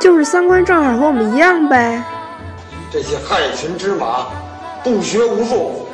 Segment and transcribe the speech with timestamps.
[0.00, 2.02] 就是三观正好和我们一样呗。
[2.90, 4.26] 这些害群之马，
[4.82, 5.88] 不学无术。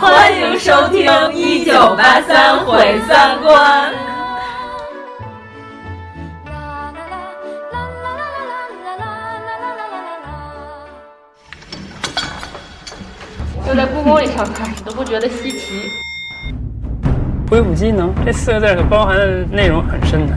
[0.00, 3.92] 欢迎收听《一九八三毁三观》。
[13.66, 15.90] 就在故宫里上课，你都不觉得稀奇。
[17.50, 20.34] 恢复机能这四个字可包含的内容很深的。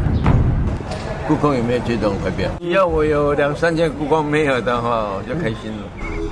[1.31, 2.49] 故宫有没有觉得很快变？
[2.71, 5.83] 要我有两三件故宫没有的话，我就开心了。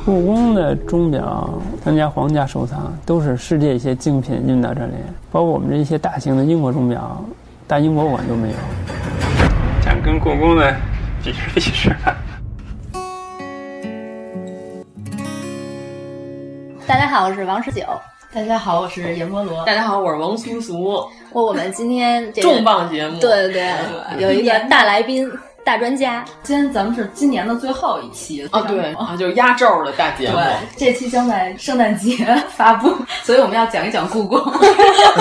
[0.04, 1.50] 故宫的钟表，
[1.82, 4.92] 咱家皇家收藏，都是世界一些精品运到这里，
[5.32, 7.24] 包括我们这一些大型的英国钟表，
[7.66, 8.56] 大英博物馆都没有。
[9.82, 10.76] 想跟故宫的
[11.24, 11.96] 比试比试。
[16.86, 17.84] 大家好，我是王十九。
[18.32, 19.66] 大家好，我是阎摩罗。
[19.66, 20.84] 大家好，我是王苏苏。
[21.32, 23.54] 我我们今天这重磅节目，对对
[24.18, 25.28] 对，有一个大来宾、
[25.64, 26.24] 大专家。
[26.44, 30.36] 今天咱们是今年的最后一期啊，对啊，就是压轴的大节目。
[30.36, 32.16] 对，这期将在圣诞节
[32.56, 34.40] 发布， 所以我们要讲一讲故宫，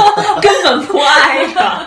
[0.42, 1.86] 根本不挨着。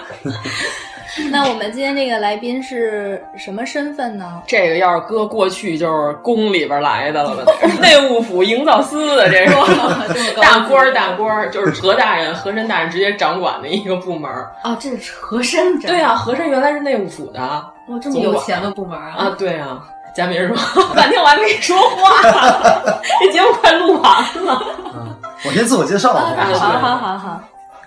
[1.31, 4.41] 那我们今天这个来宾是什么身份呢？
[4.47, 7.45] 这个要是搁过去就是宫里边来的了，
[7.81, 9.53] 内务府营造司的这是
[10.39, 14.31] 大官儿，大官儿就是和大人、和珅大人直接掌管的一个部门
[14.61, 14.77] 啊。
[14.79, 19.15] 这是和珅，对啊，和珅原来是内务府的，哇，这么有钱的部门啊！
[19.17, 19.83] 啊，对啊。
[20.13, 20.57] 佳明说
[20.93, 22.21] ：“半天我还没说话，
[23.21, 24.11] 这节目快录完
[24.43, 24.61] 了。”
[24.93, 25.15] 嗯，
[25.45, 27.41] 我先自我介绍好，好，好，好。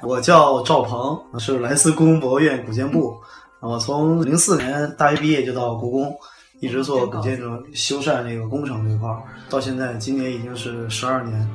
[0.04, 3.16] 我叫赵鹏，是莱斯故宫博物院古建部。
[3.60, 6.14] 我从零四年大学毕业就到故宫，
[6.60, 11.48] 一直做古建筑修缮这个工程这块儿，到现在今年已经是十二年。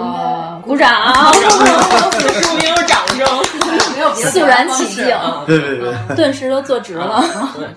[0.00, 0.88] 哇鼓掌，
[2.60, 3.26] 没有掌声，
[3.94, 5.06] 没有肃然起敬，
[5.46, 7.24] 对对对，顿时都坐直了。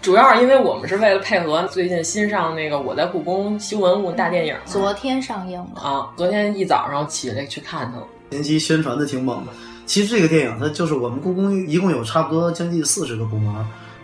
[0.01, 8.05] 主要是因为我们是为了配合最近新上那个《我在故宫修文物》大电影，昨天上映的啊，昨天一早上起来去看它了。
[8.29, 9.51] 前期宣传的挺猛的。
[9.85, 13.53] 其实这个电影它就是我们故宫一共有差不多将近四十个部门，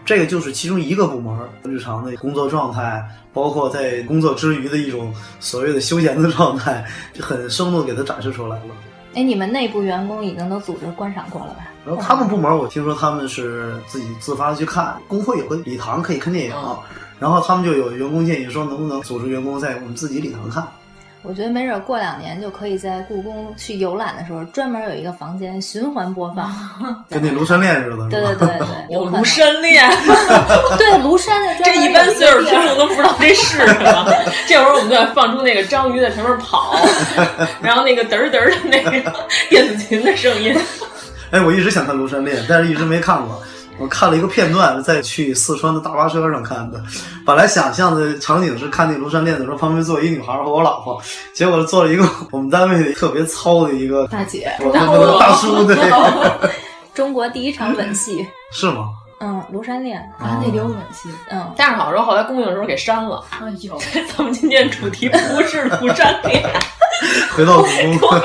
[0.05, 8.65] 这个就是其中一个部门日常的工作状态，包括在工作之余的一种所谓的休闲的状态，就很生动给它展示出来了。
[9.13, 11.67] 哎，你们内部员工已经都组织观赏过了吧？
[11.85, 16.53] 然后他们部门我听说他们是自己自发的去看，工会有个礼堂可以看电影，
[17.17, 20.67] 然后他们就有员工建议说能不能组织员工在我们自己礼堂看。
[21.23, 26.49] 我觉得没准过两年就可以在故宫去游览的时候，专门有一个房间循环播放，
[27.09, 28.09] 跟那庐山恋似的。
[28.09, 29.89] 对对对对，有 庐山恋。
[30.77, 34.13] 对庐山的，这一般岁数听众都不知道这是什么。
[34.47, 36.75] 这会儿我们就要放出那个章鱼在前面跑，
[37.61, 39.13] 然后那个嘚儿嘚儿的那个
[39.49, 40.55] 电子琴的声音。
[41.31, 43.41] 哎，我一直想看庐山恋，但是一直没看过。
[43.79, 46.81] 我看了一个片段，在去四川的大巴车上看的。
[47.25, 51.01] 本来想象的场景是看那庐山恋的时候，旁边坐一女孩和我老婆，
[51.33, 55.77] 结果坐了一个我们单位特别糙的一个大姐，大叔对。
[56.93, 58.89] 中国第一场吻戏是吗？
[59.19, 61.09] 嗯，庐山恋啊，那里有吻戏。
[61.29, 63.23] 嗯，但是好像后来公映的时候给删了。
[63.31, 63.77] 哎呦，
[64.15, 66.43] 咱们今天主题不是庐山恋。
[67.35, 68.09] 回到故宫。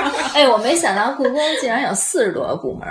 [0.32, 2.86] 哎，我没想到故宫竟然有四十多个部门。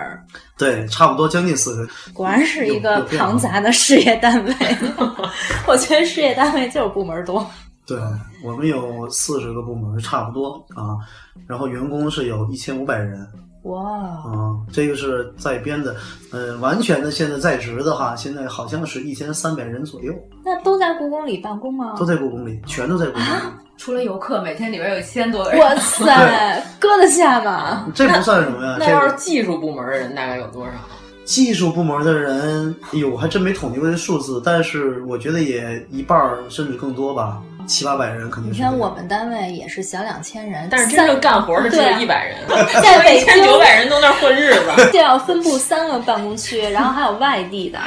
[0.57, 1.89] 对，差不多将近四十。
[2.13, 4.53] 果然是一个庞杂的事业单位。
[5.65, 7.45] 我觉得事业单位就是部门多。
[7.87, 7.97] 对
[8.43, 10.99] 我们有四十个部门，差不多啊。
[11.47, 13.25] 然后员工是有一千五百人。
[13.63, 13.81] 哇。
[13.81, 15.95] 啊，这个是在编的，
[16.31, 20.13] 呃，完全的现在在职的话，现在好像是一千三百人左右。
[20.43, 21.95] 那都在故宫里办公吗？
[21.97, 23.68] 都在故宫里，全都在故宫里。
[23.79, 25.59] 除了游客，每天里边有一千多个人。
[25.61, 27.87] 哇 塞，搁得下吗？
[27.95, 28.75] 这不算什么呀。
[28.77, 30.73] 那要是技术部门的人大概有多少？
[31.23, 38.57] 技术部门的人，哎呦，我还真没统计过这数字，但是我觉得也一半甚至更多吧，七八百人肯定是。
[38.59, 42.35] 你看我们单位也是小两千人，但是真正干活的只有一百人，
[42.81, 44.61] 在北 京九百人都那混日子，
[44.91, 47.79] 就要分布三个办公区，然后还有外地的。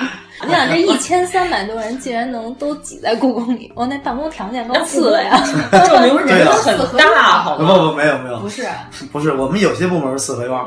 [0.45, 5.41] 你想这一千三百多人竟然能都挤在故宫里，我那办公条件够次了呀！
[5.71, 7.75] 证明人很大，好吗？
[7.75, 8.67] 不不，没有没有，不是
[9.13, 10.61] 不是，我们有些部门是四合院。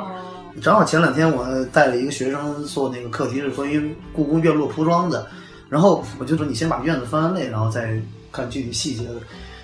[0.62, 5.27] 正好前两天我带了一个学生做那个课题，是关于故宫院落铺装的。
[5.67, 8.00] 然后我就说你先把院子翻完类，然后再
[8.35, 9.13] 看具体细节的。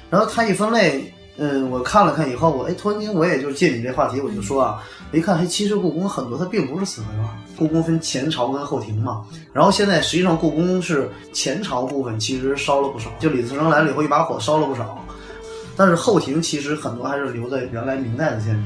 [0.10, 7.26] 然后他一分类，嗯，我看了看以后，我哎，突然间我也就借你这话题，我就说啊，我一看，哎，其实故宫很多它并不是四合院，
[7.58, 9.26] 故宫分前朝跟后庭嘛。
[9.54, 15.04] 然后现在实际上故宫是前朝部分其实烧了不少，就李自成来了以后一把火烧了不少，
[15.76, 18.62] 但是后庭其实很多还是留在原来明代的建筑。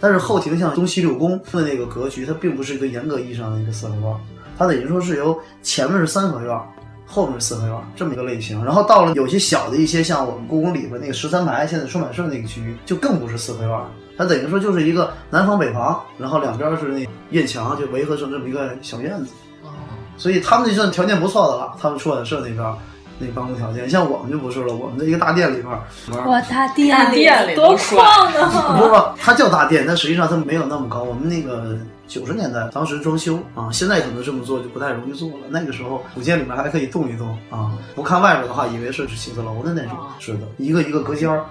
[0.00, 4.14] 但是后庭像东西六宫的那个格局，它并不是一个严格意义上的一个四合院，
[4.58, 6.58] 它等于说是由前面是三合院。
[7.06, 13.88] 后面是四合院这么一个类型，然后到了有些小的一些，像我们故宫里边那个十三排，现在出版社那个区域就更不是四合院了，
[14.18, 19.32] 它等于说就是一个南房北房，然后两边是那院墙，就围合成这么一个小院子。
[19.62, 19.70] 哦，
[20.16, 22.74] 所以他们就算条件不错的了，他们出版社那边
[23.18, 26.26] 那办公条件，像我们就不是了，我们的一个大殿里边。
[26.26, 28.76] 哇，大殿大殿里多旷啊！
[28.76, 31.02] 不是，它叫大殿，但实际上它没有那么高。
[31.02, 31.78] 我们那个。
[32.08, 35.46] 九十年代，当时装修啊，现在可能这么做就不太容易做了。
[35.48, 39.98] 那个时候古建里面还可以动一动啊，不看外边的话，以为是写字楼的那种。
[40.18, 41.44] 是的，一个一个隔间儿，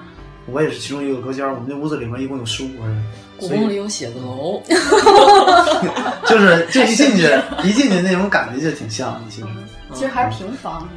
[0.46, 1.54] 我也是其中一个隔间儿。
[1.54, 3.04] 我们那屋子里面一共有十五个人。
[3.38, 4.64] 故宫里有写字楼，
[6.26, 7.30] 就是这一进去，
[7.66, 9.20] 一进去那种感觉就挺像的。
[9.30, 9.48] 其实，
[9.94, 10.88] 其实还是平房。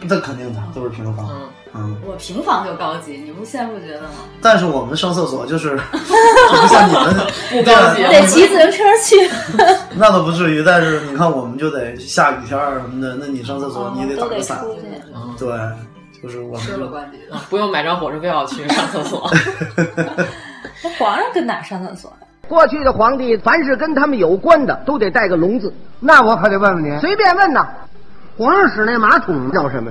[0.00, 1.28] 那肯定的，都是平房。
[1.74, 4.08] 嗯，我平房就高级，你不现在不觉得吗？
[4.40, 7.14] 但是我们上厕所就是 不像你们
[7.50, 9.30] 不高级，得骑自行车去。
[9.94, 14.64] 那倒不至于，但是你看，我们就得下雨天什么的，那你上厕所你也得打个伞。
[15.38, 15.48] 对，
[16.22, 17.18] 就是我们吃了关节，
[17.50, 19.30] 不用买张火车票去上厕所。
[20.82, 22.26] 那皇上跟哪上厕所呀？
[22.48, 25.70] 过去的皇帝，凡是跟他们有关的，都得带个龙字。
[26.00, 27.68] 那我可得问问您，随便问呐。
[28.38, 29.90] 皇上使那马桶叫什么？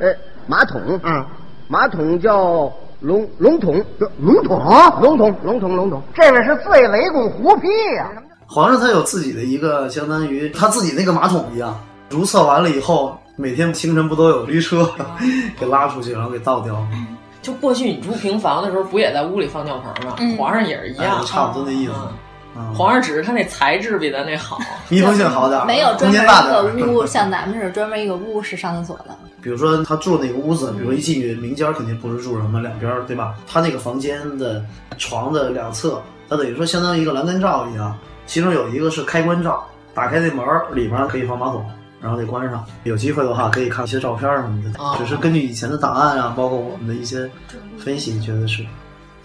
[0.00, 0.08] 呃，
[0.46, 1.22] 马桶，嗯，
[1.68, 3.84] 马桶叫龙龙桶，
[4.18, 4.58] 龙桶，
[5.02, 6.02] 龙桶，龙桶，龙桶。
[6.14, 7.68] 这位是醉雷公胡屁
[7.98, 8.10] 呀！
[8.46, 11.78] 皇上他有自己的一个，相当于他自己那个马桶一样，
[12.08, 14.90] 如厕完了以后，每天清晨不都有驴车
[15.60, 16.88] 给拉出去，然后给倒掉吗。
[17.42, 20.16] 就过去你住平房的时候，不也在屋里放尿盆吗？
[20.38, 21.92] 皇上也是一样，差不多那意思。
[22.74, 24.58] 皇上只是他那材质比咱那好，
[24.88, 26.22] 密封性好点儿，没有专门
[26.78, 29.16] 一个屋，像咱们是专门一个屋是上厕所的。
[29.40, 33.34] 比如说他住那个屋子，比如一进去明间肯定不是住什么，两边对吧？
[33.48, 34.64] 他那个房间的
[34.98, 37.96] 床的两侧，它等于说相当于一个栏杆罩一样，
[38.26, 41.64] 其中有一个是开关罩，打开那门儿里面可以放马桶，
[42.00, 42.64] 然后得关上。
[42.84, 47.28] 有机会的话可以看一些照片什么的，只是根据以前的档案啊，包括我们的一些
[47.78, 48.62] 分析，觉得是，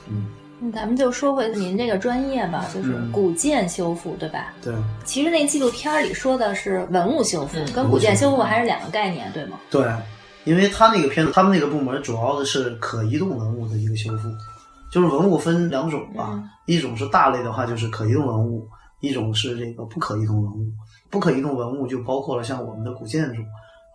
[0.09, 0.25] 嗯。
[0.73, 4.53] 咱们就说回您这个专业吧，就是古建修复，对吧？
[4.61, 4.73] 对。
[5.05, 9.59] 其实那纪录片里说的是文物修复，跟古建修复还是两个概念，对吗？
[9.69, 9.85] 对，
[10.45, 14.27] 因为他那个片子，他们那个部门主要的是可移动文物的一个修复，
[14.91, 18.67] 就是文物分两种吧，一种是大类的话就是可移动文物，
[18.99, 20.65] 一种是这个不可移动文物。
[21.09, 23.43] 不可移动文物就包括了像我们的古建筑，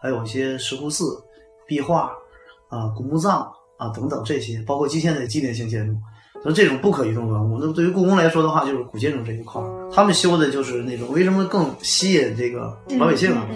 [0.01, 1.05] 还有一些石窟寺、
[1.67, 2.13] 壁画
[2.69, 5.95] 啊、古墓葬啊等等这些，包括今天的纪念性建筑。
[6.45, 13.47] 那这种不可移动文物，那对于故宫来说的话，就是古建筑这一块儿，他们修的就是那种为什么更吸引这个老百姓啊？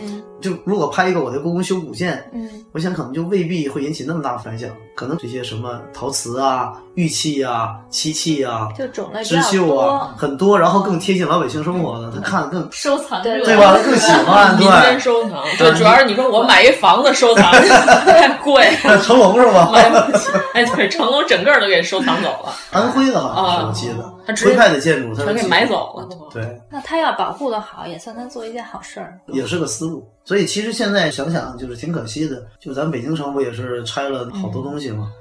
[0.50, 13.76] 就如果拍一个我在故宫修古建，嗯，我想可能就未必会引起那么大反响，可能这些什么陶瓷啊、玉器啊、漆器啊、就种类织绣啊很多，然后更贴近老百姓生活的，他看更 收藏对吧？
[13.84, 17.50] 更喜欢民间收藏，对，主要是你说我买一房子收藏
[18.06, 18.70] 太贵，
[19.02, 19.70] 成龙是吧？
[19.72, 26.60] 买不起，哎，对，成龙整个都给收藏走了，安徽的好像是我记得，他徽派的建筑他全给买走了，对。
[26.70, 30.06] 那他要保护的好，也算他做一件好事儿，也是个思路。
[30.24, 32.46] 所以其实现在想想，就是挺可惜的。
[32.58, 35.12] 就咱北京城不也是拆了好多东西吗？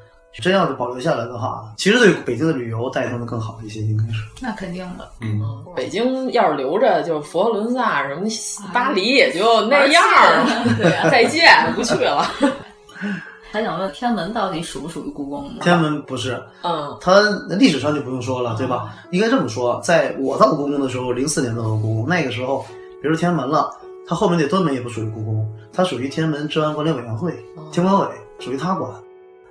[0.42, 4.22] 真要是保留下来的话，其实对北京的旅游带动的更好一些，应该是。
[4.42, 5.10] 那肯定的。
[5.22, 5.42] 嗯，
[5.74, 8.28] 北京要是留着，就佛罗伦萨什么
[8.74, 10.46] 巴黎也就那样了。
[10.78, 12.30] 对，再见，不去了。
[13.56, 15.50] 还想问天安门到底属不属于故宫？
[15.62, 16.44] 天安门不是。
[16.62, 16.98] 嗯。
[17.00, 17.22] 它
[17.58, 18.94] 历史上就不用说了，对吧？
[19.12, 22.66] 应该这么说，在我到故宫的时候，零四年到的故宫，那个时候，
[23.02, 23.72] 比如天安门了。
[24.06, 27.34] 它后面那端门也不属于故宫，它属于天安门治安管理委员会，
[27.72, 28.08] 天管委
[28.40, 28.92] 属于他管。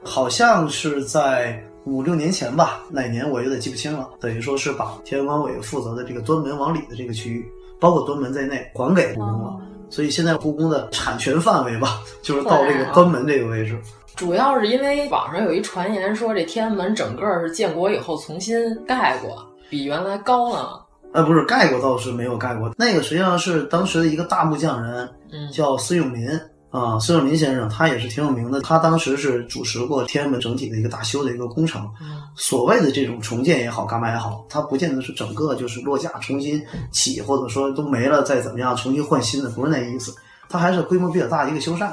[0.02, 4.10] 好像是在五六年前吧，哪年我有点记不清了。
[4.20, 9.56] 等于说是把天安管委负责的这个端门往里的这个区域，包括端门在内，还给故宫了。
[9.94, 13.78] 所以现在故宫的产权范围吧， 就是到这个端门这个位置。
[14.16, 20.84] 主要是因为网上有一传言说，这天安门整个是建国以后重新盖过，比原来高了。
[21.12, 25.08] 呃，不是盖过倒是没有盖过，那个实际上是当时的一个大木匠人，
[25.52, 26.28] 叫孙永林
[26.74, 28.60] 啊，孙永林先生，他也是挺有名的。
[28.60, 31.88] 他当时是主持过天安门整体的一个大修的一个工程。
[32.34, 40.12] 所谓的这种重建也好，干嘛也好，它不见得是整个就是落架重新起，或者说都没了再怎么样重新换新的，不是那意思。
[40.48, 41.92] 它还是规模比较大的一个修缮。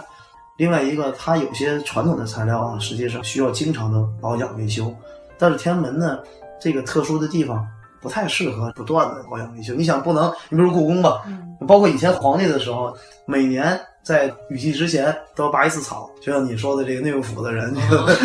[0.57, 4.91] 另外一个，它有些传统的材料啊，实际上需要经常的保养维修。
[5.37, 6.17] 但是天安门呢，
[6.59, 7.63] 这个特殊的地方
[8.01, 9.73] 不太适合不断的保养维修。
[9.75, 11.21] 你想，不能，你比如故宫吧，
[11.67, 12.93] 包括以前皇帝的时候，
[13.25, 18.15] 每年在雨季之前都要拔一次草，就像你说的这个内务府的人，这个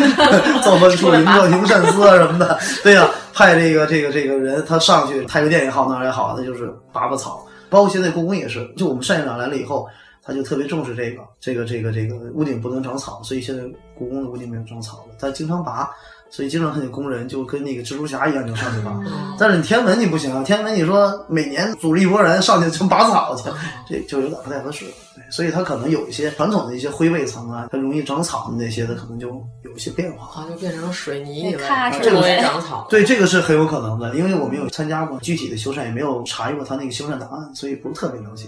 [0.63, 7.45] 造办处、营造营善司啊什么的， 对呀、派这个这个这个人他上去，太和殿也好，哪儿也好，那就是拔拔草。
[7.69, 9.87] 包括现在故宫也是，就我们单院长来了以后，
[10.23, 13.63] 他就特别重视这个，这个这个这个屋顶不能长草，所以现在
[13.95, 15.89] 故宫的屋顶没有长草了，他经常拔。
[16.29, 18.99] 所以经常看见工人就跟那个蜘蛛侠一样就上去拔，
[19.39, 20.43] 但是你天文你不行啊！
[20.43, 23.49] 天文你说每年组织一拨人上去就拔草去，
[23.87, 24.85] 这就有点不太合适。
[25.15, 29.29] 对，所以它可能有一些传统的一些灰背层啊，它容易长草的那些的，可能就
[29.63, 30.41] 有一些变化。
[30.41, 32.85] 啊，就变成水泥一类，咔哧这容易长草。
[32.89, 38.47] 对，这个是很有可能的，因为我没有参加过具体的修缮，也没有查阅过他那个修缮档案，所以不是特别了解。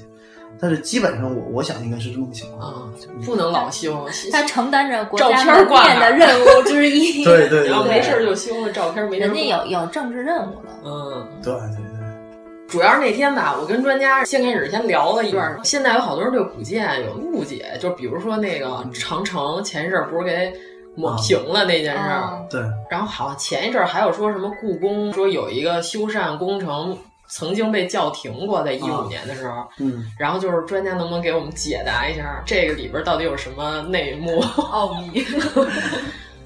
[0.61, 2.83] 但是基本上我我想应该是这么个情况啊，
[3.25, 7.23] 不能老修，他承担着国照家片挂门面的任务 之一。
[7.23, 10.69] 对对对然后没事就修了照片，没人家有有政治任务了。
[10.83, 11.99] 嗯，对对对。
[12.67, 15.57] 主要是那天吧，我跟专家先开始先聊了一段。
[15.63, 20.53] 现在有好多人对古建有误解，就比如说那个长城前一阵不是给
[20.93, 22.61] 抹平了那件事儿、啊，对。
[22.91, 26.95] 然后好像前一阵还有说什么故宫说有一个修缮工程。
[27.29, 34.39] 曾经被叫停过，在一五年的时候，嗯，然后就是专家能不能给我们解答一下这个里边到底有什么内幕
[34.71, 35.23] 奥秘？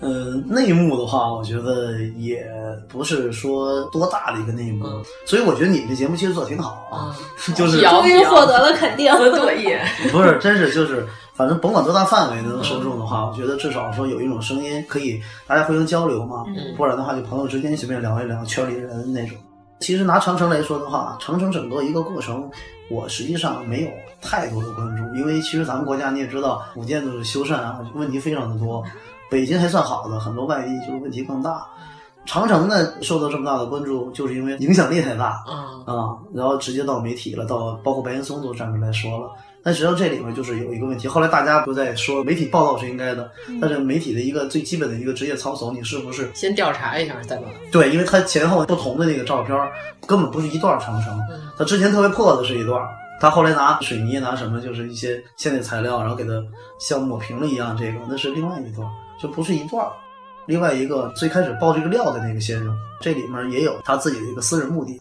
[0.01, 2.45] 呃，内幕的话，我觉得也
[2.89, 7.15] 不是说多大的一个内幕，嗯、所以我觉得你们这节目其实做的挺好啊，
[7.55, 9.79] 就是终于获得了肯定，对，
[10.11, 19.37] 不是，真是就是，反正甭管多大范围能受众的话，我觉得至少说有一种声音可以大家互相交流嘛，嗯、不然的话就朋友之间随便聊一聊，圈里人那种。
[19.83, 22.49] 其实拿长城来说的话，长城整个一个过程，
[22.89, 23.89] 我实际上没有
[24.21, 28.81] 太多的关注，因为其实咱们国家你也知道，古建筑修缮啊，问题非常的多。
[29.29, 31.65] 北京还算好的，很多外地就是问题更大。
[32.25, 39.31] 长城呢受到这么大的关注，就是因为影响力太大啊啊，然后直接到媒体了，到包括白岩松都站出来说了。
[39.63, 47.43] 但实际上这里面就是有一个问题，后来大家都在说媒体报道是应该的，但是媒体的一个最基本的一个职业操守，你是不是先调查一下再报？
[47.71, 49.57] 对，因为他前后不同的那个照片
[50.05, 51.17] 根本不是一段长城，
[51.57, 52.85] 他之前特别破的是一段，
[53.21, 56.31] 他后来拿水泥拿什么，就是一些现代材料，然后给它
[56.79, 58.85] 像抹平了一样，这个那是另外一段，
[59.21, 59.87] 就不是一段。
[60.45, 64.99] 另外一个最开始爆这个料的那个先生，这里面也有他自己的一个私人目的。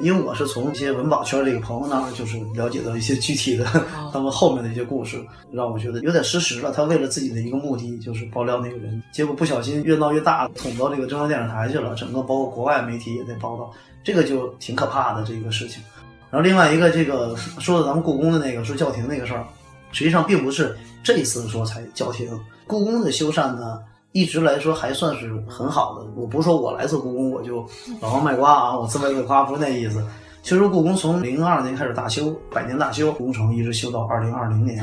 [0.00, 3.64] 因为我是从一些文保圈这个朋友那儿，就是了解到一些具体的
[4.12, 5.20] 他们后面的一些故事，
[5.50, 6.70] 让我觉得有点失实了。
[6.70, 13.72] 他为了自己的一个目的，就是爆料那个人，结果不小心越闹越大，捅到这个中央电视台去了，整个包括国外媒体也在报道，
[14.04, 15.82] 这个就挺可怕的这个事情。
[16.30, 19.44] 然后另外一个这个说的咱们故宫的那个说叫停那个事儿，
[19.90, 22.28] 实际上并不是这一次说才叫停，
[22.66, 23.80] 故宫的修缮呢。
[24.12, 27.64] 一直来说还算是很好的，我不是说我来自故宫我就
[28.00, 30.04] 老王卖瓜啊，我自卖自夸不是那意思。
[30.42, 34.82] 其实故宫从零二年开始大修，百年大修工程一直修到二零二零年，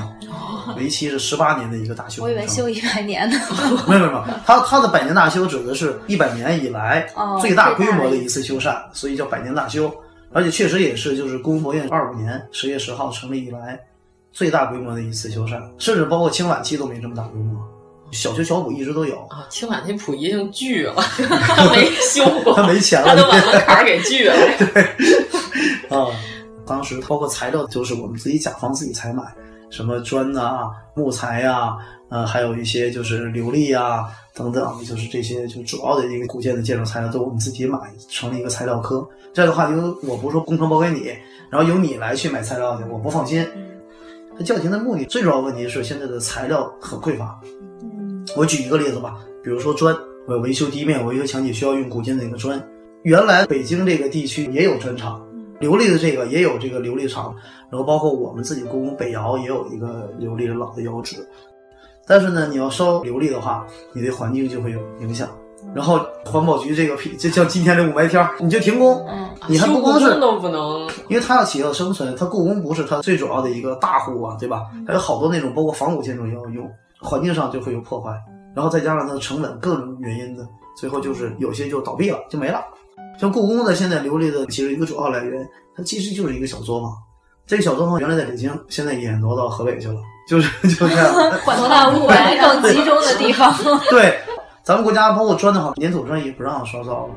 [0.78, 2.22] 为期是十八年的一个大修。
[2.22, 3.36] 我以为修一百年呢。
[3.88, 7.08] 没有没有它它的百年大修指的是一百年以来
[7.42, 9.92] 最大规模的一次修缮，所以叫百年大修。
[10.32, 13.80] 而且确实也是就是故宫博物院二五年十月十号成立以来
[14.32, 17.60] 最大规模的一次修缮，甚至包括清晚期都没这么大规模。
[18.12, 24.36] 小修小补一直都有啊，清晚期溥仪已经锯了，他没修过，他没钱了，他都把门槛给锯了。
[24.58, 24.84] 对，
[25.90, 26.08] 啊，
[26.66, 29.24] 当时包括材料都是我们自己甲方自己采买，
[29.70, 31.78] 什么砖呐、啊、木材呀、啊，
[32.10, 37.78] 呃，还有一些就是琉璃啊等等，就是这些就主要的一个古建的建筑材料都我们自己买，
[38.10, 39.08] 成立一个材料科。
[39.34, 41.14] 这样的话，因为我不是说工程包给你，
[41.50, 43.46] 然后由你来去买材料去，我不放心。
[44.38, 47.40] 他叫停的目的最主要问题是现在的材料很匮乏。
[48.36, 49.96] 我举一个例子吧，比如说砖，
[50.28, 52.62] 我要维修地面、维修墙体需要用古建的那个砖。
[53.04, 55.22] 原来北京这个地区也有砖厂，
[55.62, 57.34] 琉璃的这个也有这个琉璃厂，
[57.72, 61.16] 然后包括我们自己故宫北窑也有一个琉璃的老的窑址。
[62.06, 65.30] 但是呢，你要烧琉璃的话，你对环境就会有影响。
[65.74, 74.64] 然后环保局这个批，就像今天这雾霾天你就停工，嗯，你还不光是都不能，因为它要企业生存，它故宫不是它最主要的一个大户啊，对吧？
[74.86, 76.70] 还有好多那种包括仿古建筑也要用。
[77.00, 78.12] 环境上就会有破坏，
[78.56, 82.64] 然后再加上它的成本各种原因的，最后就是有些就倒闭了，就没了。
[83.20, 86.92] 像故宫的现在琉璃的其实一个主要来源，它其实就是一个小作坊。
[87.46, 89.96] 这个小作坊原来在北京，现在也挪到河北去了，
[90.28, 91.14] 就是 就这样，
[91.46, 93.54] 挪到雾霾更集中的地方。
[93.90, 94.20] 对，
[94.64, 97.14] 咱们国家包括砖的话，粘土砖也不让烧造了，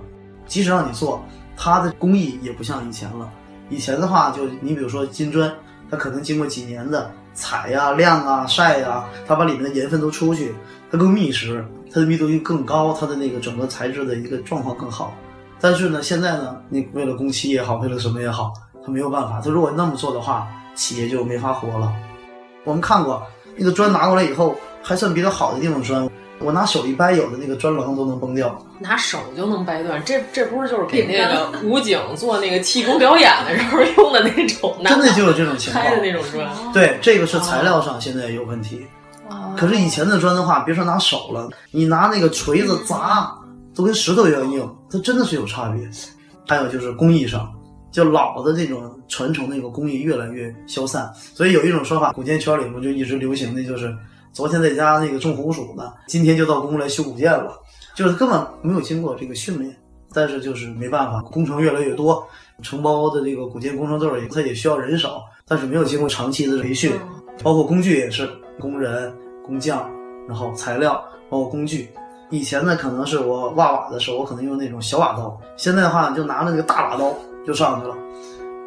[0.47, 1.21] 即使让你做，
[1.57, 3.29] 它的工艺也不像以前了。
[3.69, 5.51] 以前的话，就你比如说金砖。
[5.93, 10.55] 它可能经过几年的采呀、晾啊、晒呀，它把里面的盐分都出去，
[10.91, 15.15] 它更密实，它的密度就更高，它的那个整个材质的一个状况更好。
[15.61, 18.53] 但是呢，现在呢，你为了工期也好，为了什么也好，
[18.85, 19.41] 它没有办法。
[19.45, 21.93] 它如果那么做的话，企业就没法活了。
[22.65, 23.23] 我们看过
[23.57, 26.10] 那个砖拿过来以后，还算比较好的地方砖，
[26.41, 28.59] 我拿手一掰，有的那个砖棱都能崩掉。
[28.79, 34.75] 拿手就能掰断，这这不是就是给那个武警做那个气功表演的时候 用的那种？
[34.85, 35.85] 真的就有这种情况。
[35.85, 36.49] 开的那种砖。
[36.73, 38.87] 对，这个是材料上现在有问题。
[39.57, 43.33] 可是以前的砖的话，别说拿手了，你拿那个锤子砸，
[43.75, 45.89] 都跟石头一样硬，它真的是有差别。
[46.49, 47.53] 还有就是工艺上，
[47.93, 53.95] 就老的这种传承那个工艺越来越消散，所以有一种说法，古建圈里面就一直流行的就是，
[54.33, 57.59] 昨天在家那个种红薯呢，今天就到工来修古建了，
[57.95, 59.77] 就是根本没有经过这个训练。
[60.13, 62.27] 但是就是没办法，工程越来越多，
[62.63, 66.93] 承包的这个古建工程队它也需要人手，但是没有经过长期的培训，
[67.45, 69.13] 包括工具也是工人。
[69.43, 69.91] 工匠，
[70.29, 71.91] 然后材料，包括工具。
[72.29, 77.13] 以前呢，可能是我挖瓦的时候，我可能用那种小瓦刀，现在的话就拿那个大瓦刀
[77.45, 77.97] 就上去了，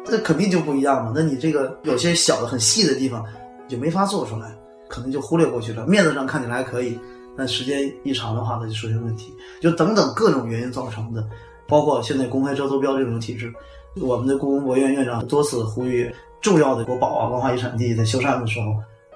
[0.04, 1.10] 那肯定就不一样嘛。
[1.14, 3.24] 那你这个有些小的很细的地方
[3.66, 4.54] 就没法做出来，
[4.94, 5.84] 可能就忽略过去了。
[5.88, 6.96] 面子上看起来还可以，
[7.36, 9.34] 但时间一长的话，它就出现问题。
[9.60, 11.26] 就等等各种原因造成的，
[11.66, 13.52] 包括现在公开招投标这种体制，
[14.00, 18.66] 我们的故宫博物院院长多次呼吁，重要的国宝啊、文化遗产地在修缮的时候。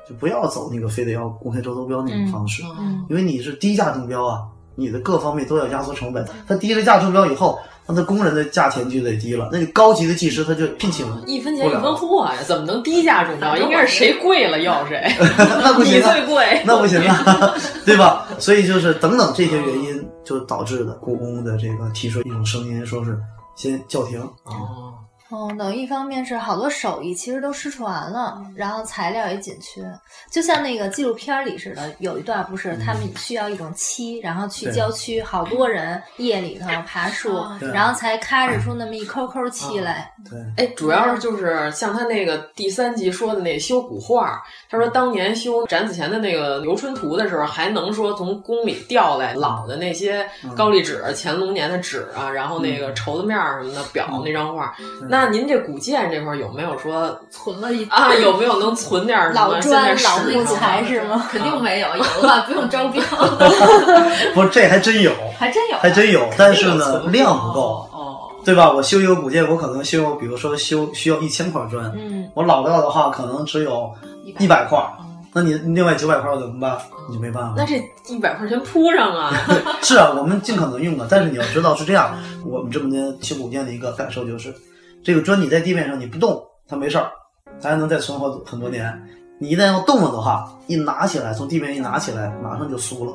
[0.08, 4.40] 就不要走那个非得要公开招投标那种方式，嗯、因为你是低价中标啊，
[4.75, 6.26] 你的各方面都要压缩成本。
[6.47, 7.58] 他低了价中标以后，
[7.88, 13.57] 那他工人的价钱就得低了，那你高级的技师他就聘请了一分钱一分货呀，怎么能低价中招？
[13.57, 17.54] 应该是谁贵了要谁， 那不行、啊，你最贵， 那不行啊，
[17.87, 18.28] 对吧？
[18.38, 23.18] 所以就是等等这些原因，就导致的故宫的这个提出一种声音，说是
[23.57, 24.88] 先叫停哦。
[25.30, 29.82] 哦，等一方面是好多手艺其实都失传了，然后材料也紧缺，
[30.30, 40.11] 就像那个纪录片里似的，有一段不是他们需要一种漆，然后去郊区，好多人夜里头爬树，然后才开着出那么一抠抠漆来。
[40.31, 50.26] 对，哎，主要是就是像他那个第三集说的那修古画，他说当年修展子虔的那个游春图的时候，还能说从宫里调来老的那些
[50.57, 54.74] 高丽纸、乾隆年的纸啊，然后那个绸子面什么的裱那张画，
[55.07, 55.17] 那。
[55.18, 58.14] 那您这古建这块有没有说存了一啊？
[58.14, 61.26] 有没有能存点老砖、老木材是吗？
[61.28, 63.02] 肯定没有，有的话不用招标。
[64.33, 68.70] 不是，这还真有， 还真有，还真有，但是呢，量不够，哦，对吧？
[68.72, 73.92] 我修一个古建，我可能修，比如说修需要一千块砖，嗯，我老料的话可能只有
[74.38, 74.78] 一百块，
[75.33, 76.78] 那你另外九百块怎么办？
[77.09, 77.54] 你就没办法。
[77.57, 79.33] 那这一百块全铺上啊？
[79.83, 84.54] 是啊，我们尽可能用的，但是你要知道是这样，我们这么年修古建的一个感受就是。
[85.09, 87.11] 这个砖你在地面上你不动，它没事儿，
[87.62, 88.94] 它还能再存活很多年。
[89.38, 93.14] 你一旦要动了的话，一拿起来，从地面一拿起来，马上就酥了。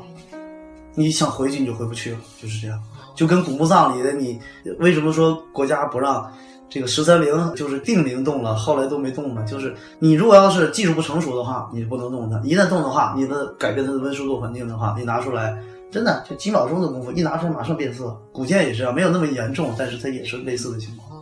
[0.95, 2.81] 你想回去你就回不去了，就是这样。
[3.13, 4.39] 就跟古墓葬里的你，
[4.79, 6.27] 为什么说国家不让
[6.67, 9.45] 这个十三陵就是定陵动了，后来都没动呢？
[9.45, 15.55] 就是你如果要是技术不成熟的话，你不能动它；一旦动的话，你的改变它的温湿度环境的话，你拿出来，
[15.91, 18.19] 真的就几秒钟的功夫，一拿出来马上变色。
[18.31, 21.12] 古建也是啊，没有那么严重，但是它也是类似的情况。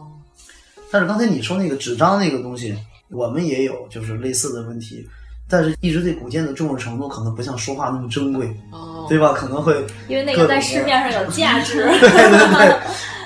[0.92, 2.78] 但是刚才你说那个纸张那个东西，
[3.10, 5.08] 我们也有就是类似的问题，
[5.50, 9.34] 但是一直对古建的重视程度可能不像说话那么珍贵，哦，对吧？
[9.34, 9.74] 可能会
[10.08, 11.84] 因为那个在市面上有价值。
[12.00, 12.80] 对对对，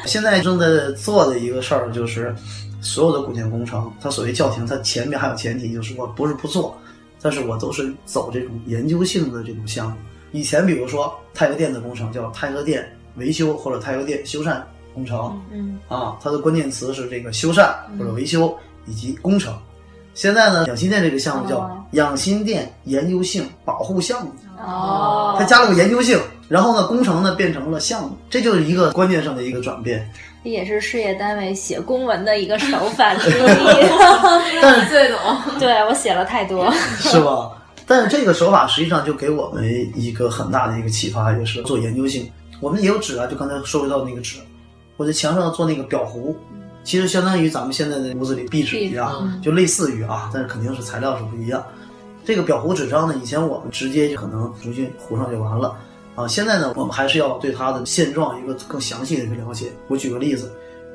[0.06, 2.34] 现在正在做的一个事儿就是，
[2.82, 6.78] 所有的古建工程，它所谓叫停，它前面还有前提，就是我不是不做，
[7.22, 9.98] 但是我都是走这种研究性的这种项目。
[10.32, 14.62] 以前比如说太和殿的工程叫太和殿维修或者太和殿修缮。
[14.96, 19.54] 工程，嗯啊，它的关键词是这个修缮或者维修以及工程。
[20.14, 30.10] 现在呢，养心殿这个项目叫养心殿研究性保护项目，哦，它加了个研究性，然后呢，工程呢变成了项目，这就是一个观念上的一个转变。
[30.42, 33.34] 这也是事业单位写公文的一个手法之一。
[34.62, 35.20] 但是最懂，
[35.60, 37.52] 对我写了太多， 是吧？
[37.86, 42.32] 但是这个手法实际上就给我们一个很大的一个启发，就是做研究性。
[42.62, 44.38] 我们也有纸啊，就刚才说回到那个纸。
[44.98, 46.36] 我在墙上做那个裱糊，
[46.84, 51.64] 其实相当于咱们现在的屋子里壁纸一样，就类似于啊，但是肯定是材料是不一样。
[52.24, 55.78] 这个裱糊纸张呢，以前我们直接就可能重新糊上就完了
[56.16, 59.72] 啊，现在呢，我们还是要对它的现状一个更详细的一个了解。
[59.88, 60.52] 我举个例子，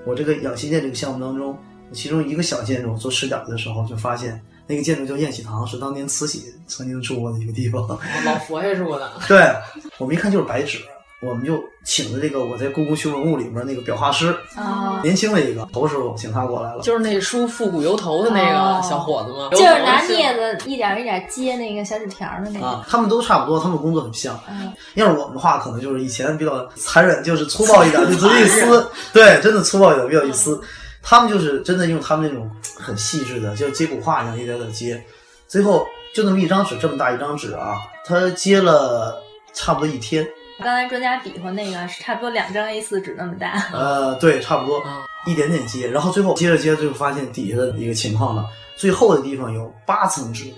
[0.07, 1.57] 我这个养心殿这个项目当中，
[1.93, 7.87] 其中一个小建筑做试点的时候，就发现那个建筑叫宴喜堂，是当年慈禧曾经住过的一个地方，
[8.25, 9.13] 老佛爷住的。
[9.29, 9.53] 对，
[9.99, 10.79] 我们一看就是白纸。
[11.23, 16.81] 我们就请的这个我在故宫修文物里面那个裱画师，啊，年轻的一个侯师傅，请他过来了。
[16.81, 19.51] 就是那梳复古油头的那个小伙子吗？
[19.51, 22.67] 就是拿镊子一点一点接那个小纸条的那个。
[22.67, 24.41] 啊，他们都差不多，他们工作很像。
[24.49, 28.87] 嗯，要是我们的话，可能就是以前比较残忍，就是粗暴一点，就直接一撕。
[29.13, 30.59] 对，真的粗暴一点，比较一撕。
[31.03, 35.03] 他们就是真的用他们那种很细致的，就接骨画一样，一点点接。
[35.47, 40.27] 最后就那么一张纸，这么大一张纸啊，他接了差不多一天。
[40.63, 43.69] 刚才专家比划那个是差不多两张 A 4纸那么大。
[43.73, 44.83] 呃，对，差不多，
[45.27, 48.47] 一点点接，然后最后接着接着就发现底下的一个情况了，
[48.77, 50.53] 最厚的地方有八层纸，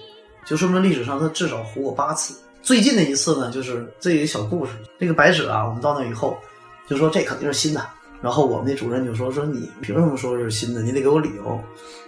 [0.44, 2.34] 就说明历史上它至少糊过八次。
[2.62, 6.36] 最近的一次呢，就是这一个小故事，这个白纸啊，我们到那以后
[6.88, 7.84] 就说这肯定是新的，
[8.20, 10.82] 然后我们那主任就说说你凭什么说是新的？
[10.82, 11.60] 你得给我理由。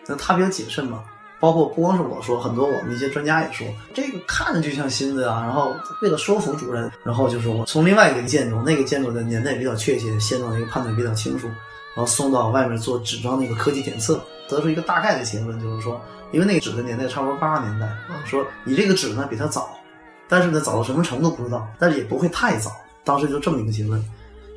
[0.06, 1.02] 那他比较谨慎嘛。
[1.44, 5.42] 包括不光是我说，很多我们一些专家也说，这个看着就像新的啊。
[5.42, 11.46] 然后为了说服主任，然后就是我从另外一个建筑，那个建筑的年代比较确切，现状的一个判断比较清楚，
[11.94, 16.00] 然后送到外面做纸张那个科技检测，得出一个大概的结论，就是说，
[16.32, 19.78] 因为那个纸的年代差不多八十年代，说你这个纸呢比它早，
[20.26, 22.70] 但是呢早到什么程度不知道，但是也不会太早。
[23.04, 24.02] 当时就这么一个结论。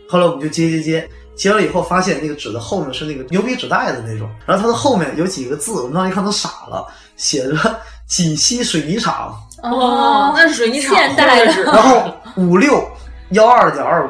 [0.08, 1.10] 后来我们就接接接。
[1.38, 9.34] 接了以后，发现那个纸的后面是那个牛皮纸袋的那种，然后它的后面有几个字，我们当时一看都傻了，写着“锦溪水泥厂”。
[9.63, 11.63] 哦，那是水泥厂现代的纸。
[11.63, 12.84] 然后五六
[13.32, 14.08] 幺二点二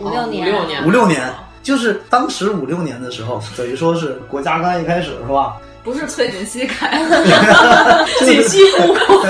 [0.00, 5.56] 五，五六年，五六年，五六年，就是当时五六年的时候，等于说是国家刚一开始是吧？
[5.86, 7.24] 不是崔锦溪开的
[8.26, 9.22] 锦溪故宫，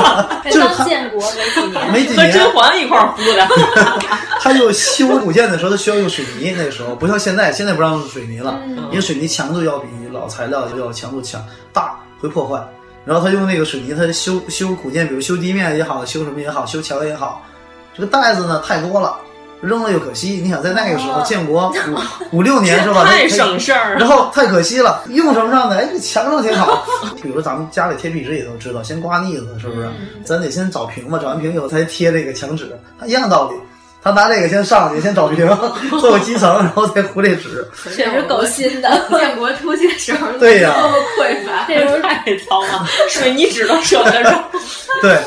[0.51, 3.47] 这刚建国没几年，没几年，和甄嬛一块儿敷的。
[4.41, 12.59] 他就修古建的时候，他需要用水泥，那个时候不像现在，现在不让用水泥了，嗯因为水泥强度要比老材料要强度强大，会破坏。
[13.05, 17.45] 然后他用那个水泥，他修修古建，比如修地面也好，修什么也好，修墙也好，
[17.95, 19.15] 这个袋子呢太多了。
[19.61, 21.73] 扔了又可惜，你想在那个时候，建国
[22.33, 23.05] 五五六年是吧？
[23.05, 23.97] 太省事儿。
[23.97, 25.77] 然后太可惜了，用什么上呢？
[25.77, 26.87] 哎，这墙上挺好。
[27.23, 29.89] 比如咱们家里贴壁纸也都知道，先刮腻子是不是？
[30.25, 33.57] 咱得先找平嘛，找完平以后才贴这个墙纸，一样道理。
[34.03, 35.49] 他拿这个先上去，先找平，
[35.99, 37.67] 做个基层，然后再糊这纸。
[37.93, 38.89] 确实够新的。
[39.11, 44.33] 建国初期的时候，对呀，多么匮乏，这时候太糙了，水泥纸都舍得扔。
[45.03, 45.19] 对。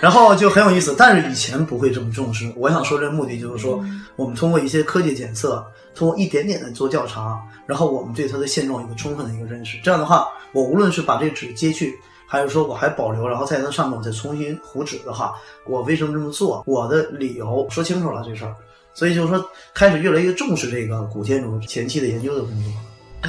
[0.00, 2.52] 然后就很有意思，但是以前不会这么重视。
[2.56, 3.82] 我想说这目的就是说，
[4.14, 9.78] 我们通过一些科技检测，通过一点点的做调查，然后我们对它的现状有个充分的一个认识。
[9.82, 11.94] 这样的话，我无论是把这纸揭去，
[12.26, 15.34] 还是说我还保留，然后在它上面我再重新糊纸的话，
[15.66, 16.62] 我为什么这么做？
[16.66, 18.54] 我的理由说清楚了这事儿。
[18.92, 22.72] 所以就是说，开始越来越重视这个古建筑前期的研究的工作。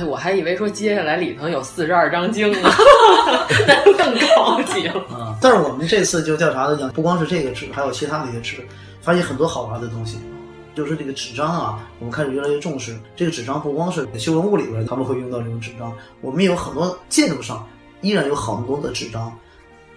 [0.06, 2.70] 我还以为说接下来里头有四十二章经呢，
[3.68, 5.38] 那更高级了啊！
[5.42, 8.58] 但是我们这次就调查的讲，不光是这个纸，还有其他的一些纸，
[9.02, 10.20] 发现很多好玩的东西。
[10.76, 12.96] 就是这个纸张啊，我们开始越来越重视。
[13.16, 17.68] 这个纸张不光是修文物里边他们会用到这种纸张，我们有很多建筑上
[18.02, 19.36] 依然有很多的纸张，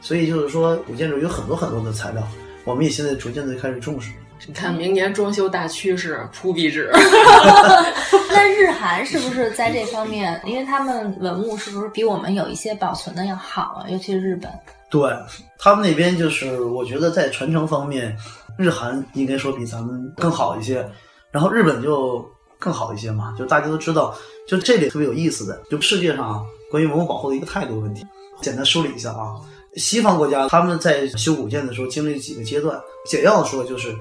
[0.00, 2.26] 所以就是说古建筑有很多很多的材料，
[2.64, 4.10] 我们也现在逐渐的开始重视。
[4.46, 6.90] 你看明年装修大趋势，铺壁纸。
[8.30, 13.86] 那日韩是不是在这方面，因为他们文物是不是比我们有一些保存的要好啊？
[13.88, 14.50] 尤其是日本。
[14.90, 15.12] 对
[15.58, 18.16] 他们那边就是，我觉得在传承方面，
[18.56, 20.88] 日韩应该说比咱们更好一些，
[21.30, 22.24] 然后日本就
[22.58, 23.34] 更好一些嘛。
[23.38, 24.16] 就大家都知道，
[24.48, 28.06] 就这里特别有意思的，就世界上啊关于文物保护的一个态度问题，
[28.40, 29.36] 简单梳理一下啊。
[29.76, 33.94] 西方国家他们在修古建的时候经历几个阶段，简要说就是。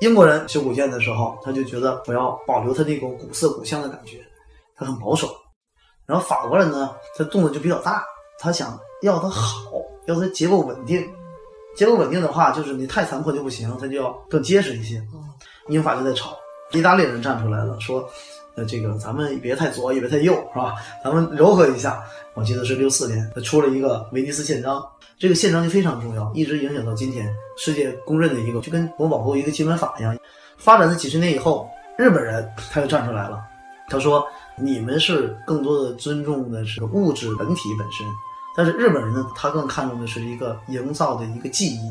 [0.00, 4.18] 英国人修古建的时候，他就觉得我要保留他那种古色古香的感觉，
[4.74, 5.34] 他很保守。
[6.04, 8.04] 然后法国人呢，他动作就比较大，
[8.38, 9.72] 他想要它好，
[10.06, 11.04] 要它结构稳定。
[11.74, 15.02] 结构稳定的话，就是你太残破就不行，它就要更结实一些。
[15.68, 16.36] 英法就在吵，
[16.72, 18.08] 意大利人站出来了，说
[18.56, 20.74] ：“呃，这个咱们别太左，也别太右，是吧？
[21.02, 22.02] 咱们柔和一下。”
[22.34, 24.78] 我记得是六四年，他出了一个《威尼斯宪章》。
[25.18, 30.14] 这个宪章就非常重要，一直影响到今天，世界公认的一个，就跟文物保护一个基本法一样。
[30.58, 33.42] 发展了几十年以后，日本人他又站出来了，
[33.88, 34.26] 他说
[34.60, 38.06] ：“你们是更多的尊重的是物质本体本身，
[38.54, 41.90] 但是日本人呢，他更看重的是一个营造的一个技艺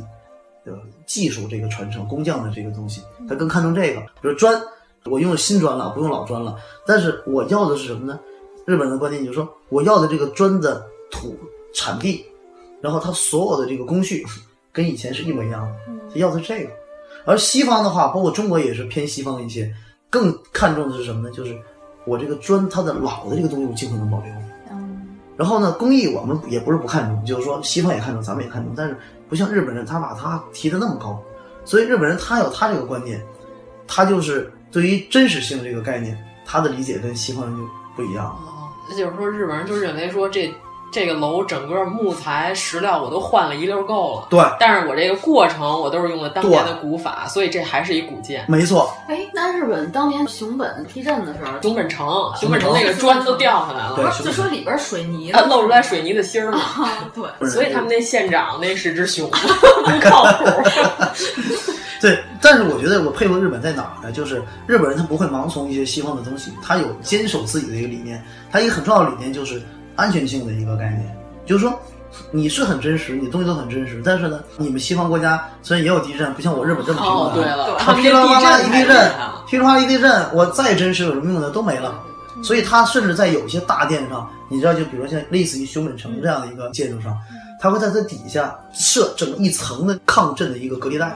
[0.63, 4.01] 的技术这个传承，工匠的这个东西，他更看重这个。
[4.21, 4.61] 比如砖，
[5.05, 8.19] 我用新砖了，不用老砖了，但是我要的是什么呢？
[8.65, 11.35] 日本人的观点就是说，我要的这个砖的土
[11.73, 12.23] 产地。”
[12.81, 14.25] 然后它所有的这个工序
[14.71, 15.75] 跟以前是一模一样的，
[16.13, 16.69] 他要的是这个。
[17.25, 19.73] 而西方的话，包括中国也是偏西方一些，
[20.09, 21.31] 更看重的是什么呢？
[21.33, 21.57] 就是
[22.05, 24.31] 我这个砖它的老的这个东西，我尽可能保留。
[25.37, 28.95] 然后呢，工艺我们也不是不看重，就是说西方也看重，咱们也看重，但是
[29.27, 31.21] 不像日本人，他把它提的那么高。
[31.65, 33.21] 所以日本人他有他这个观念，
[33.87, 37.63] 他就是对于真实性这个概念，他的理解跟西方人就
[37.95, 38.27] 不一样。
[38.27, 40.53] 哦，那就是说日本人就认为说这。
[40.91, 44.39] 这个楼整个木材石料我都换了一溜够了，对。
[44.59, 48.45] 但是我这个过程我都是用了当年的古法，所以这还是一古建。
[48.47, 48.95] 没错。
[49.07, 52.07] 哎，那日本当年熊本地震的时候，熊本城，
[52.39, 56.61] 熊本城那个砖都掉下来了，就说里边水泥啊露出来水泥的芯儿嘛。
[57.13, 57.49] 对。
[57.49, 59.29] 所以他们那县长那是只熊，
[59.83, 60.45] 不靠谱。
[62.01, 64.11] 对，但是我觉得我佩服日本在哪儿呢？
[64.11, 68.23] 就是日本人他不会盲从一些西方的东西，他有坚守自己的一个理念。
[68.51, 69.61] 他一个很重要的理念就是
[69.95, 71.17] 安全性的一个概念。
[71.45, 71.79] 就是说，
[72.31, 77.17] 你是很真实，你东西都很真实，但是呢，你们西方国家虽然也有地震，不像我日本这么频繁。
[77.17, 79.11] 哦，对了，他噼里啪啦一地震，
[79.47, 81.49] 噼里啪啦一地震，我再真实有什么用呢？
[81.51, 82.01] 都没了。
[82.43, 87.17] 所以它甚至在有些大殿上，你知道，就比如像类似于熊本城这样的一个建筑上，
[87.61, 91.15] 它会在它底下设整一层的抗震的一个隔离带，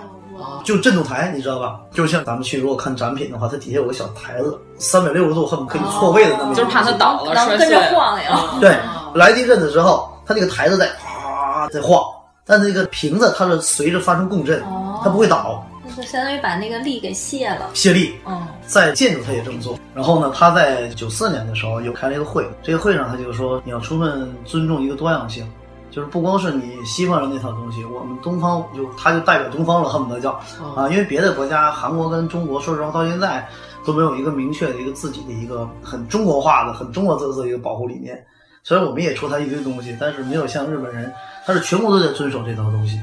[0.63, 1.79] 就震动台，你知道吧？
[1.93, 8.39] 就像咱们去如果看展品的话，它底下有个小台子，三百六十度恨不可以错位的那么，就是怕它倒了，能跟着晃呀。
[8.59, 8.77] 对，
[9.13, 10.07] 来地震的时候。
[10.29, 12.03] 它那个台子在啪在晃，
[12.45, 14.63] 但那个瓶子它是随着发生共振，
[15.03, 15.65] 它不会倒。
[15.83, 17.67] 那就相当于把那个力给卸了。
[17.73, 18.13] 卸力。
[18.27, 19.79] 嗯，在建筑它也这么做。
[19.95, 25.51] 然后呢，他在九四年的时候又开了一个会，这个会上他就说你要充分尊重一个多样性，
[25.91, 30.31] 就是不光是你西方人那套东西，我们东方就它就代表东方了，恨不得叫
[30.75, 33.47] 啊，因为别的国家韩国跟中国说实话到现在
[33.85, 38.23] 都没有一个明确的一个自己的一个很中国化的、很中国特色的一个保护理念。
[38.63, 41.11] 虽然我们也出他一堆东西，但是没有像日本人，
[41.45, 42.99] 他是全国都在遵守这套东西。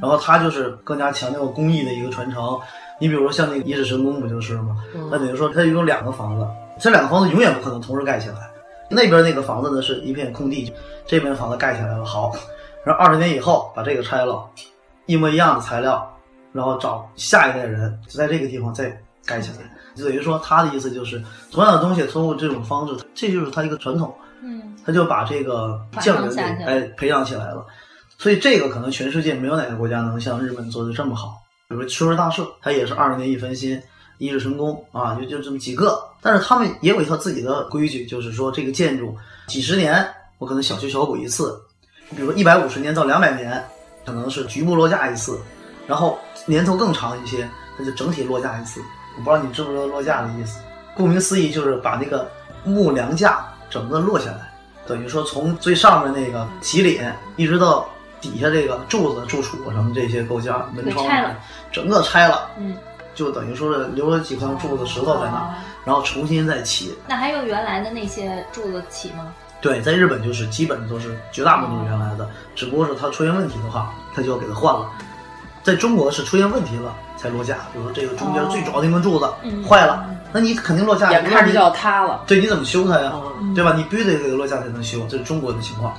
[0.00, 2.58] 然后他就是更加强调工艺的一个传承。
[2.98, 4.76] 你比如说像那个伊势神宫不就是吗？
[5.10, 6.46] 那等于说它有两个房子，
[6.78, 8.49] 这两个房子永远不可能同时盖起来。
[8.90, 10.72] 那边那个房子呢是一片空地，
[11.06, 12.04] 这边房子盖起来了。
[12.04, 12.32] 好，
[12.84, 14.44] 然后二十年以后把这个拆了，
[15.06, 16.06] 一模一样的材料，
[16.52, 18.90] 然后找下一代人就在这个地方再
[19.24, 19.58] 盖起来。
[19.94, 24.14] 就等于说他的意思就是同样的东西通过这种方式，这就是他一个传统。
[24.42, 27.66] 嗯，他就把这个匠人给哎培养起来了，
[28.16, 31.34] 所以这个可能全世界没有哪个国家能像日本做的这么好。
[31.68, 33.80] 比如说秋日大社，它也是二十年一分新，
[34.20, 36.00] 一日神功啊，就就这么几个。
[36.20, 39.16] 但是他们也有一套自己的规矩，就是说这个建筑
[39.48, 41.60] 几十年我可能小修小补一次，
[42.10, 43.60] 比如说一百五十年到两百年，
[44.06, 45.40] 可能是局部落架一次，
[45.88, 48.80] 然后年头更长一些，它就整体落架一次。
[49.16, 50.60] 我不知道你知不知道落架的意思？
[50.94, 52.30] 顾名思义就是把那个
[52.62, 53.44] 木梁架。
[53.70, 54.52] 整个落下来，
[54.84, 57.88] 等于说从最上面那个起脸，一直到
[58.20, 61.06] 底下这个柱子、柱础什么这些构件、门窗，
[61.70, 62.76] 整个拆了，嗯，
[63.20, 65.54] 就等于说是留了几块柱子、石头在那，
[65.84, 66.96] 然后重新再起。
[67.06, 69.30] 那还用原来的那些柱子起吗？
[69.60, 74.88] 对，在日本就是基本都是绝大部分都是原来的，只不过是它出现问题的话，它就要给它换了。
[75.62, 79.30] 在中国是出现问题了才落架，比如说这个中间最主要那根柱子
[79.68, 80.06] 坏了。
[80.32, 82.24] 那你肯定落架，眼看着就要塌了。
[82.26, 83.12] 对，你怎么修它呀？
[83.54, 83.74] 对吧？
[83.76, 85.94] 你必须得给它落架才能修，这是中国的情况。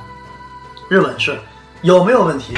[0.89, 1.37] 日本是
[1.83, 2.57] 有没有问题？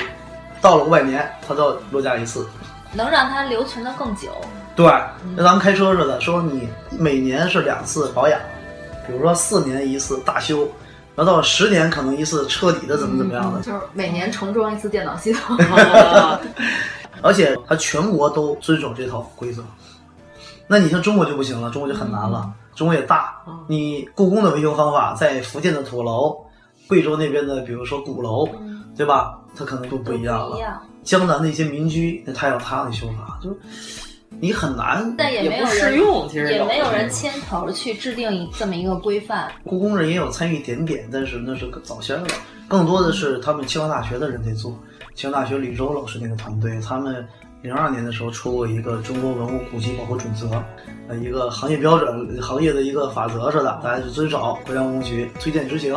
[0.62, 2.48] 到了五百年，它都要落架一次，
[2.94, 4.30] 能让它留存的更久。
[4.76, 4.86] 对，
[5.36, 8.40] 那咱们开车似的，说你每年是两次保养，
[9.06, 10.68] 比如说四年一次大修，
[11.16, 15.58] 然后到十年可能一次彻底的怎么怎么样的，就是每年重装一次电脑系统。
[17.22, 19.64] 而且它全国都遵守这套规则。
[20.68, 22.52] 那你像中国就不行了，中国就很难了。
[22.76, 23.36] 中国也大，
[23.68, 26.36] 你故宫的维修方法在福建的土楼，
[26.88, 28.48] 贵州那边的比如说鼓楼，
[28.98, 29.38] 对吧？
[29.56, 30.58] 它可能都不一样了。
[31.04, 33.50] 江南的一些民居，那他有他的修法，就
[34.40, 39.52] 你很难，但也没有适用，其实也没有人牵头去制定这么一个规范。
[39.64, 42.28] 故宫人也有参与一点点，但是那是早先了，
[42.68, 44.78] 更多的是他们清华大学的人在做。
[45.16, 47.26] 清华大学吕周老师那个团队，他们。
[47.64, 50.62] 零二年的时候出过一个中国文物古迹保护准则，
[51.08, 55.96] 呃，一个行业标准、行业的一个法则似的，大家去遵守，国家文物局推荐执行。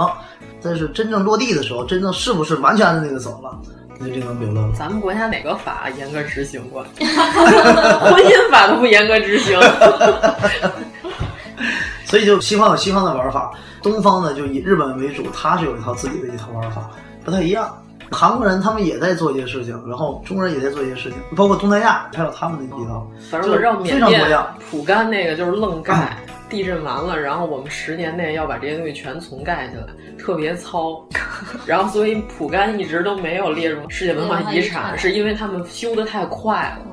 [0.63, 3.61] 但是真正落地的时候，真正是不是完全按那个走了，
[3.99, 4.75] 那另当别论了。
[4.77, 6.85] 咱们国家哪个法严格执行过？
[6.99, 9.59] 婚姻法都不严格执行。
[12.05, 13.51] 所以就西方有西方的玩法，
[13.83, 16.89] 东方呢就以日本为主，它是有一套自己的一套玩法，
[17.25, 17.77] 不太一样。
[18.13, 24.31] 韩国人他们也在做一些事情，然后中国人也在做一些事情，包括东南亚还有他们的一套，反正我知道缅甸
[24.71, 26.17] 蒲甘那个就是愣盖，
[26.49, 29.85] 地震完了，然后我们十年内要把这些东西全重盖起来，
[30.19, 31.05] 特别糙，
[31.67, 36.87] 然后所以蒲甘一直都没有列入世界文化遗产，是因为他们修的太快了。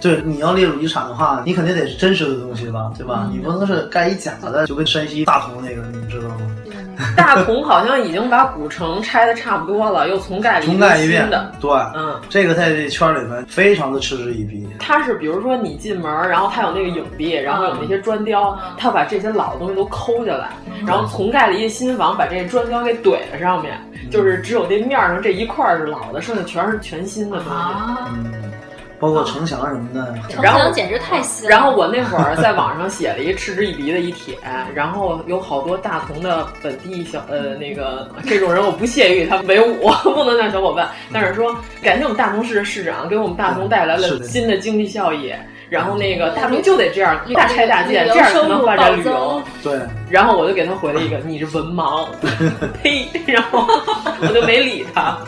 [0.00, 3.28] 对，你要列入遗产的话，你肯定得是真实的东西吧，对吧？
[3.32, 6.56] 你不能是盖一假的，就跟山西大同那个，你知道吗？
[7.16, 11.52] 大同好像已经把古城拆的差不多了，又重盖了重盖一遍的。
[11.60, 14.66] 对，嗯，这个在这圈里面非常的嗤之以鼻。
[14.78, 20.48] 它是比如说你进门，然后它有那个影壁，然后有那些砖雕，它把这些老的东西都抠下来，
[20.86, 23.78] 然后重盖了一个新房，把这些砖雕给怼在上面，
[24.10, 27.52] 就是只有这面上这一块是老的，剩下全是全新的东西。
[28.14, 28.52] 嗯。
[28.98, 31.50] 包括城墙什么的，城墙简直太新了。
[31.50, 34.38] 然后我那会儿在网上写了一嗤之以鼻的一帖，
[34.74, 45.32] 然后有好多大同的本地小呃那个这种人，我不屑于与他们为伍，不能叫小伙伴，但是说感谢我们大同市的市长给我们大同带来了新的经济效益。
[45.68, 49.42] 然后那个大同就得这样大拆大建，这样才能发展旅游。
[49.64, 49.76] 对。
[50.08, 52.06] 然后我就给他回了一个：“你是文盲。
[52.80, 53.08] ”呸！
[53.26, 53.66] 然后
[54.20, 55.18] 我就没理他。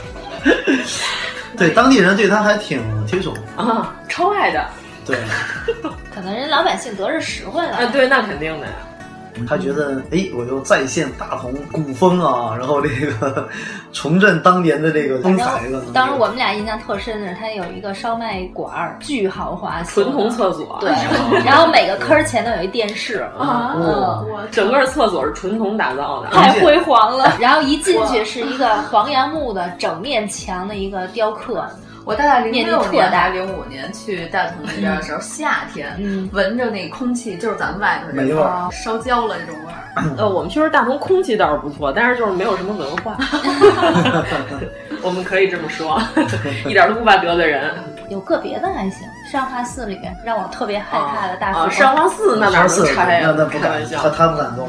[1.58, 4.64] 对，当地人对他还挺推崇啊，超爱的。
[5.04, 5.18] 对，
[6.14, 7.78] 可能人老百姓得着实惠了。
[7.78, 8.72] 啊，对，那肯定的呀。
[9.46, 13.48] 他觉得，哎，我又再现大同古风啊，然后这个
[13.92, 15.82] 重振当年的这个风采了。
[15.92, 20.78] 当时我们俩印象特深的是，他有一个烧麦馆儿，巨豪华，纯铜厕所。
[20.80, 20.90] 对，
[21.44, 27.32] 然后每个坑前头有一电视啊，嗯，整个厕所是纯铜打造的，太辉煌了。
[27.40, 31.66] 然后一进去是一个黄杨木的整面墙的一个雕刻。
[32.08, 35.94] 我大概零六年还是零五年去大同那边的时候，夏天
[36.32, 40.14] 闻着那空气就是咱们外头这个烧焦了这种味儿。
[40.16, 43.18] 呃，我们确实大同空气倒是不错，但是就是没有什么文化。
[45.04, 46.00] 我们可以这么说，
[46.64, 47.74] 一点都不怕得罪人。
[48.08, 51.68] 有个别的还行，上华寺里边让我特别害怕的大佛。
[51.70, 53.34] 上华寺那哪能拆呀？
[53.36, 54.68] 那不开玩笑，他他不敢动。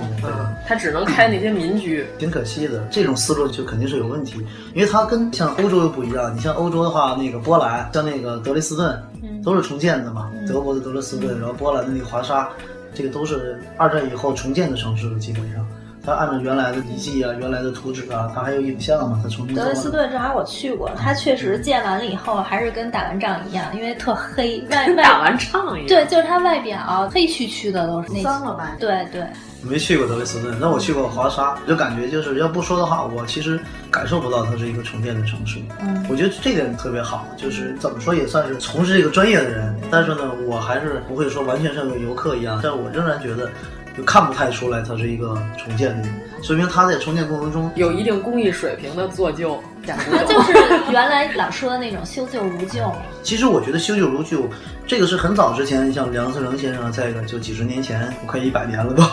[0.67, 2.83] 他只能开那些民居，挺可惜的。
[2.91, 6.35] 这种思路就肯定是有问题，因为它跟像欧洲又不一样。
[6.35, 9.01] 你像欧洲的话，那个波兰，像那个德累斯顿，
[9.43, 10.29] 都是重建的嘛。
[10.45, 12.49] 德国的德累斯顿，然后波兰的那个华沙，
[12.93, 15.65] 这个都是二战以后重建的城市了，基本上。
[16.09, 19.53] 它按照原来的遗迹啊、原来的图纸啊，它还有影像嘛，它重新。
[19.53, 25.87] 德累斯顿正好我去过，它确实建完了以后还是跟打完仗一样，因为特黑，外外打完仗一样。
[25.87, 28.75] 对，就是它外表黑黢黢的，都是那脏了吧？
[28.79, 29.23] 对对。
[29.61, 33.59] 没去过德累斯顿，那我去过华沙，就感觉就是要不说的话，我其实
[33.91, 35.59] 感受不到它是一个重建的城市。
[35.81, 43.49] 嗯，我觉得这点特别好，就是怎么说也算是从事这个专业的人，但是呢，我还是不会说完全像个游客一样，但我仍然觉得。
[43.99, 46.07] 就看不太出来，它是一个重建的，
[46.41, 49.61] 说明它在重建过程中有一定工艺水平的做旧。
[50.11, 50.53] 那就是
[50.91, 52.91] 原来老说的那种修旧如旧。
[53.23, 54.47] 其实我觉得修旧如旧，
[54.85, 59.03] 这个是很早之前，像梁思成先生，在一个就几十年前，快一百年了都，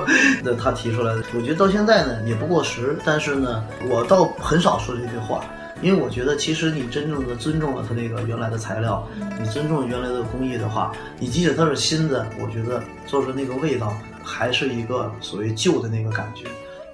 [0.44, 1.22] 那他提出来的。
[1.34, 5.44] 我觉得到现在呢也不过时，但是呢，我倒很少说这句话。
[5.82, 9.02] 因为我觉得，其实你真正的尊重了它那个原来的材料，
[9.40, 13.96] 你尊重原来的工艺的话，你即使它是新的，我觉得做出那个味道
[14.30, 16.44] 还是一个所谓旧的那个感觉。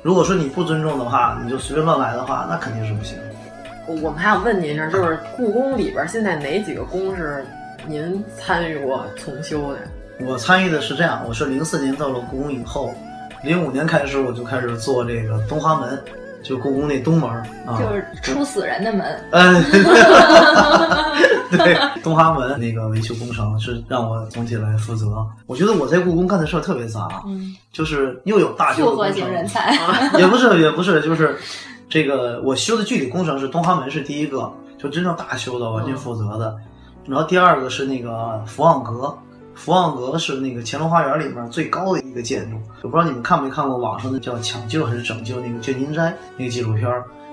[0.02, 3.18] 如果说你不尊重的话，你就随便乱来的话，那肯定是不行。
[3.86, 7.44] 我们还想问您一下，就是故宫里边现在哪几个宫是
[7.86, 9.78] 您参与过重修的？
[10.20, 12.94] 我参与的是这样，我是零四年到了故宫以后，
[13.42, 16.02] 零五年开始我就开始做这个东华门。
[16.46, 17.28] 就故宫那东门
[17.66, 19.04] 啊，就是出死人的门。
[19.32, 19.64] 嗯，
[21.50, 25.26] 对， 东华门那个维修工程是让我总体来负责。
[25.46, 29.76] 我觉得我在故宫干的事儿特别杂，嗯，就是又有大修复合型人才，
[30.18, 31.36] 也不是也不是，就是
[31.88, 36.56] 这个我修的具体工程是东华门是第一个，就真正大修的，完全负责的。
[37.06, 39.16] 然后第二个是那个福旺阁。
[39.56, 46.02] 福望阁是那个乾隆花园里面最高的一个建筑，我不知道你们看没看过网上的叫《抢救还是拯救》那个《卷金斋》
[46.36, 46.88] 那个纪录片，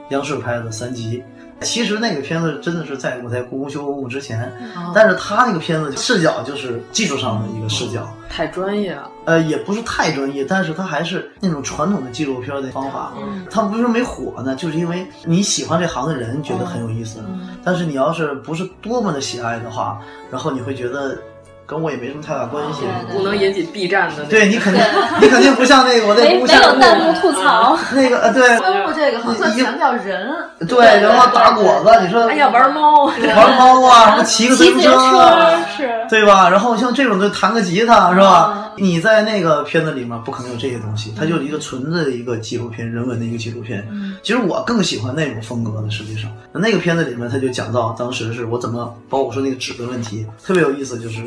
[0.09, 1.21] 央视拍的三集。
[1.61, 4.51] 其实那个片子真的是在我在故宫修文物之前，
[4.93, 9.09] 但是他那个片子视角就是技术上的一个视角，太专业了。
[9.25, 13.13] 呃，也不是太专业，但是他还是那种传统的纪录片的方法。
[13.49, 17.19] 他为什么没火呢，就是因为你喜欢这行的人觉得很有意思，
[17.63, 21.17] 但是你要是不是多么的喜爱的话，然后你会觉得。
[21.65, 24.23] 跟我也没什么太大关系，不能引起 B 站的。
[24.25, 24.83] 对你肯定，
[25.21, 27.77] 你肯定不像那个我那没没有弹幕吐槽。
[27.93, 30.29] 那个呃，对，文物这个好像强调人。
[30.67, 36.49] 对，然后打果子，你说哎呀，玩猫，玩猫啊，什么骑个自行车，是，对吧？
[36.49, 38.71] 然后像这种就弹个吉他，是吧？
[38.77, 43.87] 你在那个片子里面不可能有这些东西，它就是一个纯粹的一个纪录片，人文的一个纪录片。
[44.21, 51.23] 其实我更喜欢那种风格的，实际上那个片子里面他就讲到当时是我怎么，包括我说那个纸的问题，特别有意思，就是。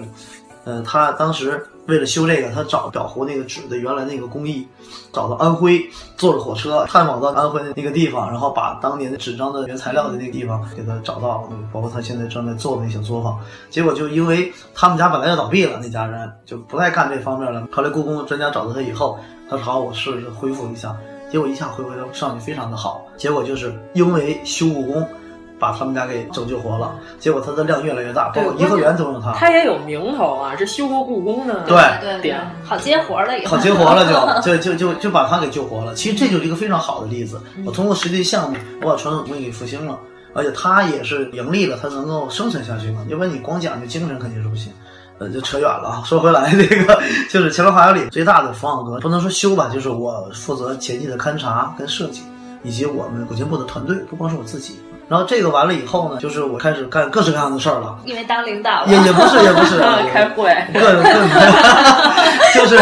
[0.67, 4.67] 呃，他当时为了修这个，他找裱糊那个纸的原来那个工艺，
[5.13, 5.81] 找到安徽，
[6.17, 13.39] 坐着火车探访到安徽的那个地方，然后把当年的纸张的原材料的那个地方给他找到，包括他现在正在做的那小作坊。
[13.71, 17.69] 结果就因为他们家本来要倒闭了，那家人就不再干这方面了。
[17.71, 19.17] 后来故宫专家找到他以后，
[19.49, 20.97] 他说好，我试着恢复一下。
[21.31, 25.09] 结果一下回回都上去非常的好，结果就是因为修故宫。
[25.59, 29.33] 把他们家给拯救活了，结果他的量越来越大，包括颐和园都用它。
[29.33, 35.95] 它也有名头啊，这修过故宫的对对对，好接活了也好接活了就就就就就把它给救活了。
[35.95, 37.41] 其实这就是一个非常好的例子。
[37.65, 39.99] 我通过实际项目，我把传统工艺给复兴了，
[40.35, 43.05] 而且它也是盈利了，它能够生存下去嘛。
[43.09, 44.73] 要不然你光讲究精神肯定是不行。
[45.19, 46.03] 呃，就扯远了啊。
[46.05, 52.21] 说回来，这个就是乾隆花园里最大的符号阁，不能说修吧，就是我负责前期的勘察跟设计，
[52.63, 54.79] 以及我们古建部的团队，不光是我自己。
[55.09, 57.97] 然后这个完了以后呢，就是我开始干各式各样的事儿了。
[58.05, 59.79] 因为当领导了，也也不是也不是
[60.13, 61.29] 开会，各种各种，
[62.55, 62.77] 就是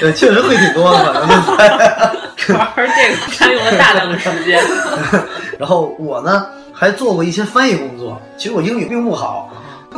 [0.00, 4.58] 对，确实会挺多的，反正就是玩这个占用了大量的时间。
[5.60, 9.50] 然后我呢还做过一些翻译工作，其实我英语并不好，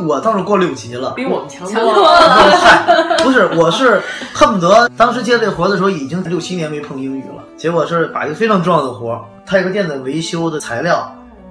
[0.05, 2.51] 我倒是过六级了，比我们强多了。
[2.61, 2.83] 嗨，
[3.19, 4.03] 不是，我是
[4.35, 11.09] 恨不得当时接这活的时候已经六七年没碰英语了，结果是把一个非常重要的活，太和殿的维修的材料。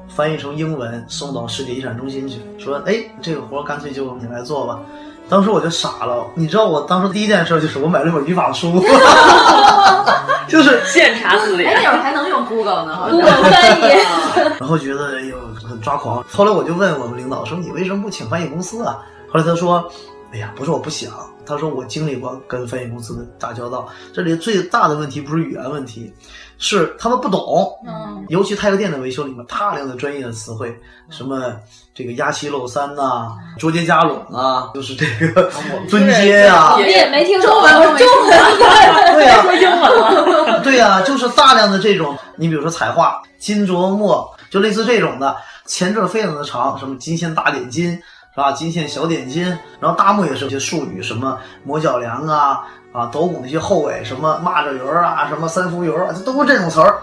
[0.08, 4.80] 翻译成英文送到世界遗产中心去，说：“哎，这个活干脆就你来做吧。”
[5.28, 8.80] 当时我就傻了，你知道我当时第一件事就是我买了本语法书，
[10.48, 11.74] 就是现查字典。
[11.74, 13.84] 哎，那会儿还能用 Google 呢，Google 翻译。
[14.62, 15.36] 然后觉得哎呦
[15.68, 16.24] 很抓狂。
[16.32, 19.92] 后来我就问我们领导说：“你为什么不请翻译公司啊？”后来他说
[20.32, 21.12] ：“哎呀，不是我不想，
[21.44, 26.14] 他说我经历过跟翻译公司的打交道，这里最大的问题不是语言问题。”
[26.58, 30.74] 是他们不懂，嗯，尤其太和殿的维修里面大量的专业的词汇，
[31.10, 31.54] 什么
[31.94, 35.50] 这个压七漏三呐，捉接加拢啊，就是这个
[35.90, 37.98] 分接啊，你也没听中文，中文，
[39.16, 45.36] 对呀，说英文了， 对呀，就是大量的这种，你比如说彩画、金琢墨，就类似这种的，
[45.66, 48.52] 前缀非常的长，什么金线大点金是吧？
[48.52, 49.46] 金线小点金，
[49.80, 52.64] 然后大木也是一些术语，什么磨脚梁啊。
[52.96, 57.02] 啊，斗拱那些后卫，什么蚂蚱鱼儿啊，什么三伏鱼儿啊，这都是这种词儿。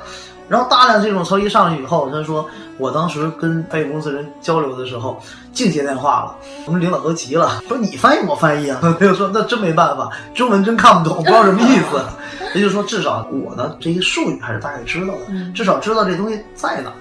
[0.49, 5.19] 然后大量这种词儿一上去以后，他说，我当时跟翻译公司人交流的时候，
[5.53, 6.35] 净接电话了。
[6.67, 8.79] 我们领导都急了，说你翻译我翻译啊？
[8.83, 12.03] 他就说那真没办法，中文真看不懂，不知道什么意思。
[12.55, 16.93] 也就是说，至少我的这些术语还是大概知道的，至少知道这东西在哪。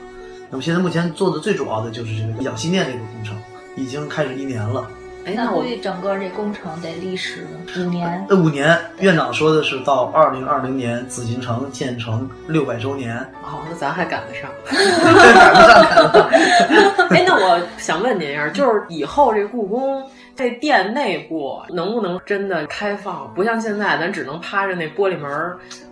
[0.49, 3.35] 那么现在目前做的最主要的就是这个养心殿这个工程，
[3.75, 4.85] 已经开始一年了。
[5.23, 7.45] 哎，那估计整个这工程得历时
[7.77, 8.25] 五年。
[8.29, 13.15] 呃，五年，院长说的是到二零二零年紫禁城建成六百周年。
[13.43, 14.49] 哦，那咱还赶得上？
[14.65, 17.07] 赶得上，赶得上。
[17.11, 20.03] 哎，那我想问您一下，就是以后这故宫
[20.41, 23.31] 这店内部能不能真的开放？
[23.35, 25.29] 不像现在，咱只能趴着那玻璃门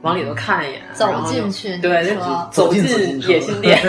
[0.01, 1.77] 往里头看一眼，走进去。
[1.77, 2.17] 对，
[2.49, 2.83] 走进
[3.27, 3.79] 野 心店。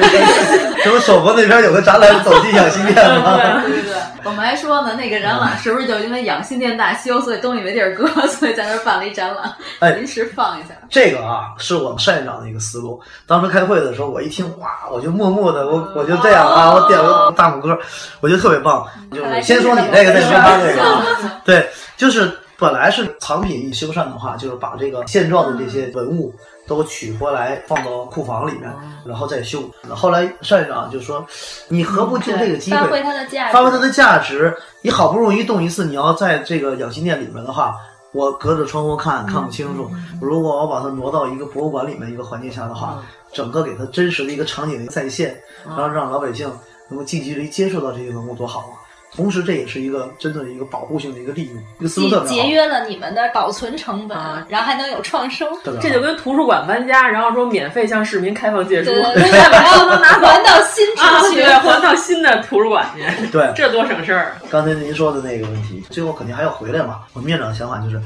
[0.83, 3.39] 什么首博那边有个展览，走进养心殿吗？
[3.63, 3.95] 对对对，
[4.25, 10.69] 我们还说呢，那个展览是不是就因为养心殿大修，所以东西没地儿搁，所以在那儿办了一展览，哎，临时放一下。
[10.91, 13.01] 这个啊，是我们单院长的一个思路。
[13.27, 17.79] 当时开会的时候，我一听，哇，我就默默的，我我就这样啊，我点了大拇哥，
[18.21, 18.85] 我觉得特别棒。
[19.13, 21.31] 就是先说你这个，再说他这个。
[21.45, 26.35] 对，就是本来是藏品一修缮的话，就是把这个现状的这些文物
[26.67, 28.71] 都取回来放到库房里面，
[29.05, 29.63] 然后再修。
[29.91, 31.27] 后来单院长就说
[31.69, 33.53] ：“你何不就这个机会发挥它的价值？
[33.53, 34.57] 发挥它的价值？
[34.83, 37.77] 你好不容易动一次，你要在这个养心殿里面的话。”
[38.13, 39.89] 我隔着窗户看看不清楚，
[40.21, 43.01] 如果我把它挪到一个博物馆里面一个环境下的话，
[43.33, 46.53] 整个给它真实的一个场景再现，然后让老百姓
[46.89, 48.80] 能够近距离接触到这些文物，多好啊！
[49.15, 52.35] 同时，这也是一个真的一个保护性的一个利用，一个思路特别好。
[52.35, 54.17] 节约了你们的保存成本，
[54.49, 55.47] 然后还能有创收。
[55.81, 63.27] 这就跟图书馆搬家，然后说免费向市民开放借书， 然后能拿还到新出去，还到新的图书馆去。
[63.29, 64.37] 对，这多省事儿。
[64.49, 67.01] 刚才您说的那个问题，最后肯定还要回来嘛。
[67.13, 68.01] 我们院长的想法就是。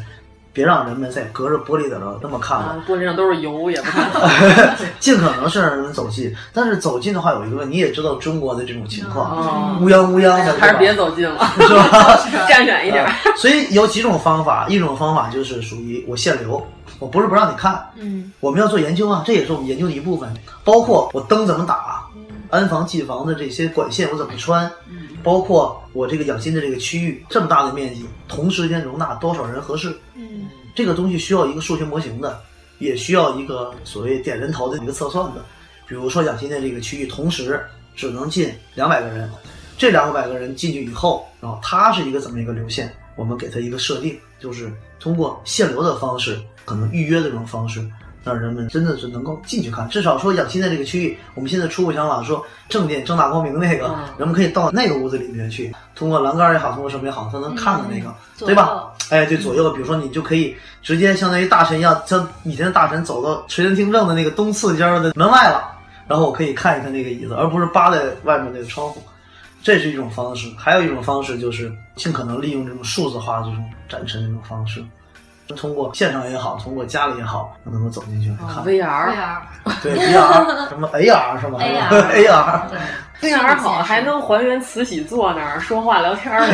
[0.55, 4.09] 别让人们再隔着玻璃在那那么看了，玻璃上都是油，也不看。
[5.01, 12.19] 尽可能是让人们走近，但是走近的话有一个问题，你也知道中国的这种情况，乌泱乌泱的，还是别走近了， 是吧？
[12.49, 13.05] 站远一点。
[13.37, 16.65] 所以有几种方法，一种方法就是属于我限流，
[17.01, 20.33] 我不是不让你看，嗯，我们要做研究啊，这也是我们研究的一部分，
[20.63, 22.04] 包括我灯怎么打，
[22.55, 24.71] 安防进防的这些管线我怎么穿。
[25.23, 29.89] 包括我这个养心的这个区域这么大的面积，同时间容纳多少人合适？
[30.15, 32.41] 嗯，这个东西需要一个数学模型的，
[32.79, 35.43] 也需要一个所谓点人头的一个测算的。
[35.89, 37.65] 比如说养心的这个区域，同时
[37.97, 39.31] 只能进两百个人，
[39.79, 42.95] 这两百个人进去以后，然后它是一个怎么一个流线？
[43.17, 47.81] 我们给它一个设定，就是通过限流的方式，可能预约的这种方式，
[48.25, 49.89] 让人们真的是能够进去看。
[49.89, 58.85] 至少说养心殿这个区域，我们现在初步想法说正殿正大光明那个，人们可以到那个屋子里面去，通过栏杆也好，通过什么也好，他能看到那个，对吧？
[59.11, 65.63] 哎，对，左右，比如说你就可以直接相当于大臣一样，像以前的大臣走到垂帘听政的那个东次间的门外了，
[66.09, 69.03] 然后我可以看一看那个椅子，而不是扒在外面那个窗户。
[69.63, 74.85] 这是一种方式，还有一种方式就是尽可能利用这种数字化这种展陈这种方式，
[75.57, 78.65] 通过现场也好，通过家里也好，能够走进去看。
[78.65, 79.13] VR，
[79.83, 82.69] 对 VR，什么 AR 是吗？AR，
[83.21, 86.47] 对 VR 好，还能还原慈禧坐那儿说话聊天呢，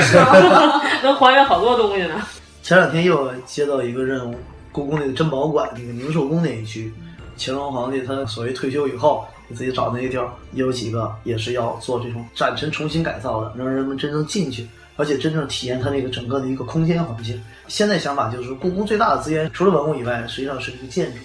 [1.03, 2.15] 能还原好多东西呢。
[2.63, 4.35] 前两天又接到一个任务，
[4.73, 6.93] 故宫那个珍宝馆那个宁寿宫那一区，
[7.39, 9.27] 乾隆皇帝他所谓退休以后。
[9.49, 14.65] 给自己找那个地儿，也有几个也是要做这种展陈重新改造的，让人们真正进去，
[14.97, 17.43] 而且真正体验它那个整个的一个空间环境。
[17.71, 21.19] 现在想法就是，故宫最大的资源除了文物以外，实际上是这个建筑。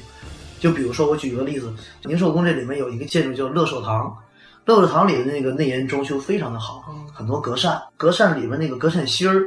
[0.60, 1.74] 就比如说，我举个例子，
[2.04, 4.16] 宁寿宫这里面有一个建筑叫乐寿堂，
[4.66, 9.44] 乐寿堂里的那个内檐装修非常的好，很多隔扇，隔扇里面那个隔扇芯儿，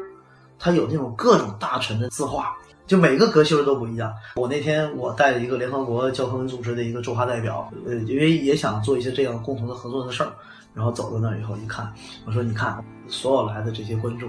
[0.59, 2.53] 它有那种各种大臣的字画。
[2.89, 4.13] 就每个格芯都不一样。
[4.35, 10.33] 我那天我带了一个联合国教科文组织的一个驻华代表，呃，因为也想做一些这样共同的合作的事儿，
[10.75, 11.93] 然后走到那儿以后一看，
[12.27, 14.29] 我说你看，所有来的这些观众，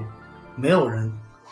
[0.56, 1.12] 没有人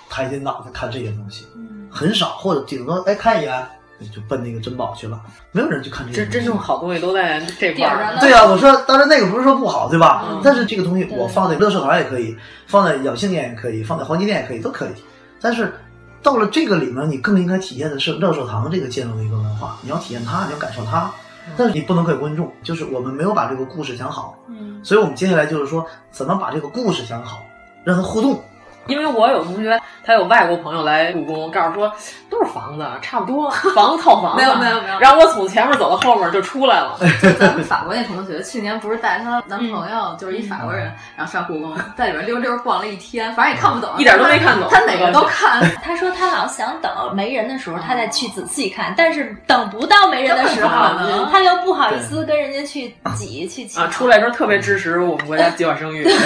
[0.10, 1.46] 抬起脑袋看这些东西，
[1.90, 3.68] 很少，或者顶多哎看一眼
[4.14, 5.22] 就奔那个珍宝去了，
[5.52, 6.18] 没有人去看这些。
[6.20, 8.18] 真真正好东西都在这块儿。
[8.20, 10.26] 对啊，我说当然那个不是说不好，对吧？
[10.30, 12.36] 嗯、但是这个东西我放在乐寿堂也可以，
[12.68, 14.90] 放在养性殿也可以，放在黄金殿也可以，都可以，
[15.42, 15.74] 但是。
[16.24, 21.10] 到了这个里面，你更应该体验的是乐寿堂这个建筑的一个文化，你要体验它，你要感受它，
[21.56, 27.40] 但是你不能给观众，就是我们没有把这个故事讲好，嗯，所以我们接下来就是说，怎么把这个故事讲好，
[27.86, 28.44] 让它互动。
[28.88, 31.92] 因为我有同学，他有外国朋友来故宫，告诉说
[32.30, 35.00] 都是房子，差不多 房子套房子，没有没有没有。
[35.00, 36.98] 然后我从前面走到后面就出来了。
[37.22, 44.68] 就咱们法国那同学，去年不是带她男朋友，就是一法国人，然后上故宫，在里边溜溜逛了一天，反正也看不懂，一点都没看懂。
[44.70, 45.62] 他哪个都看。
[45.84, 50.70] 他说他老想等没人的时候，他再去仔细看，但是等不到没人的时候，
[51.32, 53.80] 他又不好意思跟人家去挤去挤。
[53.80, 56.08] 啊，出来时候特别支持我们国家计划生育。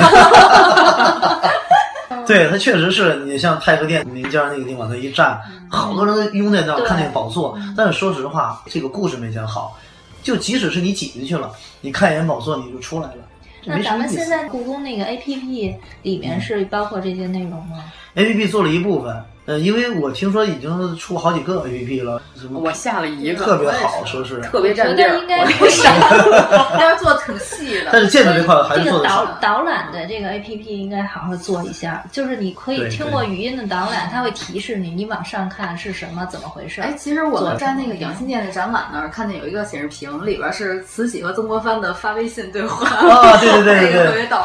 [2.25, 5.39] 对，它确实是你像太和殿民间那个地方，那一站，
[5.69, 7.57] 好多人都拥在那儿看那个宝座。
[7.75, 9.77] 但是说实话，这个故事没讲好，
[10.21, 11.51] 就即使是你挤进去了，
[11.81, 13.15] 你看一眼宝座你就出来了。
[13.63, 17.83] 那咱们现在故宫那个 A P P 里面是包括这些内容吗
[18.15, 19.15] ？A P P 做了一部分，
[19.45, 22.21] 呃，因为我听说已经出好几个 A P P 了，
[22.53, 25.89] 我下了一个，特别好，说是特别占地儿，应该不少，
[26.79, 27.89] 要是做挺细的。
[27.91, 36.79] 但是建筑这块还是做的导导览的这个 A P P 应该好好做一下，就是你可以听过语音的导览，它会提示你，你往上看是什么，怎么回事。
[36.81, 42.87] 哎，其实我们在那个养心殿的展览那儿看见有一个显示屏，里边是慈禧和曾国藩的发微信对话。
[42.87, 44.37] 啊，对对对对， 特别逗。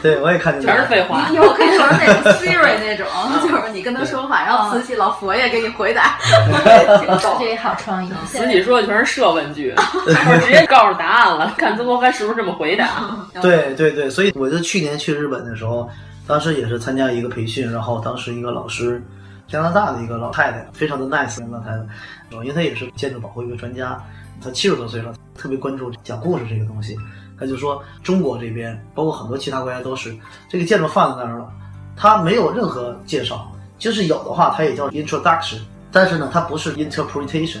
[0.00, 1.28] 对，我也看见，全是废话。
[1.32, 3.06] 以后可以说那种 Siri 那种，
[3.42, 6.18] 就是你跟他说话，然后慈禧老佛爷给你回答。
[7.38, 8.10] 这也好创意。
[8.26, 13.16] 慈禧说的全是设问句， 我直接告诉答案了，看曾国藩是不是这么回答。
[13.40, 15.88] 对对对，所以我就去年去日本的时候，
[16.26, 19.02] 当时也是参加一个培训，然后当时一个老师，
[19.48, 21.78] 加拿大的一个老太太，非常的 nice 老太太，
[22.42, 24.02] 因为她也是建筑保护一个专家，
[24.42, 26.96] 她七十多岁了，特别关注讲故事这个东西。
[27.38, 30.16] 她就说，中国这边包括很多其他国家都是
[30.48, 31.50] 这个建筑放在那儿了，
[31.96, 33.50] 它没有任何介绍，
[33.84, 35.58] 就是有的话它也叫 introduction，
[35.92, 37.60] 但是呢，它不是 interpretation，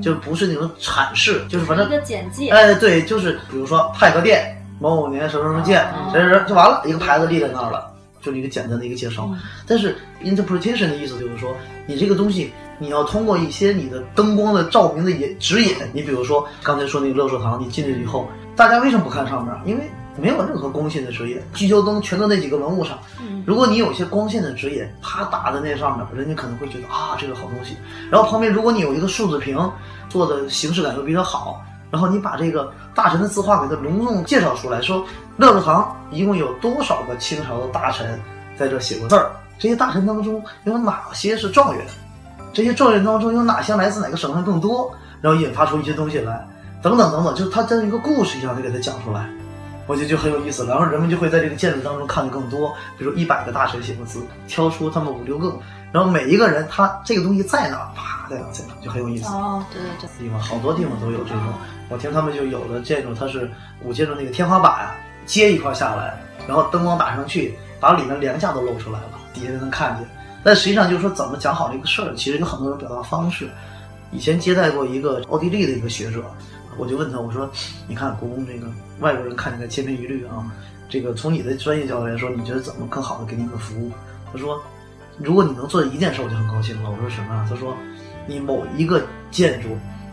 [0.00, 2.48] 就不是那种阐释，就是反正一个简介。
[2.50, 9.28] 哎，对，就是比如说太和殿某某年什么什么建，谁谁谁就完了，一个牌子立在那儿了，就是一个简单的一个介绍。
[9.66, 11.52] 但是 interpretation 的意思就是说，
[11.86, 18.28] 你这个东西你要通过一些你的灯光的照明的引指引，你比如说刚才说那个乐寿堂，你进去以后。
[18.56, 19.52] 大家为什么不看上面？
[19.66, 22.98] 因为没有任何光线的指引，聚焦灯全都那几个文物上。
[23.44, 27.76] 如果你有一些光线的指引，啪打在那上面，人家可能会觉得啊，这个好东西。
[28.10, 29.58] 然后旁边如果你有一个数字屏，
[30.08, 31.60] 做的形式感又比较好，
[31.90, 35.04] 然后你把这个大臣的字画给它隆重介绍出来，说
[35.36, 38.20] 乐寿堂一共有多少个清朝的大臣
[38.56, 39.30] 在这写过字儿？
[39.58, 41.84] 这些大臣当中有哪些是状元？
[42.52, 44.92] 这些状元当中有哪些来自哪个省份更多？
[45.20, 46.46] 然后引发出一些东西来。
[46.82, 49.26] 等等等等，就是它像一个故事一样的给它讲出来，
[49.86, 50.66] 我觉得就很有意思。
[50.66, 55.56] 然后人们就会在这个建筑当中看的更多，比如一百个大臣写的字，挑出他们五六个，
[55.92, 59.26] 然后每一个人他这个东西在哪儿，啪在哪儿在哪儿，就很有意思。
[59.28, 61.42] 哦，对对对，地方好多地方都有这种。
[61.90, 63.50] 我听他们就有的建筑，它是
[63.82, 66.18] 古建筑那个天花板啊，接一块下来，
[66.48, 70.08] 然后灯光打上去，把里面梁架都露出来了，底下就能看见。
[70.42, 73.48] 但实际上就是说怎么讲好这个事儿，其实有很多种表达方式。
[74.12, 76.22] 以前接待过一个奥地利的一个学者，
[76.76, 77.50] 我就问他，我说
[77.88, 78.66] ：“你看故宫这个
[79.00, 80.44] 外国人看起来千篇一律啊，
[80.88, 83.90] 这个从你的专业角度来说，你觉得怎么更好的给你们服务？”
[84.32, 84.60] 他说
[85.18, 87.76] ：“如果你能做一件事，我就很高兴了。”我说：“什么啊？”他说
[88.26, 89.68] ：“你某一个建筑，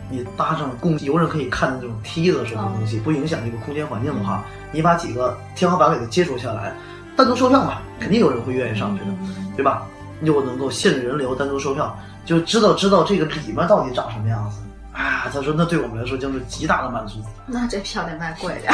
[0.09, 6.73] 你搭上供游人可以看的这种梯子什么东西，不影响这个空间环境的话，你把几个天花板给它接触下来，
[7.15, 9.11] 单独售票嘛，肯定有人会愿意上去的，
[9.55, 9.87] 对吧？
[10.21, 14.60] 又能够限制人流，单独售票。”就知道知道这个里面到底长什么样子
[14.93, 15.29] 啊！
[15.33, 17.19] 他说那对我们来说将是极大的满足。
[17.45, 18.73] 那这票得卖贵点。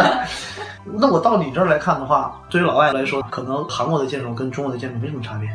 [0.84, 5.48] 那我到你这儿来看的话，对于老外来说，可能韩国的建筑跟中国的建筑没什么差别，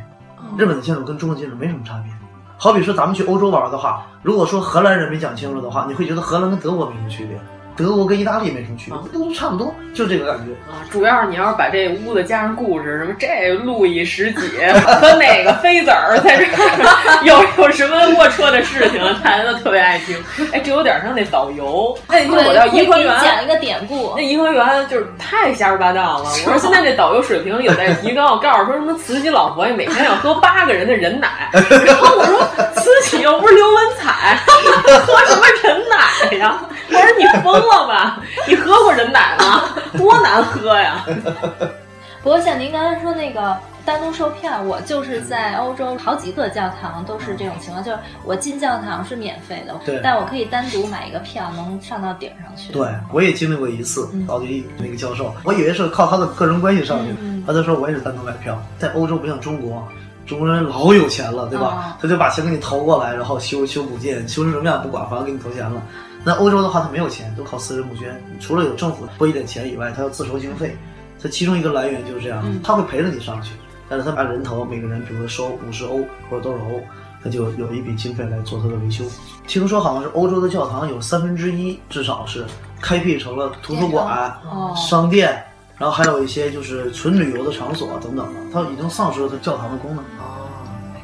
[0.58, 2.12] 日本的建筑跟中国的建筑没什么差别。
[2.58, 7.40] 好比说咱们去欧洲玩的话，如果说荷兰人没讲清楚的话，你会觉得荷兰跟德国没什么区别。
[7.78, 10.80] 德国跟意大利没什么区别，都差不多，就这个感觉啊。
[10.90, 14.40] 主要是你要是把这屋子加上故事，什么这路易十几
[14.86, 20.16] 和哪个妃子儿在这儿有有什么龌龊的事情，大家都特别爱听。
[20.54, 21.98] 哎，这有点像那导游。
[22.08, 26.30] 那，你说我到颐和园讲一个典故，那颐和园就是太瞎说八道了。
[26.46, 28.38] 我说 现在这导游水平有待提高。
[28.38, 31.50] 告诉说什么慈禧老佛爷每天要喝八个人的人奶，
[31.86, 36.60] 然后我说慈禧又不是刘文彩，喝什么人奶呀？
[36.90, 38.22] 我说你疯了吧？
[38.48, 39.64] 你喝过人奶吗？
[39.98, 41.06] 多难喝呀！
[42.24, 43.56] 不过像您刚才说那个
[43.86, 52.74] 单独售票，我就是在欧洲好几个教堂都是这种情况，就是我进教堂是免费的，对，但我可以单独买一个票，能上到顶上去。
[52.74, 58.60] 对，我也经历过一次，奥地利那个教授，我以为是靠他的个人关系上去，他就说我也是单独买票。
[58.80, 59.88] 在欧洲不像中国，
[60.26, 61.96] 中国人老有钱了，对吧？
[62.02, 65.80] 他就把钱给你投过来，然后修修补建，修成什么样不管，反正给你投钱了。
[66.26, 68.20] 那欧洲的话，他没有钱，都靠私人募捐。
[68.40, 70.76] 除了有政府拨一点钱以外，他要自筹经费。
[71.22, 73.54] 它其中一个来源就是这样，他会陪着你上去，
[73.88, 76.00] 但是他按人头，每个人比如说收五十欧
[76.30, 76.82] 或者多少欧，
[77.24, 79.04] 他就有一笔经费来做他的维修。
[79.48, 82.46] 听说好像是欧洲的教堂有三分之一至少是
[82.82, 84.36] 开辟成了图书馆、
[84.76, 85.44] 商店，
[85.78, 90.04] 然后还有一些就是纯旅游的场所等等的，它已经丧失了它教堂的功能。
[90.20, 90.46] 哦，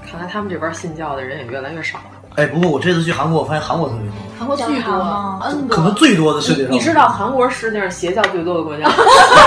[0.06, 2.21] 看来他们这边信教的人也越来越少了。
[2.36, 4.16] 哎，不过我这次去韩国，我发现韩国特别多。
[4.40, 5.40] 韩国巨多吗？
[5.70, 6.72] 可能最多的世界上。
[6.72, 8.90] 你知道韩国是世界上邪教最多的国家？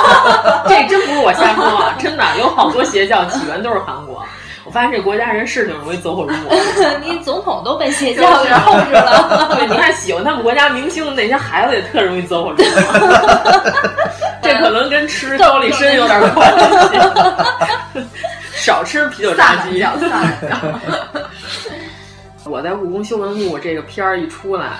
[0.68, 4.22] 这真不是我瞎说啊，真的有好多邪教起源都是韩国。
[4.64, 6.54] 我发现这国家人是挺容易走火入魔。
[7.04, 9.48] 你总统都被邪教给控制了。
[9.56, 12.64] 对，你看喜欢他们国家明星的那些孩子也特容易走火入魔。
[14.42, 16.50] 这可能跟吃高丽参有点关
[17.92, 18.00] 系。
[18.54, 19.84] 少吃啤酒炸鸡。
[22.46, 24.72] 我在故宫修文物这个片儿一出来，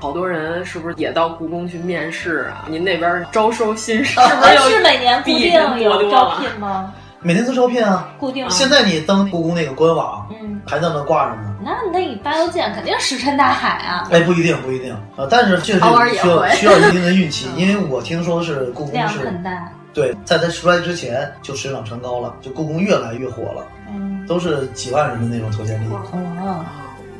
[0.00, 2.66] 好多人是不是也到故宫去面试啊？
[2.68, 4.70] 您那边招收新生是不是？
[4.76, 6.92] 是每年固定 有招聘吗？
[7.20, 8.48] 每年都招聘啊，固定。
[8.50, 11.54] 现在你登故宫那个官网，嗯，还在那挂着呢。
[11.64, 14.08] 那那你八邮件肯定石沉大海啊！
[14.10, 15.78] 哎，不一定，不一定啊，但是确实
[16.20, 19.70] 需要需要一定的运气，因为我听说是故宫是很大。
[19.94, 23.64] 对，在它出来之前就水涨船高了，就故宫越来越火了，
[23.94, 25.92] 嗯，都是几万人的那种投简历。
[25.92, 26.64] 哦。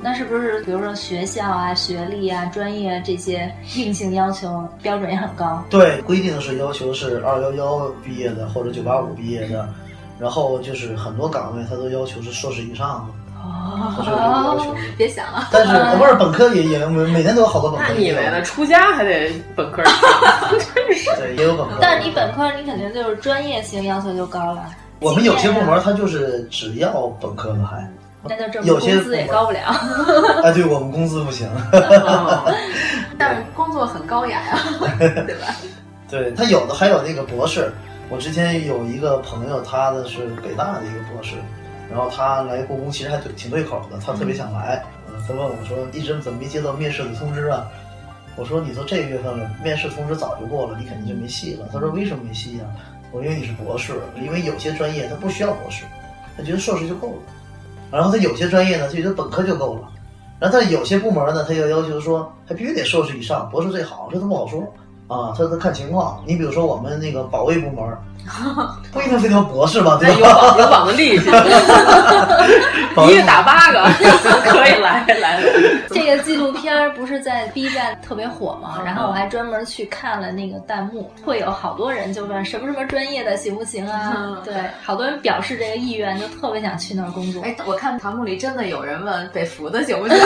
[0.03, 5.62] 那是不是比如说学校啊、学历啊、专业啊这些硬性要求标准也很高？
[5.70, 9.68] 对，规定是要求是二幺幺毕业的或者九八五毕业的，
[10.18, 13.38] 然后就是很多岗位他都要求是硕士以上的。
[13.42, 14.76] 哦。
[14.96, 15.48] 别想了。
[15.53, 17.86] 但是不是本科也也每每年都有好多本科。
[17.88, 18.42] 那你以为呢？
[18.42, 19.82] 出家还得本科？
[20.74, 21.11] 真是。
[21.16, 21.78] 对，也有本科。
[21.80, 24.66] 但是你本科你肯定就是专业性要求就高了。
[24.98, 27.88] 我们有些部门他就是只要本科的还。
[28.25, 29.61] 那就证明工资也高不了。
[30.43, 31.49] 哎，对我们工资不行，
[33.18, 34.59] 但是工作很高雅呀，
[34.99, 35.47] 对吧？
[36.09, 37.73] 对他有的还有那个博士，
[38.11, 41.37] 我之前有一个朋友，他的是北大的一个博士，
[41.91, 44.85] 然后他来故宫其实还对挺对口的，他特别想来。
[45.09, 47.66] 嗯，他问我说：“一直怎么没接到面试的通知啊？”
[48.37, 52.64] 我说：“你都这个月份了，面试通知早就过了，你肯定就没戏了。”他说：“为什么没戏呀？”
[53.12, 55.85] 我说：“因为你是博士，因为有些专业他不需要博士，
[56.37, 57.16] 他觉得硕士就够了。”
[57.93, 59.82] 然后他有些专业呢，他觉得本科就够了，
[60.40, 64.61] 然后他有些部门呢，他又要求说，他必须得硕士以上，博士最好，这都不好说。
[65.13, 66.23] 啊，这是看情况。
[66.27, 67.85] 你比如说我们那个保卫部门。
[68.93, 69.99] 不一定非要博士吧？
[70.01, 70.17] 对吧？
[70.21, 71.27] 有膀有膀子力气，
[73.11, 73.83] 一个打八个，
[74.49, 75.43] 可以来来。
[75.91, 78.81] 这个纪录片不是在 B 站特别火吗？
[78.85, 84.39] 然后我还专门去看了那个弹幕，会有好多人就问什么什么专业的行不行啊？
[84.45, 84.55] 对，
[84.85, 87.43] 好多人表示这个意愿，就特别想去那儿工作。
[87.43, 90.17] 哎，我看弹幕里真的有人问北服的行不行？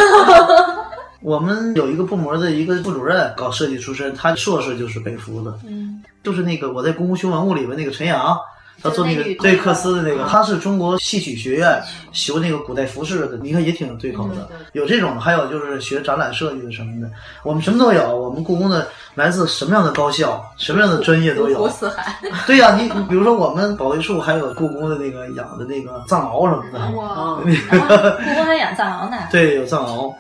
[1.21, 8.37] 我们有一个部门的一个副主任，搞设计出身，他硕士就是北服的，嗯，就是那个我在故宫修文物里面那个陈阳，
[8.83, 14.49] 他做那个对克斯的那个，他是中国戏曲学院修那个古代服饰的，你看也挺对口的。
[14.75, 17.11] 有这种，还有就是学展览设计的什么的，
[17.43, 18.15] 我们什么都有。
[18.15, 21.67] 我们故宫的来自什么样的高校，什么样的专业都有。
[21.71, 22.15] 四海。
[22.47, 26.79] 对呀，你比如说我们保卫处还有故宫的那个养的那个藏獒什么的。
[26.97, 29.17] 哇， 故宫还养藏獒呢。
[29.33, 30.15] 对，有藏獒。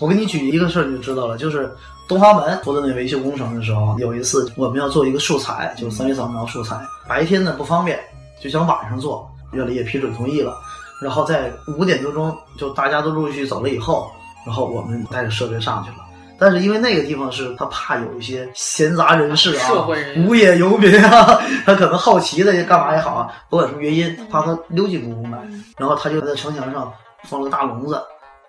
[0.00, 1.74] 我给你举一个事儿，你就知道了，就是
[2.08, 7.98] 东华门做的那维修工程的时候，有一次我们要做一个素材，就是三维扫描素材，白天呢不方便，
[8.40, 10.56] 就想晚上做，院里也批准同意了。
[11.02, 14.10] 然后在五点多钟，就大家都陆续走了以后，
[14.46, 15.96] 然后我们带着设备上去了。
[16.38, 19.86] 但是因为那个地方是他怕有一些闲杂人士啊，
[20.26, 25.38] 无业游民啊，他可能好奇的干嘛也好啊，不管什么原因，怕他溜进故宫来，
[25.76, 26.92] 然后他就在城墙上
[27.24, 28.00] 放了个大笼子。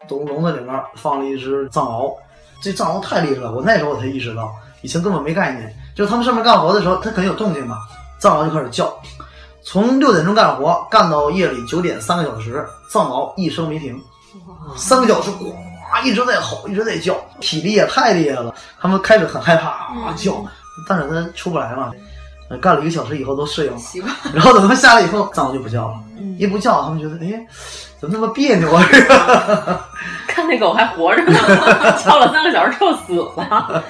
[0.10, 2.16] 笼笼子里面放了一只藏獒，
[2.62, 3.52] 这藏獒太厉害了。
[3.52, 5.74] 我那时候我才意识到，以前根本没概念。
[5.96, 7.78] 就他们上面干活的时候，它肯定有动静嘛，
[8.20, 8.96] 藏獒就开始叫，
[9.64, 14.00] 从六点钟干活干到夜里九点，三个小时，藏獒一声没停，
[14.76, 15.56] 三个小时呱
[16.04, 18.54] 一直在吼，一直在叫，体力也太厉害了。
[18.80, 20.34] 他们开始很害怕啊叫，
[20.88, 21.92] 但是它出不来嘛。
[22.62, 23.80] 干了一个小时以后都适应了，
[24.34, 25.98] 然后等他们下来以后，藏獒就不叫了，
[26.38, 27.46] 一不叫，他们觉得哎。
[28.00, 28.86] 怎么那么别扭啊？
[30.30, 31.34] 看那狗还活着呢，
[32.06, 33.84] 叫了三个小时就死了。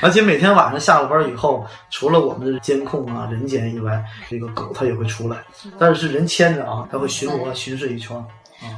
[0.00, 5.38] 而且每天晚上下了班以后，除了我们的监控啊、人监以外，这个狗它也会出来，
[5.80, 8.16] 但是是人牵着啊，它会巡逻巡视一圈。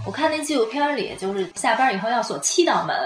[0.06, 2.96] 我看那纪录片里，就是下班以后要锁七道门，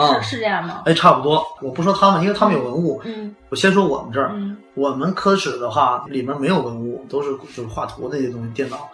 [0.00, 0.82] 是是这样吗？
[0.84, 1.44] 哎，差不多。
[1.60, 3.00] 我不说他们，因为他们有文物。
[3.04, 4.32] 嗯，我先说我们这儿，
[4.74, 8.88] 我们科室的话，里面没有文物，都是就是画图那些东西，电脑。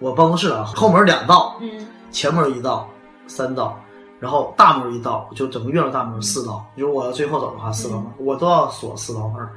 [0.00, 2.88] 我办公室啊，后门两道，嗯，前门一道，
[3.26, 3.78] 三道，
[4.20, 6.64] 然后大门一道，就整个院的大门四道。
[6.74, 9.48] 如果我要最后走的话，四道门我都要锁四道门。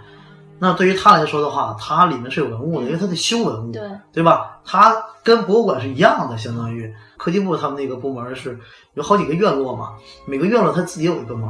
[0.60, 3.82] 那对于他来说的话，他里面是有文物的，因为他得修文物，对
[4.12, 4.60] 对吧？
[4.66, 8.58] 他跟博物馆是一样的，相当于科技部他们那个部门是
[8.94, 9.94] 有好几个院落嘛，
[10.26, 11.50] 每个院落他自己有一个门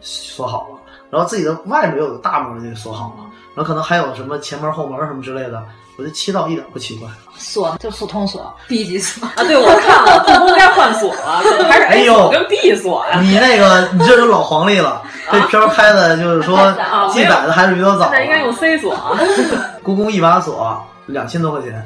[0.00, 0.78] 锁好了，
[1.10, 5.64] 然后自己的外面有个大门也锁好了，然后可能还有什么前门后门什么之类的。
[5.98, 9.32] 我觉得七道一点不奇怪，锁就普通锁，B 级锁啊！
[9.48, 11.40] 对，我看了，故宫该换锁了，
[11.70, 13.18] 还是 A 锁跟 B 锁呀？
[13.22, 15.02] 你那个，你这是老黄历了，
[15.32, 16.70] 这片儿拍的就是说
[17.10, 18.10] 记载的还是比较早。
[18.12, 19.18] 那应该用 C 锁啊。
[19.82, 21.82] 故宫一把锁两千多块钱，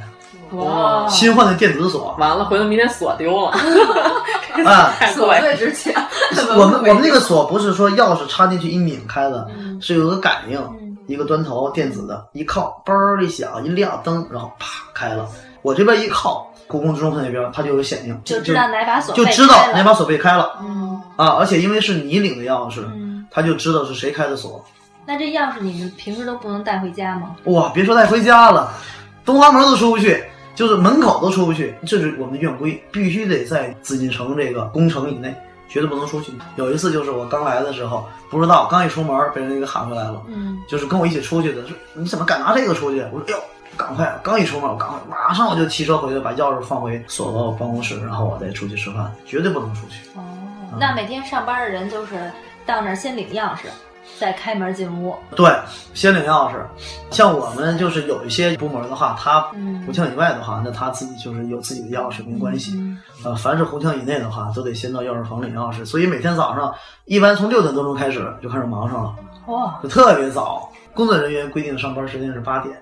[0.53, 1.07] 哇！
[1.09, 3.53] 新换的电子锁，完了，回头明天锁丢了，
[4.65, 5.95] 啊，锁最值钱。
[6.57, 9.49] 我们我们那个锁不是说钥匙插进去一拧开的，
[9.81, 10.61] 是有个感应。
[11.07, 15.27] 一个端头电子的，一靠嘣一响一亮灯，然后啪开了。
[15.61, 20.53] 我这边一靠，故宫之中和那边它就有显应，就知道哪把锁就知道哪把锁被开了。
[20.63, 22.85] 嗯啊，而且因为是你领的钥匙，
[23.29, 24.65] 他就知道是谁开的锁。
[25.05, 27.35] 那这钥匙你们平时都不能带回家吗？
[27.47, 28.73] 哇，别说带回家了，
[29.25, 30.23] 东华门都出不去，
[30.55, 31.75] 就是门口都出不去。
[31.87, 35.35] 这是我们的院规，必须得在紫禁城这个宫城以内。
[35.73, 36.33] 绝对不能出去。
[36.57, 40.21] 有一次就是我刚来的时候，不知道，刚一出门被人给喊回来了。
[40.27, 43.01] 嗯，就是跟我一起出去的，说你怎么敢拿这个出去？
[43.13, 43.39] 我说哎呦，
[43.77, 44.19] 赶快！
[44.21, 50.01] 刚一出门，我赶快，马上我就骑车回去，把钥匙放回锁到办公室，然后我再出去吃饭，绝对不能出去。
[50.17, 50.25] 哦，
[50.77, 52.17] 那每天上班的人就是
[52.67, 53.67] 到那儿先领钥匙。
[54.21, 55.51] 再开门进屋，对，
[55.95, 56.57] 先领钥匙。
[57.11, 59.41] 像我们就是有一些部门的话，他
[59.87, 62.79] 红墙以外的话，那他自己就是有自己的钥匙，没关系。
[63.25, 65.87] 呃，凡是红墙以内的话，都得先到钥匙房领钥匙。
[65.87, 66.71] 所以每天早上
[67.07, 69.15] 一般从六点多钟开始就开始忙上了，
[69.47, 70.71] 哇，就特别早。
[70.93, 72.77] 工作人员规定上班时间是八点，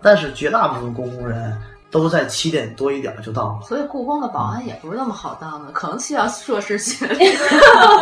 [0.00, 1.52] 但是绝大部分公工人。
[1.94, 7.24] 都在七点多一点就到了，所以故宫的保安也不是那么好当的，可能需要硕士学历，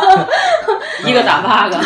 [1.05, 1.77] 一个打八个，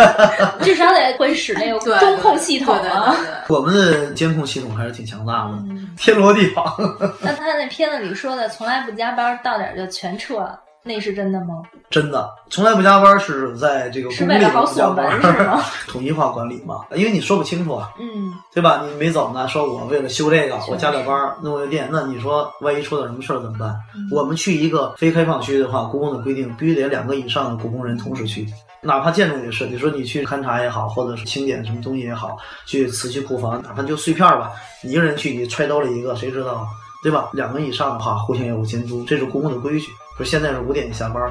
[0.62, 3.16] 至少得会使那个中控系统啊。
[3.48, 5.52] 我们的监控系统还是挺强大的，
[5.96, 6.76] 天罗地网。
[7.22, 10.46] 那他那片子里说的从来不加班，到点就全撤。
[10.86, 11.62] 那是真的吗？
[11.90, 15.60] 真的，从来不加班是在这个宫里好加班是吗？
[15.88, 18.84] 统一化管理嘛，因为你说不清楚啊，嗯，对吧？
[18.86, 23.74] 你没走呢，说我为了修这个，我加点班弄个店，那你说万一出点什么事儿怎么办？
[24.12, 28.46] 我们去一个非开放区的话，故宫的规定必须得两个以上的故宫人同时去，
[28.80, 34.52] 哪怕建筑也是，你说你去勘察也好，或者是清点什么东西也好，去瓷器库房，哪怕就碎片吧，
[34.84, 36.64] 你一个人去，你揣兜里一个，谁知道？
[37.02, 37.28] 对吧？
[37.32, 39.86] 两个以上的话，互相有监督，这是故宫的规矩。
[40.16, 41.22] 说现在是五点下班，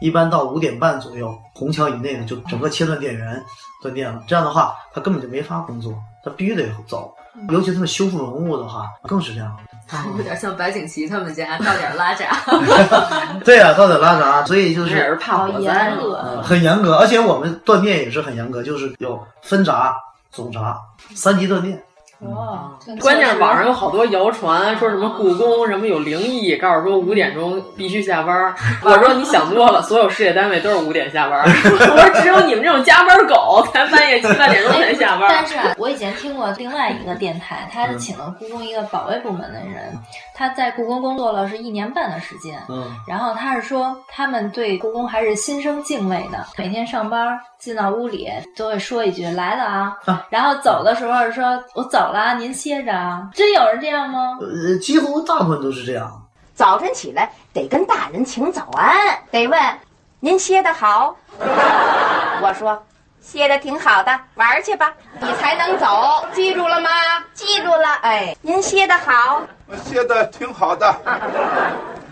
[0.00, 3.42] 一般到五点半左右，虹桥以内的就整个切断电源，
[3.82, 4.22] 断电了。
[4.26, 7.14] 这样的话，他根本就没法工作，他必须得走。
[7.48, 9.56] 尤其他们修复文物的话，更是这样。
[10.16, 12.26] 有点像白景琦他们家到点拉闸。
[13.44, 15.92] 对呀，到点 拉闸，所以就是是怕火灾，
[16.42, 16.96] 很严格。
[16.96, 19.94] 而且我们断电也是很严格，就是有分闸、
[20.30, 20.78] 总闸
[21.14, 21.82] 三级断电。
[22.20, 22.70] 哇！
[23.00, 28.54] 关键是网上有好多谣传，说什么故宫什么有灵异，告诉说五点钟必须下班。
[28.82, 31.40] 我说你想多了，所有事业单位都是五点下班。
[31.46, 35.28] 我说只有你们这种加班狗才半夜七八点钟才下班。
[35.30, 39.96] 但是啊，我以前听过另外一个电台，他请了故宫一个保卫部门的人，
[40.34, 42.58] 他在故宫工作了是一年半的时间。
[42.68, 53.28] 嗯，然后他是说他们对故宫还是心生敬畏的，每天上班进到屋里都会说一句来了啊，啊然后走的时候说我走了，您歇着啊。
[53.34, 54.38] 真有人这样吗？
[54.40, 56.22] 呃，几乎大部分都是这样。
[56.54, 58.94] 早晨起来得跟大人请早安，
[59.30, 59.58] 得问
[60.20, 61.16] 您歇得好。
[62.42, 62.82] 我说
[63.20, 66.90] 歇得挺好的，玩去吧，你才能走，记住了吗？
[67.32, 67.94] 记住了。
[68.02, 70.94] 哎，您歇得好，我歇得挺好的，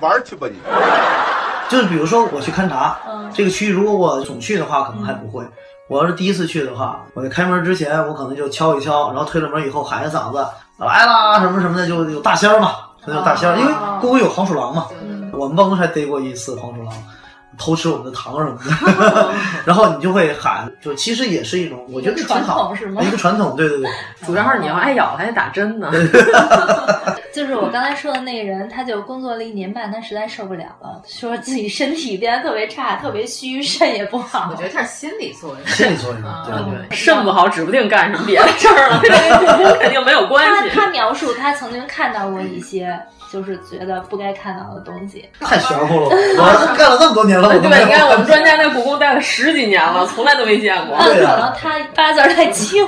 [0.01, 0.59] 玩去吧你。
[1.69, 5.45] 就是比如说我去勘察，嗯这个区域如果我总去的话，可能还不会。
[5.89, 12.73] 我要是第一次去的话，我在开门之前，我可能就敲一敲，然后推了门以后喊一嗓子来啦什么什么的，就有大仙儿嘛，
[13.05, 14.87] 可能有大仙儿，因为故宫有黄鼠狼嘛。
[15.33, 16.93] 我们办公室还逮过一次黄鼠狼，
[17.57, 18.59] 偷吃我们的糖什么
[18.99, 19.31] 的，
[19.65, 23.91] 然后你就会喊，就其实也是一种，我觉得挺传好统是吗一个传统，对对对。
[24.27, 25.91] 主要是你要挨咬还得打针呢。
[27.33, 34.49] 就是我刚才说的那个人，他就工作了一年半，他实在受不了了，说自己身体变得特别差，特别虚， 肾也不好。
[34.51, 35.67] 我觉得他是心理作用。
[35.67, 40.71] 心理作用，对对，肾不好，指不定干什么别的事儿了， 跟故宫肯定没有关系。
[40.71, 42.99] 他他描述他曾经看到过一些，
[43.31, 45.29] 就是觉得不该看到的东西。
[45.41, 50.97] 太玄乎了，我 干了这么多年了，对，有你看我们专家在故宫待了十几年了，从来都没见过。
[50.99, 52.87] 那可能他八字儿太轻。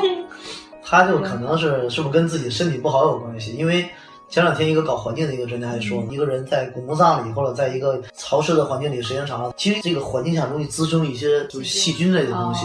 [0.83, 3.53] 他就可能是是不是跟自己身体不好有关系？
[3.53, 3.89] 因为
[4.31, 12.65] 前两天一个搞环境的一个专家还说，一个人在古墓葬里或者在一个潮湿的环境里时间长了，其实这个环境下容易滋生一些就是细菌类的东西，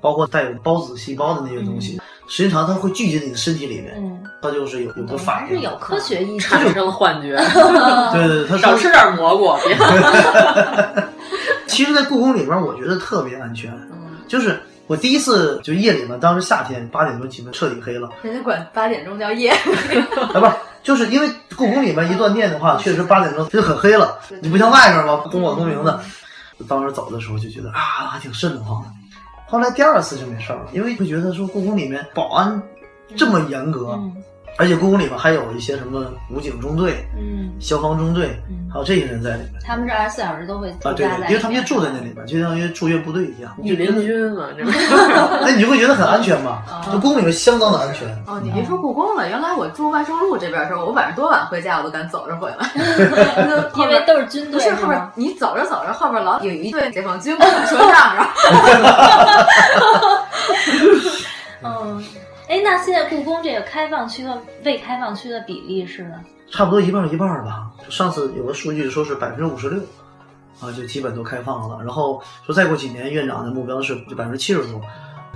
[0.00, 5.48] 包括带有孢子细胞的那些东西，时间长它会聚集在你的身体里面，嗯，它就是有有个反应。
[5.48, 6.38] 还是有科学意义。
[6.38, 7.36] 产生了幻觉。
[8.14, 9.76] 对对对，他少吃点蘑菇，别。
[11.66, 13.72] 其实，在故宫里边，我觉得特别安全，
[14.28, 14.60] 就是。
[14.86, 18.10] 我第一次就夜里嘛，当时夏天八点钟起门，彻底黑了。
[18.22, 20.52] 人家管八点钟叫夜，啊，不是，
[20.82, 24.18] 就是因为故宫里面一断电的话，确实八点钟就很黑了。
[24.40, 26.00] 你不像外面嘛，灯火通明的。
[26.68, 28.88] 当时走的时候就觉得啊，还挺瘆得慌的。
[29.46, 32.62] 后来第二次就没事了，因为会觉得说故宫里面保安
[33.16, 34.14] 这么严格，嗯、
[34.58, 39.52] 而且故宫里面还有一些什么武警中队、嗯、消防中队，嗯、还有这些人在里面。
[39.64, 43.56] 他们这二十四小时都会啊，对，因为他们就住在那里面，就相当于驻越部队一样。
[43.62, 44.64] 御林军嘛，这
[45.44, 46.62] 哎，你就会觉得很安全嘛？
[46.92, 48.06] 就宫里面相当的安全。
[48.26, 52.70] 哦，你别说故宫了，原来我住万寿路这边的时候，我晚上多晚回家，我都敢走着回来，
[53.76, 54.52] 因为都是军队。
[54.52, 58.26] 不是后边你走着走着，后边老有一队解放军跟你说相声。
[61.62, 62.02] 嗯，
[62.50, 66.16] 哎，那现在故宫这个开放区和未开放区的比例是呢？
[66.50, 67.70] 差不多一半一半吧。
[67.88, 69.80] 上次有个数据说是百分之五十六，
[70.60, 71.78] 啊，就基本都开放了。
[71.84, 74.80] 然后说再过几年，院长的目标是就百分之七十多。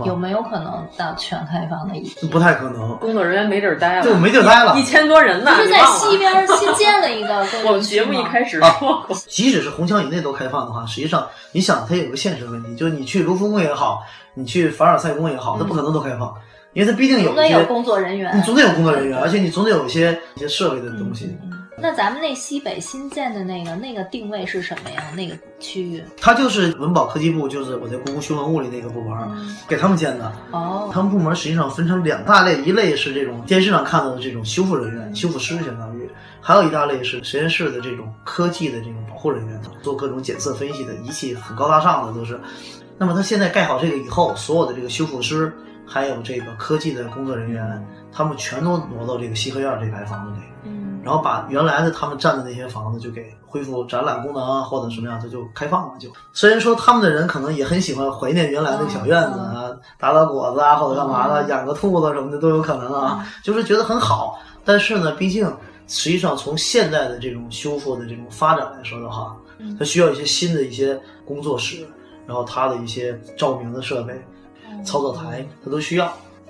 [0.05, 2.29] 有没有可能到全开放的一天？
[2.33, 5.53] 不太可能，工作人员没地儿待了，就没地儿待了，一千多人呢。
[5.57, 8.69] 就是在西边新建了一个 我们节目一开始说
[9.07, 14.03] 过，即使是红墙以内都开放的话，实际上你想它有个现实问题，就是你去卢浮宫也好，
[14.35, 16.35] 你去凡尔赛宫也好，它不可能都开放。
[16.75, 21.27] 因为它毕竟有总得有工作人员，你总得有工作人员，而且你总得有一些一些设备的东西。
[21.45, 25.05] 嗯、那咱们那西北新建的那个那个定位是什么呀？
[25.17, 26.03] 那个区域？
[26.21, 30.33] 它就是文保科技部，就是我在故宫修文物里那个部门，嗯、给他们建的。
[30.51, 36.03] 哦，他们部门实际上分成两大类，一类是这种电视上看到的这种修复人员、修复师，相当于；
[36.41, 42.41] 还有一大类是实验室的这种科技的这种保护人员，做各种检测分析的仪器，很高大上的都是。
[42.99, 45.53] 那么他现在盖好这个以后，所有的这个修复师。
[45.87, 55.99] 还有这个科技的工作人员，他们全都挪到这个西河院这排房子里，嗯，然后把原来的他们占的那些房子就给恢复展览功能啊，或者什么样，它就开放了。
[55.99, 64.39] 就虽然说他们的人可能也很喜欢怀念原来那个小院子啊，打打果子啊，或者干嘛的，养个兔子什么的都有可能啊，就是觉得很好。
[64.65, 65.47] 但是呢，毕竟
[65.87, 69.37] 实际上从现在的这种修复的这种发展来说的话，
[69.79, 71.87] 它需要一些新的一些工作室，
[72.27, 74.15] 然后它的一些照明的设备。
[74.85, 76.07] 操作台，它都需要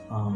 [0.08, 0.32] 啊。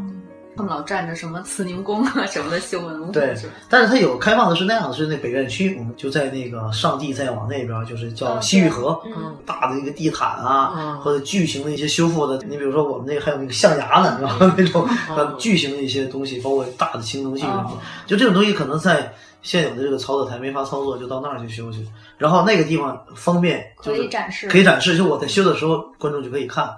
[0.57, 3.11] 他们老占着什么慈宁宫啊什么的修文物。
[3.13, 3.33] 对，
[3.69, 12.37] 但是它有开放的是那样的，是那北院区，我们就在那个上帝再往那边，就是叫西域河，嗯、大的一个地毯啊，嗯、或者巨型的一些修复的。
[12.49, 14.55] 你比如说我们那个还有那个象牙呢，你知道吗？
[14.57, 17.71] 那种很巨型的一些东西，包括大的青铜器什么的，
[18.05, 19.13] 就这种东西可能在。
[19.41, 21.79] 现有的这个操作台没法操作，就到那儿去修去。
[22.17, 24.97] 然后那个地方方便，就是可以展示，可以展示。
[24.97, 26.69] 就我在修的时候，观众就可以看。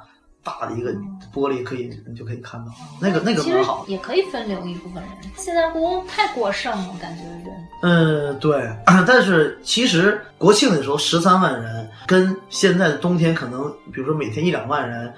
[0.43, 0.91] 大的一个
[1.33, 3.85] 玻璃，可以你就可以看到那个那个其实蛮好。
[3.87, 5.11] 也可以分流一部分人。
[5.35, 7.55] 现在故宫太过剩了，感觉人。
[7.83, 8.69] 嗯，对，
[9.05, 15.13] 但是其实国庆的时候十三万人，跟现在的冬天可能，比如说每天一两万人，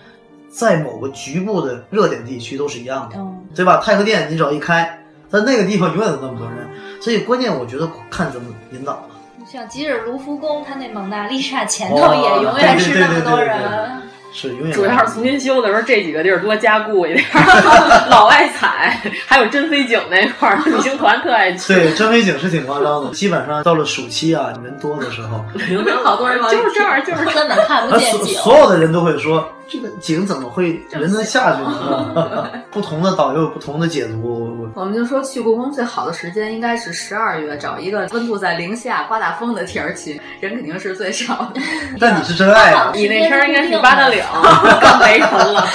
[0.49, 3.77] 在某个局部的热点地区都是一样的，嗯对吧？
[3.77, 4.83] 太和殿你只要一开，
[5.29, 6.67] 在那个地方永远有那么多人，
[7.01, 9.03] 所以关键我觉得看怎么引导了。
[9.45, 14.02] 像即使卢浮宫，它那蒙娜丽莎前哦头也永远是那么多对对对对对人。
[14.33, 21.73] 是永远主要是重新修的时候，这几个地儿多加固一点儿， 老爱踩，还有真飞井那块儿，旅行团特爱去。
[21.73, 28.35] 对，真飞井是挺夸张的，基本上到了暑期啊，人多的时候，有好多人就是这儿，就是根本看不见景。
[28.41, 32.49] 所有的人都会说，这个井怎么会人能下去呢？
[32.69, 34.67] 不同的导游有不同的解读。
[34.75, 41.61] 我我们就说去故宫最好的时间应该是十二月，找一个温度在零下、刮大风的天儿去，人肯定是最少的。
[41.99, 42.91] 但你是真爱啊！
[42.93, 44.23] 你那天应该是八达岭，
[44.81, 45.67] 更没人了，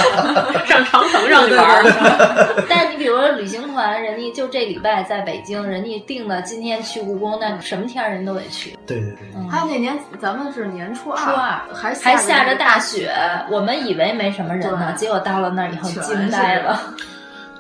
[0.67, 2.65] 上长城上去玩儿。
[2.69, 8.79] 但你比如说旅行团，人家就这礼拜在北京，人家定的今天去故宫，那什么天儿人都得去。
[8.87, 11.61] 对对对，还有那年咱们是年初二，初二。
[11.75, 13.13] 还还下着着大雪，
[13.51, 16.81] 我们以为没什么人呢，结果到了那儿以后惊呆了。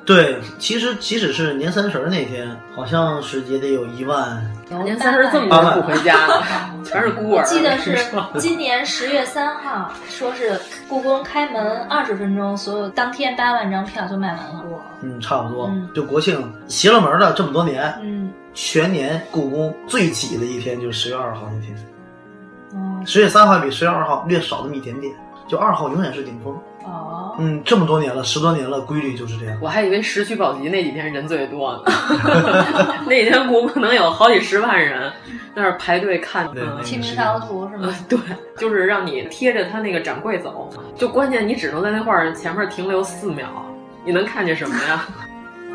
[0.09, 4.42] 对，其实即使是年三十儿那天，好像是也得有一万。
[4.82, 6.42] 年三十这么多人不回家了，
[6.82, 7.36] 全是孤儿。
[7.36, 7.94] 我记得是
[8.38, 14.64] 今年十月三号，说是故宫开门二十分钟，所有当天八万张票就卖完了。
[15.02, 15.66] 嗯，差不多。
[15.66, 21.76] 嗯就国庆邪了门了这么多年，嗯，全年故宫最挤的一天就是十月二号那天。
[22.72, 25.14] 哦十月三号比十月二号略少那么一点点，
[25.46, 26.59] 就二号永远是顶峰。
[26.85, 29.59] 哦，嗯，这么多年了，十多年了，规律就是这样。
[29.61, 31.93] 我还以为石渠宝笈那几天人最多呢，
[33.07, 35.12] 那几天估可能有好几十万人，
[35.55, 36.49] 那儿排队看。
[36.83, 37.95] 清明上河图是吗？
[38.09, 38.18] 对，
[38.57, 43.47] 就是让你贴着他那个展柜走，就关键你只能在那块儿前面停留四秒，
[44.05, 45.07] 你能看见什么呀？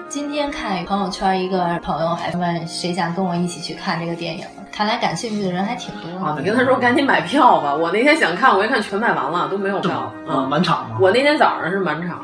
[0.10, 4.46] 今天看朋友圈，一个朋友还问谁想跟我一起去看这个电影，
[4.76, 10.98] 看来感兴趣的人还挺多啊，你跟他说赶紧买票吧，我那天想看，我一看全卖完了，都没有票啊，满场吗？
[11.00, 12.20] 我那天早上是满场。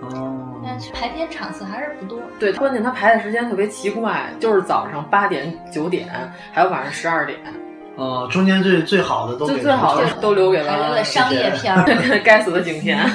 [0.00, 2.18] 哦，但去排片场次还是不多。
[2.38, 6.08] 对，关键他排的时间特别奇怪，就是早上八点、九点，
[6.50, 7.38] 还有晚上十二点。
[7.96, 11.84] 哦，中间最最好的都给最最好的都留给了商业片儿
[12.24, 12.98] 该死的景甜。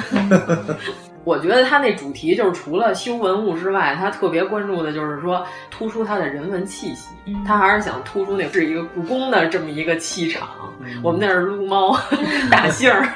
[1.28, 7.08] 我觉得他那主题就是除了修文物之外，他特别关注的就是说突出他的人文气息。
[7.26, 10.48] 嗯他还是想突出那是一个故宫的这么一个气场。
[10.80, 11.94] 嗯我们那是撸猫、
[12.50, 13.06] 打杏儿、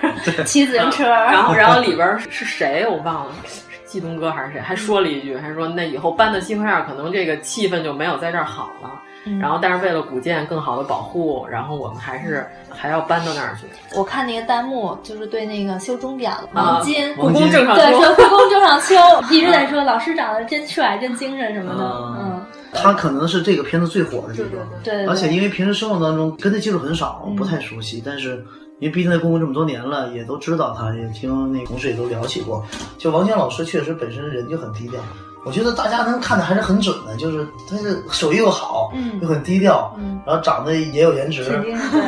[0.45, 3.33] 骑自行车，然后 然后里边是谁我忘了。
[3.87, 8.91] 季东哥还是谁，还说了一句，还说那以后搬到西河院，可能这个气氛就没有在这儿好了。
[9.25, 13.67] 嗯然后，但是为了古建更好的保护，然后我们还是还要搬到那儿去。
[13.97, 18.95] 我看那个弹幕，就是对那个修钟表的啊王金，故宫正上对，说故宫正上修，
[19.31, 21.85] 一直在说老师长得真帅、真精神什么的。
[22.21, 24.51] 嗯，他可能是这个片子最火的地方，
[24.83, 28.45] 对对对而且因为平时生活当中跟他接触很少，不太熟悉，但是
[28.81, 32.65] 因为毕竟在故宫这么多年了，也都知道他，也听那同事也都聊起过。
[32.99, 35.01] 就王晶老师确实本身人就很低调，
[35.45, 39.19] 我觉得大家能看的还是很准的，就是他的手艺又好，嗯。
[39.23, 40.21] 又很低调，嗯。
[40.27, 41.45] 然后长得也有颜值，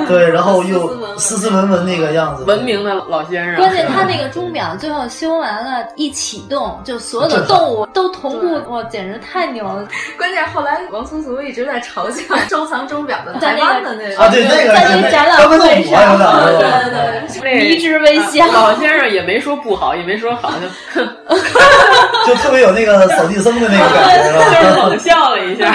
[0.09, 1.85] 对， 然后又斯斯文文。
[1.85, 3.57] 那个样子，文明的老先生。
[3.57, 9.87] 关键他那个钟表最后修完了，一启动，就所有的动物都同步，哇，简直太牛了！
[10.17, 18.47] 关键后来王苏苏一直在嘲笑收藏钟表的台在那个湾的那啊，对那个在那个展览对对对，迷之微笑。
[18.47, 20.51] 老先生也没说不好，也没说好，
[20.95, 21.05] 就，
[22.27, 25.75] 就特别有那个扫地僧的那个感觉， 就是冷笑了一下。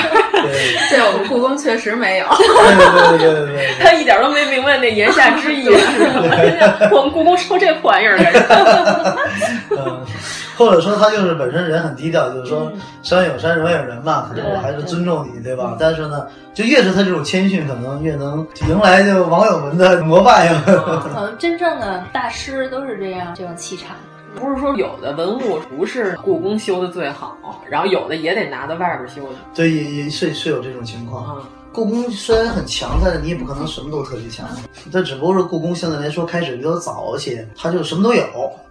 [0.89, 2.25] 对我们故宫确实没有。
[2.37, 3.75] 对对对对对对。
[3.79, 6.89] 他一点都没明白那言下之意是什么。
[6.91, 9.15] 我们故宫收这破玩意儿干什么？
[9.77, 10.05] 嗯，
[10.57, 12.71] 或者说他就是本身人很低调，就是说
[13.01, 15.75] 山有山，人有人嘛，可能我还是尊重你，对吧？
[15.79, 20.61] 但是呢，就越是他这种谦逊，可能越能迎来就网友们的膜拜呀。
[20.65, 23.87] 可能真正的大师都是这样，这种气场。
[24.37, 27.37] 不是说有的文物不是故宫修的最好，
[27.69, 29.35] 然后有的也得拿到外边修的。
[29.53, 31.41] 对，也也是是有这种情况。
[31.71, 34.47] 故宫虽然很强，但是你也不可能什么都特别强。
[34.91, 38.23] 它只不过是故宫相对来说开始比较早一些，它就什么都有。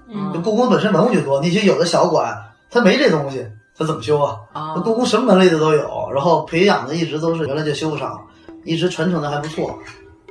[0.08, 2.36] 嗯，故宫本身文物就多，那些有的小馆
[2.70, 3.46] 它没这东西，
[3.76, 4.36] 它怎么修啊？
[4.52, 8.20] 啊，故宫什么门类的都有，然后培养的一直都是原来就修不上，
[8.64, 9.78] 一直传承的还不错，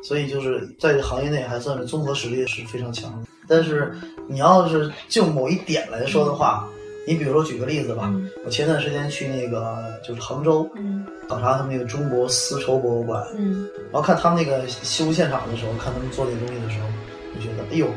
[0.07, 3.27] 所以就是在这行业内还算是综合实力是非常强的。
[3.45, 3.91] 但是
[4.25, 6.65] 你要是就某一点来说的话，
[7.05, 8.13] 你比如说举个例子吧，
[8.45, 16.87] 我前段时间去那个就是杭州，嗯，考察他们那个中国丝绸博物馆，嗯，然后看他们那个修现场的时候，看他们做那东西的时候，
[17.35, 17.87] 我觉得哎呦，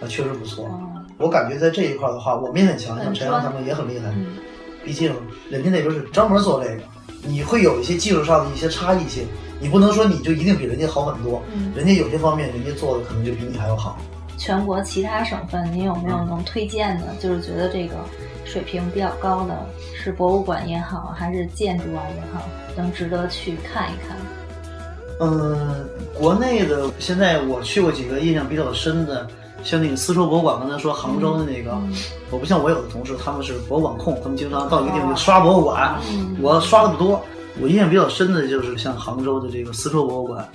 [0.00, 0.70] 那确实不错。
[1.18, 4.10] 我感觉在这一块的话，我们也很强，像陈阳他们也很厉害。
[4.84, 5.14] 毕竟
[5.50, 6.82] 人家那边是专门做这个，
[7.26, 9.26] 你会有一些技术上的一些差异性，
[9.60, 11.42] 你不能说你就一定比人家好很多。
[11.74, 13.98] 人家有些方面人家做的可能就比你还要好。
[14.36, 17.06] 全国其他省份，你有没有能推荐的？
[17.20, 17.96] 就是觉得这个
[18.44, 19.66] 水平比较高的，
[20.00, 22.44] 是博物馆也好，还是建筑啊也好，
[22.76, 24.16] 能值得去看一看。
[25.20, 29.26] 嗯，国内的现在我去过几个印象比较深的，
[29.64, 31.76] 像那个丝绸博物馆，刚才说杭州的那个，
[32.30, 35.98] 我不像我有的同事，他们是博物馆控，他们经常到一个地方就刷博物馆。
[36.40, 37.20] 我刷的不多，
[37.60, 40.48] 我印象比较深的就是像杭州的这个丝绸博物馆，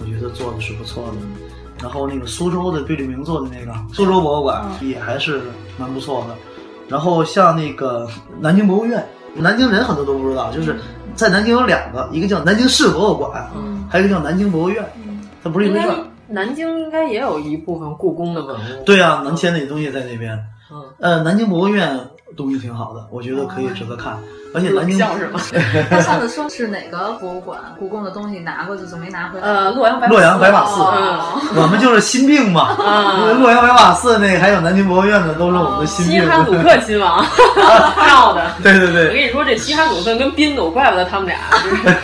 [0.00, 1.12] 我觉得做的是不错的。
[1.80, 5.40] 然后那个苏州的贝聿铭做的那个苏州博物馆也还是
[5.76, 6.34] 蛮不错的。
[6.88, 8.08] 然后像那个
[8.40, 10.74] 南京博物院，南京人很多都不知道，就是
[11.14, 13.48] 在南京有两个，一个叫南京市博物馆，
[13.88, 14.84] 还有一个叫南京博物院，
[15.44, 15.88] 它不是一回事。
[16.26, 18.84] 南京应该也有一部分故宫的文物。
[18.84, 20.36] 对啊，南迁那东西在那边。
[20.70, 21.98] 嗯，呃，南京博物院
[22.36, 24.18] 东西挺好的，我觉得可以值得看。
[24.54, 25.38] 而且南京像是吗？
[25.90, 27.60] 他上次说是哪个博物馆？
[27.78, 29.46] 故宫的东西拿过去就没拿回来。
[29.46, 30.80] 呃，洛阳白洛阳白马寺，
[31.54, 32.74] 我们就是心病嘛。
[33.38, 36.22] 洛阳白马寺那个还有南京博物院的都是我们的心病。
[36.22, 37.22] 西哈努克亲王
[38.08, 38.50] 闹的。
[38.62, 39.08] 对对对。
[39.08, 41.38] 我跟你说，这西哈努克跟宾努，怪不得他们俩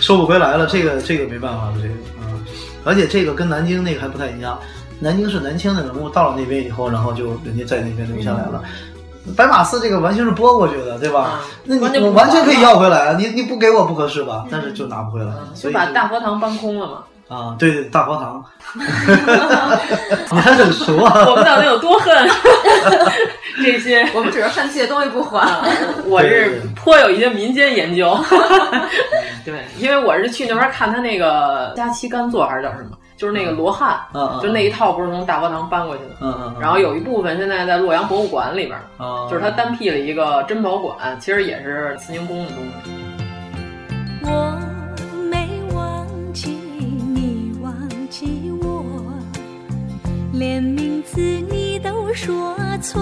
[0.01, 0.67] 收不回来了。
[0.67, 2.45] 这个这个没办法的，这个嗯。
[2.85, 4.59] 而且这个跟南京那个还不太一样，
[5.01, 8.63] 南京是南迁的人物到了那边以后，然后就人家在那边留下来了。
[9.37, 11.41] 白马寺这个完全是拨过去的，对吧？
[11.65, 14.45] 那你我完全可以要回来啊，你你不给我不合适吧？
[14.51, 16.99] 但是就拿不回来，所以把大佛堂搬空了嘛。
[17.27, 18.45] 啊，对对，大佛堂，
[20.31, 21.25] 你还很熟啊？
[21.27, 22.15] 我们到底有多恨
[23.65, 24.07] 这些？
[24.15, 25.41] 我们只是恨这些东西不还。
[26.05, 28.15] 我是颇有一些民间研究，
[29.43, 32.97] 对，因为我是去那边看他那个佳期甘作还是叫什么？
[33.25, 38.79] 就是那个罗汉，嗯，就那一套不是从大佛堂搬过去的，嗯嗯，然后有一部分现在在洛阳博物馆里边，
[39.31, 42.91] 就是他单辟了一个珍宝馆，其实也是慈宁宫的东西。
[44.25, 44.61] 我
[45.31, 47.75] 没忘记你忘
[48.11, 48.85] 记我，
[50.35, 53.01] 连名字你都说错，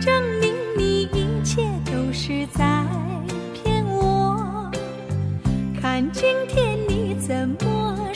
[0.00, 2.84] 证明你一切都是在
[3.52, 4.70] 骗我。
[5.82, 6.69] 看今天。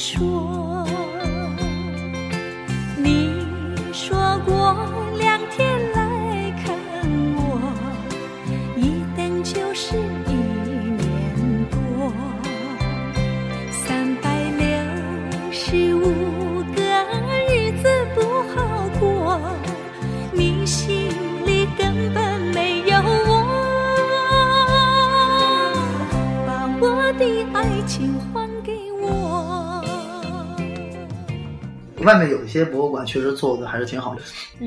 [0.05, 0.87] 说？
[3.03, 3.31] 你
[3.91, 4.77] 说过
[32.05, 34.23] 外面有一些博物馆确实做的还是挺好的，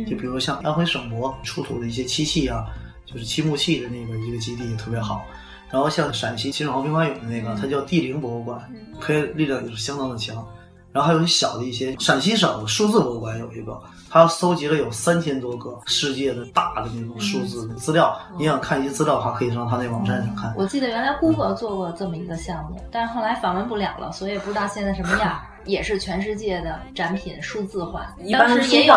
[0.06, 2.66] 就比如像安徽省博出土的一些漆器啊，
[3.06, 5.24] 就是漆木器的那个一个基地也特别好。
[5.70, 8.60] 然后像陕西秦始皇兵马俑的那个，它叫帝陵博物馆，
[9.00, 10.46] 科学力量也是相当的强。
[10.94, 13.80] 然后还有小的一些，陕西省数字博物馆有一个，
[14.10, 18.18] 它搜集了有三千多个世界的大的那种数字资料。
[18.40, 20.52] 你想看一些资料的话，可以上它那网站上看。
[20.58, 25.40] 我记得原来 Google 做过这么一个项目，但是后来访问不了了，所以不知道现在什么样。
[25.68, 28.96] 也是全世界的展品数字化，当时也有，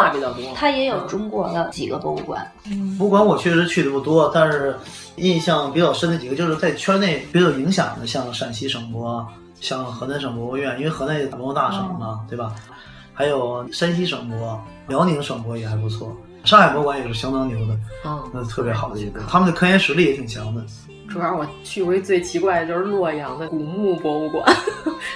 [0.54, 2.50] 它也有中国的几个博物馆。
[2.96, 4.74] 博物馆我确实去的不多，但是
[5.16, 9.26] 印象比较深的几个，就是在圈内比较有影响的，像陕西省博，
[9.60, 12.54] 像河南省博物院，因为河南也文化大省嘛，对吧？
[13.12, 14.58] 还有山西省博、
[14.88, 20.64] 辽宁省博也还不错，上海博物馆也是相当牛的，嗯，那特别好的一个，他们的科研实力也挺强的。
[21.10, 24.44] 主要我去过一最奇怪的就是洛阳的古墓博物馆，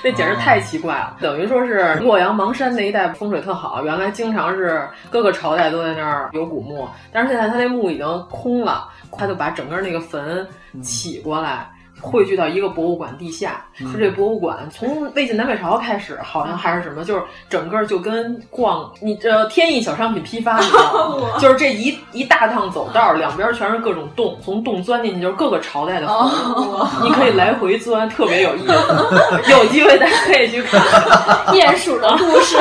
[0.02, 1.16] 那简直太奇怪了。
[1.20, 10.46] 等于说是洛阳邙山那一带风水特好，原来经常是各个朝代都在那儿有古墓，但是现在他那墓已经空了，他就把整个那个坟
[10.82, 11.70] 起过来。
[12.04, 28.72] 汇聚到一个博物馆地下，说这博物馆从魏晋南北朝开始，好像还是什么，就是整个就跟逛你这天意小商品批发一样， 就是这一一大趟走道，两边全是各种洞，从洞钻进去就是各个朝代的坟，你可以来回钻，特别有意思。
[29.50, 30.80] 有机会大家可以去看
[31.54, 32.56] 鼹鼠的故事。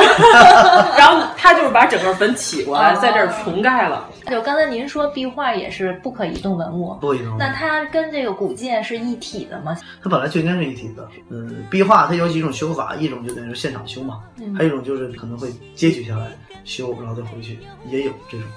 [0.97, 4.07] 然后他就是把整个坟起过来，在这儿重盖了。
[4.29, 7.37] 就刚才您说壁画也是不可移动文物，不移动。
[7.37, 9.75] 那它跟这个古建是一体的吗？
[10.03, 11.07] 它本来就应该是一体的。
[11.29, 14.19] 嗯，壁画它有几种修法，一种就等于是现场修嘛，
[14.57, 16.31] 还有一种就是可能会截取下来
[16.63, 18.47] 修，然后再回去，也有这种。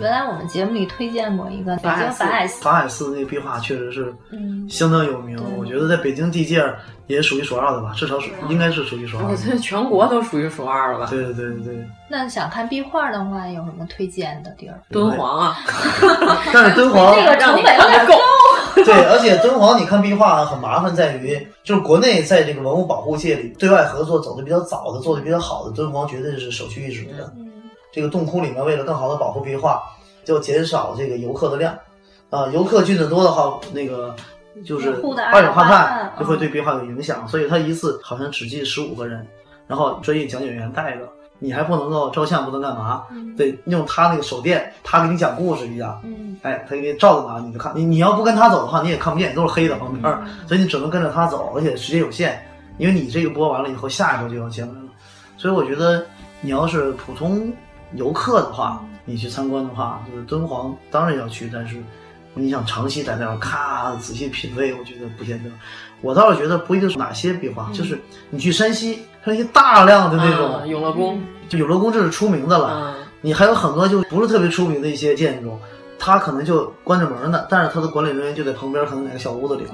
[0.00, 6.64] 原来我们节目里推荐过一个北京法海寺，法海寺那个壁画确实是嗯相当有名，我觉得在北京地界
[7.08, 9.26] 也数一数二的吧，至少是应该是数一数二。
[9.26, 11.06] 我觉得全国都数一数二了吧。
[11.10, 11.86] 对对对对。
[12.08, 14.80] 那想看壁画的话，有什么推荐的地儿？
[14.90, 15.58] 敦煌啊，
[16.54, 18.14] 但是敦煌这个成本有点高。
[18.84, 27.32] 对，而且敦煌你看壁画很麻烦，在于就是国内在这个文物保护界里对外合作走的比较早的、做的比较好的，敦煌绝对是首屈一指的。
[27.90, 29.82] 这个洞窟里面为了更好的保护壁画，
[30.24, 31.74] 就减少这个游客的量，
[32.30, 34.14] 啊，游客进的多的话，那个
[34.64, 35.00] 就是
[35.32, 39.26] 二氧化碳就会对壁画有影响，所以他一次好像只进十五个人，
[39.66, 41.08] 然后专业讲解员带着。
[41.38, 43.04] 你还不能够照相，不能干嘛？
[43.10, 46.00] 嗯、得用他那个手电，他给你讲故事一样。
[46.04, 47.72] 嗯，哎，他给你照着哪你就看。
[47.76, 52.42] 你你要不跟他走的话，你也看不见，都是黑的旁边，嗯、所以你只能跟着他走，而且时间有限，
[52.78, 54.88] 因为你这个播完了以后，下一波就要进来了。
[55.36, 56.06] 所以我觉得，
[56.40, 57.52] 你要是普通
[57.92, 61.76] 游客的话，你去参观的话，就是敦煌当然要去，但是
[62.32, 65.50] 你想长期在那儿咔仔细品味，我觉得不见得。
[66.02, 67.98] 我倒是觉得不一定是哪些壁画，就是
[68.30, 72.94] 你去山西，它那些大量的那种永乐宫，就永乐宫这是出名的了。
[73.20, 75.58] 你还有很多就不是特别出名的一些建筑，
[75.98, 79.72] 它可能就关着门呢，但是它的管理人员就在旁边，可能哪个小屋子里边。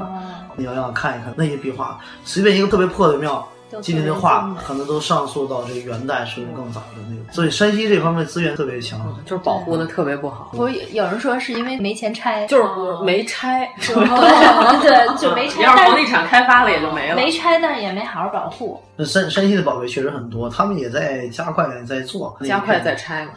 [0.57, 3.47] 你要让看一看那些壁画，随便一个特别破的庙。
[3.81, 10.51] 今年的画可能都上溯到这个元代甚至更早的那个，所以山西这方面资源特别强，就是保护的特别不好。
[10.53, 12.65] 不是有人说是因为没钱拆，就是
[13.05, 15.63] 没拆， 对，就没拆。
[15.63, 17.17] 要是房地产开发了也就没了。
[17.17, 18.83] 没拆，但是也没好好保护。
[18.97, 23.33] 那山山西的宝贝确实很多，他们也在加快在做，加快在拆嘛。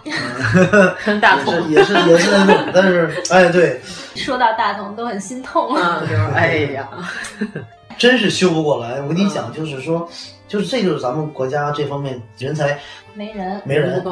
[1.05, 2.31] 跟大同 也是也是
[2.73, 3.79] 但是哎对，
[4.15, 6.89] 说到大同都很心痛啊，就是哎呀。
[7.97, 10.07] 真是修不过来，我跟你讲，就是说，
[10.47, 12.77] 就是这就是咱们国家这方面人才
[13.13, 14.03] 没人，没人，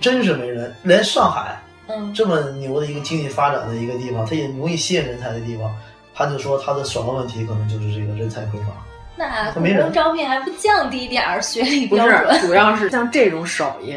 [0.00, 0.74] 真是没人。
[0.82, 5.72] 连上海，嗯，这么牛的一个经济发展的一个地方，它也容易吸引人才的地方，
[6.14, 8.72] 他就说他的首要问题可能就是这个人才匮乏。
[9.14, 12.24] 那故宫招聘还不降低点儿学历标准？
[12.26, 13.96] 不是，主要是像这种手艺。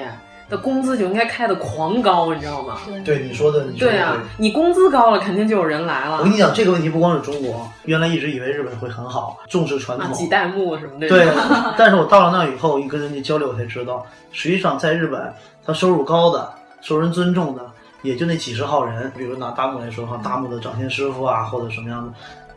[0.50, 2.78] 的工资就应该开的狂高，你知道吗？
[3.04, 6.18] 对你说的，对啊，你工资高了，肯定就有人来了。
[6.18, 11.10] 我跟你讲，这个问题不光是中国，原来一直以为日本会很好，重视传统，几代目什么的。
[11.10, 11.28] 对，
[11.78, 15.34] 但是我到了那以后，一跟人家交流，我才知道，实际上在日本，
[15.66, 16.50] 他收入高的、
[16.82, 17.66] 受人尊重的，
[18.04, 19.12] 也就那几十号人。
[19.18, 22.14] 比如拿大木来说哈，大木的掌心师傅啊，或者什么样的，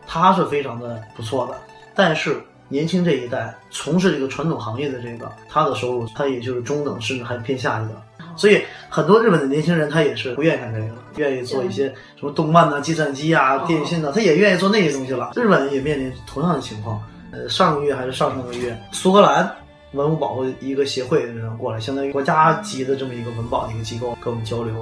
[0.07, 1.55] 他是非常的不错的。
[1.95, 7.97] 但是年轻这一代从事这个传统行业的这个，他的收入他也就是中等，甚至还偏下一等。
[8.37, 11.87] 所以很多日本的年轻人他也是不愿意干这个，愿意做一些
[12.17, 15.33] 什么动漫呐、计算机啊、电信呐，他也愿意做那些东西了。
[15.35, 17.03] 日本也面临同样的情况。
[17.31, 19.55] 呃，上个月还是上上个月，苏格兰
[19.93, 24.75] 文物保护一个协会的人过来，相当于国家级的这么一个文保的一个机构跟我们交流，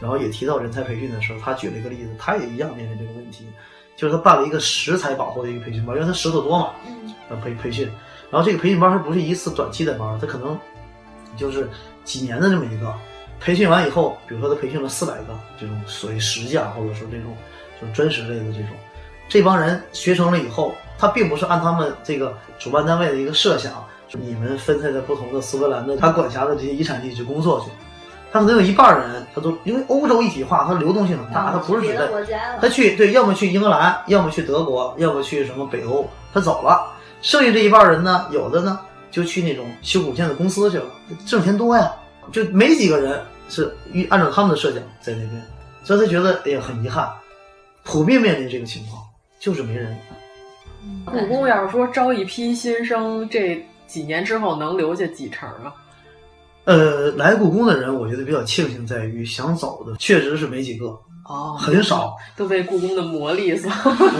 [0.00, 3.46] 然后也提到人才培训的时候，他举了一个例子，他也一样面临这个问题，
[4.02, 6.70] 就是他办了一个食材保护的一个培训班，因为他石头多嘛，
[7.28, 7.88] 呃培培训，
[8.32, 10.58] 然后这个培训班它不是一次短期的班，他可能
[11.36, 11.70] 就是
[12.02, 12.92] 几年的这么一个。
[13.38, 17.36] 培训完以后，比如说他培训了四百个这种所谓石匠，或者说这种
[17.80, 18.70] 就是砖石类的这种，
[19.28, 27.70] 这帮人学成了以后，他并不是按他们这个主办单位的一个设想，就你们分配在不同的苏格兰的他管辖的这些遗产地去工作去，
[28.32, 32.08] 他可能有一半人他都因为欧洲一体化，它流动性很大，他不是只在
[32.60, 36.90] 他去对，要么去英格兰，要么去德国，要么去什么北欧，他走了，
[37.20, 38.80] 剩下这一半人呢，有的呢
[39.10, 40.86] 就去那种修古建的公司去了，
[41.26, 41.92] 挣钱多呀，
[42.32, 43.20] 就没几个人。
[43.48, 43.70] 是
[44.08, 45.32] 按照他们的设想在那边，
[45.84, 47.06] 所以他觉得哎呀很遗憾，
[47.84, 49.02] 普遍面临这个情况，
[49.38, 49.94] 就是没人。
[51.04, 55.74] 故宫要是说招一批新生，这几年之后能留下几成啊？
[56.64, 60.86] 呃，来故宫的人，我觉得比较庆幸在于想走的确实是没几个，
[61.28, 63.70] 哦，很少，都被故宫的魔力所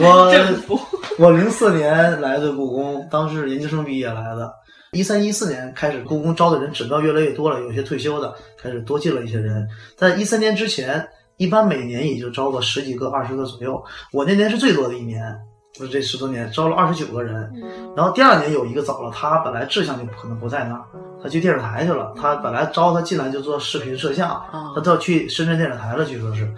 [0.01, 0.79] 我 征服。
[1.19, 4.53] 我零四年来的故宫，当时是研究生毕业来的。
[4.93, 9.67] 一三一四年开始，故宫招的人指标越来越多了，有些退休的开始多进了一些人。
[9.97, 11.07] 在一三年之前，
[11.37, 13.83] 一般每年也就招个十几个、二十个左右。
[14.13, 15.35] 我那年是最多的一年，
[15.73, 17.51] 就是这十多年招了二十九个人。
[17.97, 20.85] 然后第二年有一个走了，他本来志向就可能不在那儿，
[21.23, 22.13] 他去电视台去了。
[22.21, 24.43] 他本来招他进来就做视频摄像，
[24.75, 26.53] 他都要去深圳电视台了，据说是。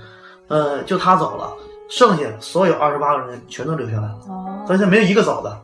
[0.49, 1.53] 呃，就他走了，
[1.89, 4.19] 剩下所有二十八个人全都留下来了，
[4.66, 5.59] 他现在没有一个走的。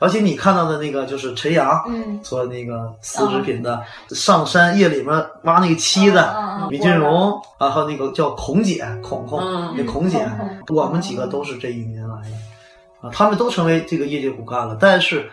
[0.00, 5.08] 而且你看到的那个就是陈阳，嗯，做那个丝织品的，上山夜里面
[5.44, 9.40] 挖那个漆的，李俊荣，然后那个叫孔姐，孔孔，
[9.76, 10.28] 那孔姐，
[10.68, 14.76] 我们几个都是这一年来的，啊，他们都成为这个业界骨干了。
[14.78, 15.30] 但是，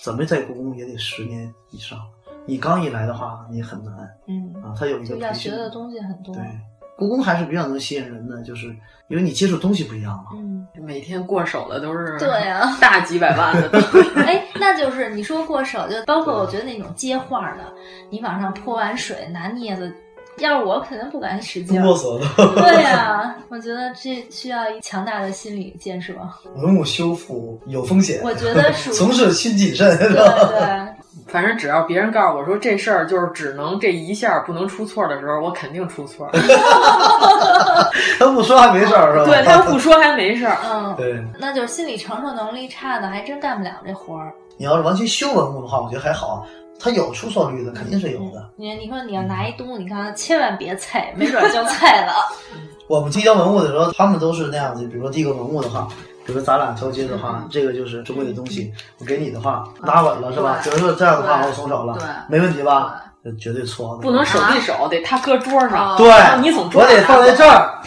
[0.00, 1.98] 怎么在故宫也得十年以上，
[2.46, 3.94] 你刚一来的话，你很难，
[4.26, 6.34] 嗯，啊，他有一个要学的东西很多。
[6.34, 6.42] 对，
[6.96, 8.66] 故宫还是比较能吸引人的，就是
[9.08, 10.30] 因为你接触东西不一样嘛。
[10.34, 13.70] 嗯，每天过手的都是对啊， 大几百万的。
[14.26, 17.64] 哎，那就是你说过手，就包括我觉得那种接画的，
[18.10, 19.94] 你往上泼完水，拿镊子。
[20.38, 22.26] 要是我肯定不敢使劲，哆嗦的。
[22.62, 26.14] 对呀，我觉得这需要一强大的心理建设。
[26.56, 29.96] 文物修复有风险，我觉得是 从事需谨慎。
[29.98, 30.88] 对对，
[31.26, 36.28] 反正只要别人告诉我说这事儿就是只能这一下不能出错的时候，我肯定出错。
[38.18, 39.24] 他不说还没事儿是吧？
[39.26, 40.56] 对他不说还没事儿。
[40.64, 44.32] 嗯， 对，那就是心理承受能力差的，还真干不了这活儿。
[44.56, 46.46] 你要是完全修文物的话，我觉得还好。
[46.82, 48.50] 它有出错率的，肯定是有的。
[48.56, 52.12] 你你说你要拿一东西，你看千万别菜，没准就 菜了。
[52.88, 54.86] 我们递交文物的时候，他们都是那样子。
[54.88, 55.86] 比如说递个文物的话，
[56.26, 60.58] 比如说咱俩交接的话，这个就是珍贵的东西，我给你的话，拿稳了是吧？
[60.64, 61.96] 比如说这样的话，我松手了，
[62.28, 63.00] 没问题吧？
[63.40, 65.96] 绝对错不能手递手，得他搁桌上。
[65.96, 67.80] 对，你总我得放在这儿。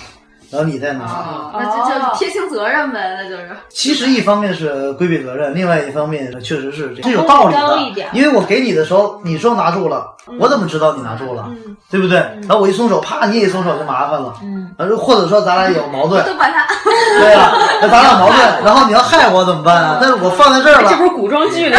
[0.52, 3.50] 然后你再拿，那就就撇清责任呗，那就是。
[3.70, 7.56] 其实一方面是规避责任，另外一方面确实是这有道理
[7.94, 8.04] 的。
[8.14, 10.08] 因为我给你的时候，你说拿住了，
[10.40, 11.50] 我怎么知道你拿住了？
[11.90, 12.18] 对不对？
[12.48, 14.34] 然后我一松手，啪，你也松手就麻烦了。
[14.44, 14.74] 嗯。
[14.98, 16.66] 或者说咱俩有矛盾，都把他。
[17.20, 17.52] 对呀，
[17.82, 19.98] 那咱俩矛盾， 然后你要害我怎么办啊？
[20.02, 21.76] 但是我放在这儿了，这不是古装剧里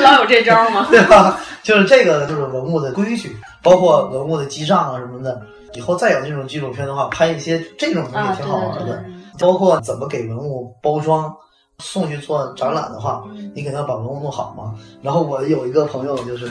[0.00, 0.86] 老老 有这招吗？
[0.90, 1.38] 对吧？
[1.62, 5.40] 就是这个，就是文物的规矩，包括文物的记账啊什么的。
[5.74, 9.04] 以后再有这种纪录片的话，拍一些这种东西挺好玩的，
[9.38, 11.34] 包括怎么给文物包装，
[11.78, 13.24] 送去做展览的话，
[13.54, 14.74] 你肯定要把文物弄好嘛。
[15.02, 16.48] 然后我有一个朋友，就是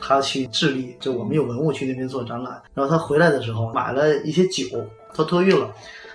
[0.00, 4.64] 他去智利，就我们有文物去那边做展览，然后他回来的时候买了一些酒，
[5.14, 5.68] 他托运了，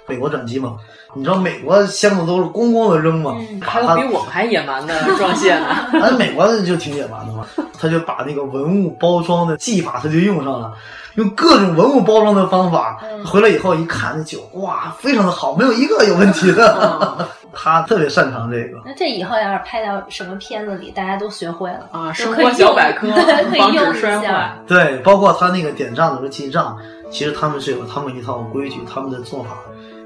[0.07, 0.77] 美国转机嘛，
[1.13, 5.67] 你知道美国箱子都是咣咣的扔嘛，他比我们还野蛮的装卸呢。
[6.01, 7.45] 哎，美国就挺野蛮的嘛，
[7.79, 10.73] 他就把那个文物包装的技法他就用上了。
[11.19, 17.27] 用各种文物包装的方法，回来以后一看那酒，哇，非常的好，没有一个有问题的。
[17.51, 18.77] 他特别擅长这个。
[18.85, 23.07] 那这以后要是拍到什么片子里，大家都学会了啊，生活小百 科，
[23.57, 24.55] 防止摔坏。
[24.65, 26.77] 对，包括他那个点账的时候记账，
[27.11, 29.57] 其实他们是有他们一套规矩，他们的做法。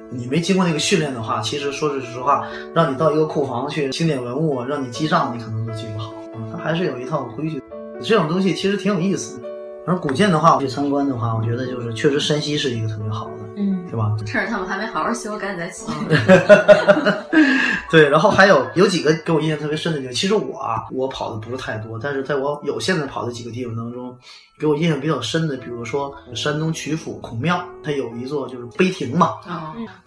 [0.09, 6.11] 你没经过那个训练的话，其实说句实话，让你到一个库房去清点文物，让你记账，你可能都记不好。
[6.51, 7.61] 他还是有一套规矩。
[8.01, 9.47] 这种东西其实挺有意思的。
[9.85, 14.15] 而古建的话，我去参观的话，我觉得就是确实山西是一个特别好的，嗯，是吧？
[14.25, 15.91] 趁着他们还没好好修，赶紧再修。
[17.91, 20.13] 对，然后还有有几个给我印象特别深的地方。
[20.13, 24.15] 其实我啊，我跑的不是太多，但是在我有限的跑的几个地方当中，
[24.57, 29.33] 给我印象比较深的，比如说山东曲阜孔庙，它有一座就是碑亭嘛，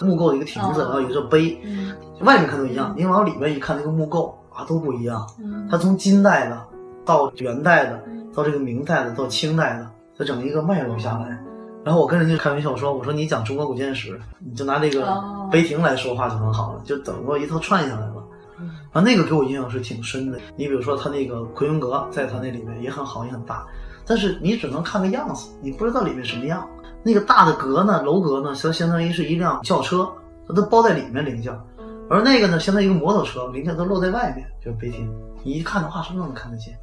[0.00, 1.56] 木构的一个亭子，然后有一座碑，
[2.22, 5.24] 外面看都一样，你往里面一看，那个木构啊都不一样，
[5.70, 6.58] 它从金代的
[7.04, 8.02] 到元代的。
[8.36, 11.42] 到这个明代的，到清代的，它整一个脉络下来。
[11.82, 18.22] 然后我跟人家开玩笑说：“我说你讲中国古建史，你就拿这个碑亭来说话就很好了，就整个一套串下来了。”
[18.92, 20.38] 啊，那个给我印象是挺深的。
[20.56, 23.66] 你比如说，他那个奎云阁在他那里面也很好，也很大，
[24.06, 26.66] 但是你只能看个样子，你不知道里面什么样。
[27.02, 30.10] 那个大的阁呢，楼阁呢，它相当于是一辆轿车，
[30.48, 31.52] 它都包在里面零件；
[32.10, 35.08] 而那个呢，相当于一个摩托车，零件都露在外面，就是碑亭。
[35.44, 36.76] 你一看的话，什么都能看得见。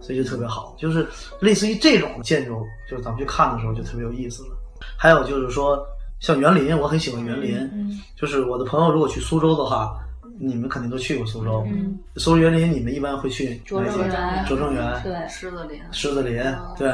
[0.00, 1.06] 所以就特别好，就是
[1.40, 4.50] 类似于这种建筑，就是咱们去看的时候就特别有意思了。
[4.96, 5.84] 还有就是说，
[6.20, 8.00] 像园林，我很喜欢园林。
[8.16, 9.98] 就是我的朋友如果去苏州的话，
[10.38, 11.66] 你们肯定都去过苏州。
[12.16, 13.60] 苏州园林，你们一般会去哪些？
[14.46, 16.42] 拙政园，对，狮子林，狮子林，
[16.76, 16.88] 对。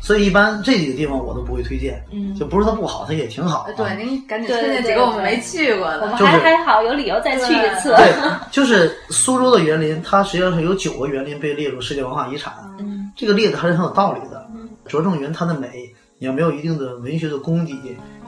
[0.00, 3.66] 所以一般这几个地方我都不会推荐，嗯，就不是它不好，它也挺好。
[3.76, 7.94] 对，您赶紧推荐几个我们没去过的，我们还还好有理由再去一次。
[7.94, 8.14] 对，
[8.50, 14.48] 就是苏州的园林，它实际上是有九个园林被列入世界文化遗产，嗯，这个列的还是很有道理的。
[14.86, 17.78] 拙政园它的美，你要没有一定的文学的功底，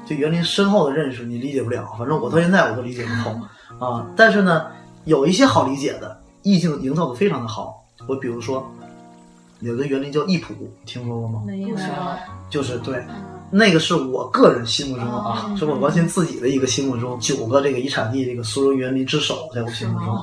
[0.06, 1.88] 对园林深厚的认识，你理解不了。
[1.98, 4.06] 反正我到现在我都理解不透啊。
[4.14, 4.66] 但是呢，
[5.04, 7.82] 有一些好理解的，意境营造的非常的好。
[8.06, 8.70] 我比如说。
[9.62, 10.48] 有个园林叫易圃，
[10.84, 11.42] 听说过吗？
[11.46, 11.76] 没有。
[12.50, 13.02] 就是对，
[13.50, 20.14] 那个是我个人心目中啊，是我完全自己的一个心目中九个这个遗产地这个苏州园林之首，在我心目中。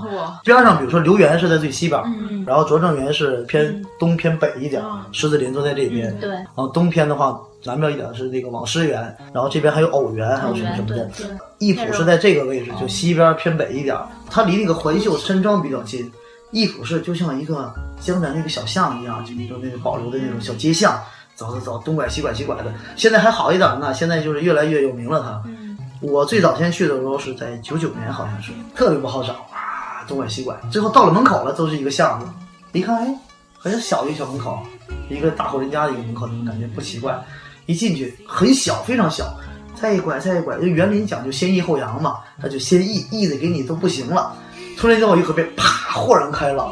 [0.44, 2.00] 边上比如说留园是在最西边，
[2.46, 6.16] 然后拙政园是偏东偏北一点，狮子林都在这边。
[6.20, 6.30] 对。
[6.30, 9.02] 然后东偏的话，南边一点是那个网师园，
[9.34, 11.10] 然后这边还有偶园，还有什么什么的。
[11.58, 13.98] 易圃是在这个位置，就西边偏北一点，
[14.30, 16.12] 它离那个环秀山庄比较近。
[16.52, 21.00] 艺圃是就像一个江南那个小巷一样，就就那个保留的那种小街巷，
[21.36, 22.74] 走走走，东拐西拐西拐的。
[22.96, 25.22] 现在还好一点呢，现在就是越来越有名了。
[25.22, 25.44] 它，
[26.02, 32.26] 我最早先去的时候是在九九年，好像是特别不好找啊，东拐西拐，最后到了门口了，都是一个巷子。
[32.72, 33.16] 一看，哎，
[33.58, 34.60] 好像小一个小门口，
[35.10, 37.20] 一个大户人家的一个门口，那种感觉不奇怪。
[37.66, 39.38] 一进去很小，非常小，
[39.76, 44.36] 再一拐再一拐，就园林讲究先抑后扬嘛，他就先抑抑的给你都不行了，
[44.80, 46.72] 突然间我一河边啪豁然开朗。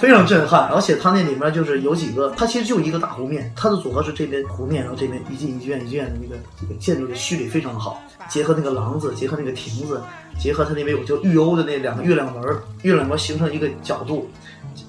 [0.00, 10.00] 非常震撼，而且它那里面就是有几个，它其实就一个大湖面，它的组合是这边湖面，然后这边一进一院一院的那个这个建筑的序列非常好，结合那个廊子，结合那个亭子，
[10.38, 12.42] 结合它那边有叫玉欧的那两个月亮门，
[12.80, 14.26] 月亮门形成一个角度，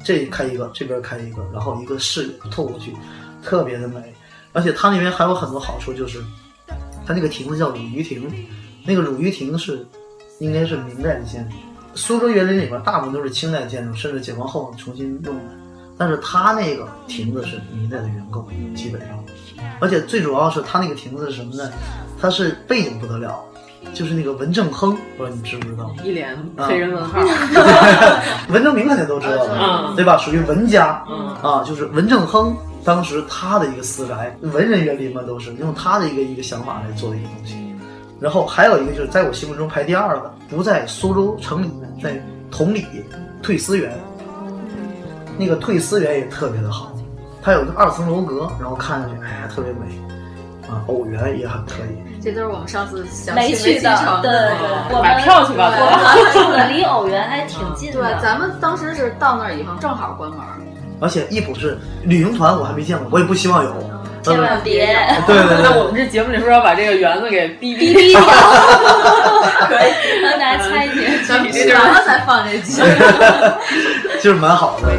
[0.01, 2.93] 这开一个，这边开一个，然后一个视野透过去，
[3.43, 4.01] 特别的美，
[4.53, 6.23] 而且它那边还有很多好处，就是
[7.05, 8.31] 它那个亭子叫鲁鱼亭，
[8.85, 9.85] 那个鲁鱼亭是
[10.39, 11.55] 应该是明代的建筑。
[11.93, 15.41] 苏州园林里边大部分都是清代建筑，甚至解放后重新用的。
[15.97, 19.09] 但是它那个亭子是明代的原构，基本上。
[19.79, 21.69] 而且最主要是它那个亭子是什么呢？
[22.19, 23.39] 它是背景不得了，
[23.93, 25.93] 就是那个文正亨，不知道你知不知道？
[26.03, 27.19] 一脸黑人问号。
[28.49, 30.17] 文征 明肯定都知道了，对吧？
[30.17, 31.03] 属于文家，
[31.43, 37.55] 啊，就是文正亨当时他的一个私宅，文人园林嘛都是用他的一个一个想法来做的一个东西。
[38.21, 42.85] 然后还有一个就是在我心目中排第二的，不在苏州城里面，在同里
[43.41, 43.91] 退思园。
[45.39, 46.91] 那个退思园也特别的好，
[47.41, 49.97] 它有个二层楼阁，然后看上去哎呀特别美，
[50.69, 52.21] 啊偶园也很可以。
[52.21, 53.03] 这都是我们上次
[53.33, 55.73] 没去的，对对对，买票去吧。
[55.73, 55.83] 我
[56.13, 57.97] 们住的离偶园还挺近的。
[57.99, 60.39] 对，咱们当时是到那儿以后正好关门。
[60.99, 63.73] 而且易普是旅行团，我还没见过，我也不希望有。
[64.23, 64.85] 千万别！
[65.27, 68.21] 对对对， 那我们这节目里是不是要把这个园子给逼逼逼掉？
[69.67, 72.81] 可以，让大家猜一猜，咱们什么才放这集？
[74.21, 74.89] 就是蛮好的。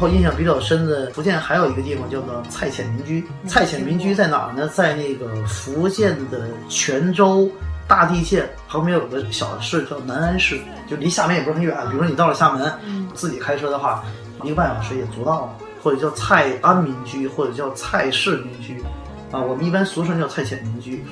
[0.00, 3.24] 后印象比较深的，福建还有一个地方叫做蔡潜民居。
[3.46, 4.66] 蔡潜民居在哪儿呢？
[4.68, 7.50] 在那个福建的泉州
[7.86, 10.58] 大地县旁边有个小市叫南安市，
[10.88, 11.76] 就离厦门也不是很远。
[11.90, 12.72] 比如说你到了厦门，
[13.14, 14.02] 自己开车的话，
[14.42, 15.52] 一个半小时也足到了。
[15.82, 18.82] 或者叫蔡安民居，或者叫蔡氏民居，
[19.32, 21.02] 啊，我们一般俗称叫蔡潜民居。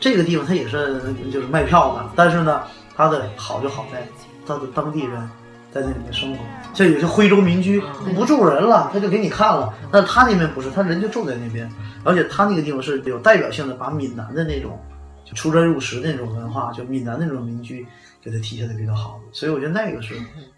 [0.00, 1.00] 这个地方它也是
[1.32, 2.62] 就是卖票的，但是呢，
[2.96, 4.04] 它的好就好在
[4.44, 5.30] 它的当地人
[5.76, 6.44] 在那里面生活。
[6.74, 7.80] 像有些徽州民居
[8.14, 9.72] 不住人了，他就给你看了。
[9.92, 11.70] 但他那边不是，他人就住在那边，
[12.04, 14.78] 而且他那个地方是有代表性的，把闽南的那种
[15.24, 17.86] 就出砖入石的那种文化，就闽南那种民居
[18.22, 19.20] 给他体现的比较好。
[19.32, 20.14] 所以我觉得那个是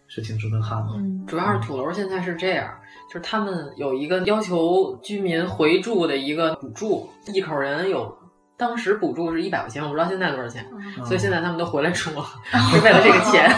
[0.07, 0.93] 是挺值得看的。
[1.27, 2.69] 主要是土楼现在是这样。
[3.09, 8.15] 就是他们有一个要求居民回住的一个补助，一口人有，
[8.59, 10.67] 当时补助是一百块钱，我不知道现在多少钱，
[11.07, 12.27] 所以现在他们都回来住了，
[12.73, 13.49] 是为了这个钱。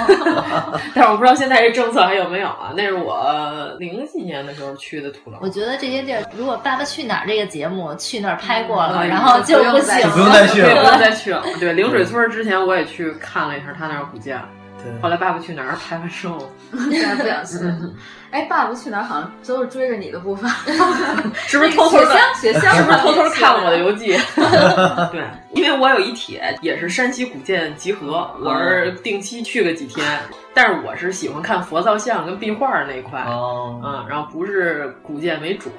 [0.95, 2.75] 但是我不知道现在这政策还有没有啊？
[2.77, 5.39] 那是我零几年的时候去的土楼。
[5.41, 11.43] 我觉得这些地儿，如果《爸爸去哪儿》这个节目去那儿拍过了，然后就不行，不用再去了，不用再去了。
[11.59, 14.39] 对，灵水村之前我也去看了一下他那儿古建，
[15.03, 16.51] 后来《爸爸去哪儿》拍完之后，
[16.91, 17.59] 现在不想去。
[18.31, 19.03] 哎，爸爸去哪儿？
[19.03, 20.49] 好像都是追着你的步伐，
[21.49, 22.17] 是不是偷偷的？
[22.41, 24.17] 雪乡，是不是偷偷看了我的游记？
[25.11, 30.07] 对，因为我有一帖也是山西古建集合，我是定期去个几天。
[30.55, 35.71] 但是我是喜欢看佛造像跟壁画那一块，嗯，然后不是古建为主。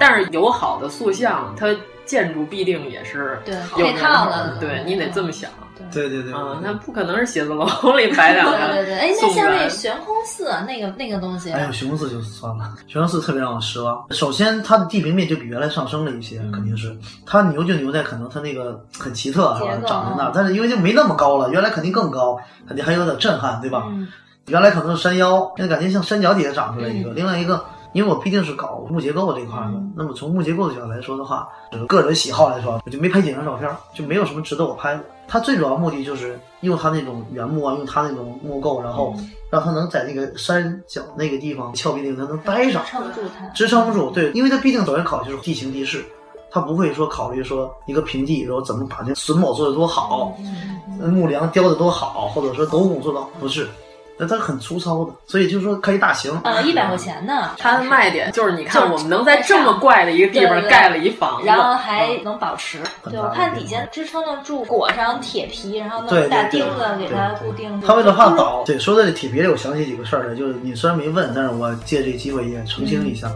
[0.00, 1.68] 但是有好的塑像，它
[2.04, 5.48] 建筑必定也是对配套的，对你得这么想。
[5.92, 7.66] 对对对，啊，那不可能是写字楼
[7.96, 8.56] 里摆两个。
[8.56, 14.04] 对对对，哎，那像那悬空寺那个那个东西，哎呦，悬空寺就算了，悬空寺特别让我失望。
[14.10, 19.70] 首先，它的地平面就比原来上升了一些，肯定是它牛就牛在可能它那个很奇特，是吧？
[19.86, 23.84] 长在那儿，但是因为就没那么高了，原来肯定更高，肯定还有点震撼，对吧？
[24.46, 27.10] 原来可能是山腰，现在感觉像山脚底下长出来一个。
[27.10, 27.64] 另外一个。
[27.92, 31.48] 因为我毕竟是搞木结构这一块的，那么从木结构的角度来说的话，
[31.88, 35.00] 个人喜好来说，我就没拍几张照片，就没有什么值得我拍的。
[35.28, 39.14] 它最主要目的就是用它那种原木啊，用它那种木构，然后
[39.50, 44.10] 让它能在那个山脚那个地方峭壁那个它能待上，支撑住它，支撑不住。
[44.10, 46.04] 对，因为它毕竟首先考就是地形地势，
[46.50, 50.36] 它不会说考虑说一个平地，然后怎么把那榫卯做的多好，
[50.98, 53.68] 木梁雕的多好，或者说斗拱做的不是。
[54.18, 57.50] 那它很粗糙的，所以就是说可以大型，呃，一百块钱呢。
[57.58, 62.80] 它的卖点就是你看，我们能在这么怪的一个地方盖了一房子，然后还能保持。
[63.04, 67.80] 对，我看底下支撑得住，裹上铁皮，然后弄大钉子给它固定。
[67.80, 73.30] 它为了怕倒，对，说到这铁皮里，我想起几个事儿来，就是你虽然没问，但是我借这个机会也澄清一下。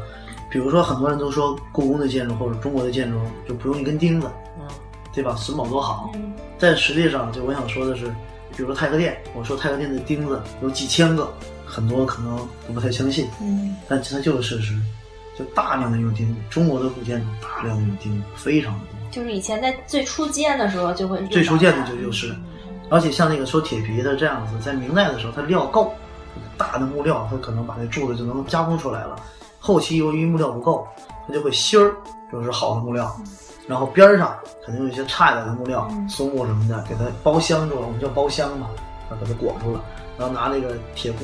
[0.50, 4.28] 比如说，很多人都说故宫的建筑或者中国的建筑就不用一根钉子，
[4.58, 4.66] 嗯，
[5.14, 5.36] 对吧？
[5.38, 6.10] 榫卯多好，
[6.58, 8.12] 但实际上，就我想说的是，
[8.60, 11.32] 比如说太和殿，我说太和殿的钉子有几千个，
[11.64, 12.36] 很多可能
[12.68, 14.78] 都不太相信，嗯，但它就是事实，
[15.34, 19.10] 就大量的用钉子，中国的古建筑大量的用钉子，非常的多。
[19.10, 22.36] 就是以前在最初建的时候就会最初建的就就是，
[22.90, 25.94] 而且像那个说铁皮的这样子，在明代的时候它料够，
[26.58, 29.16] 大的木料它可能把那柱子就能加工出来了。
[29.58, 30.86] 后期由于木料不够，
[31.26, 31.96] 它就会芯儿
[32.30, 33.10] 就是好的木料，
[33.70, 34.36] 然后边上
[34.66, 38.66] 肯定有一些差一点的木料，松木什么的，给它包箱住了，我们叫包箱嘛，
[39.08, 39.80] 啊，给它裹住了，
[40.18, 41.18] 然后拿那个铁箍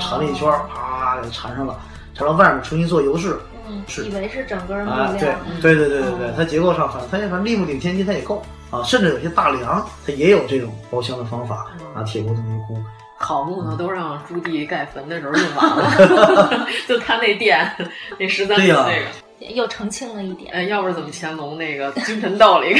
[0.00, 1.78] 缠了一圈，啪给缠上了，
[2.14, 3.38] 缠到外面重新做油饰，
[3.86, 4.06] 是。
[4.06, 5.12] 以为是整个木料，
[5.60, 12.82] 对对对对对对，它结构上反正它反正立木顶天金它也够啊，甚至有些大梁它也有这种包箱的方法，拿铁箍这么一箍。
[13.16, 17.70] 好木头都让朱棣盖坟的时候用完了， 就他那殿
[18.18, 19.06] 那十三陵那个，
[19.50, 20.52] 又澄清了一点。
[20.52, 22.74] 哎，要不是怎么乾隆那个君臣斗里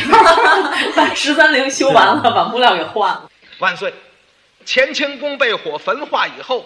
[0.96, 3.30] 把十三陵修完了，把木料给换了。
[3.58, 3.92] 万岁！
[4.66, 6.64] 乾清宫被火焚化以后，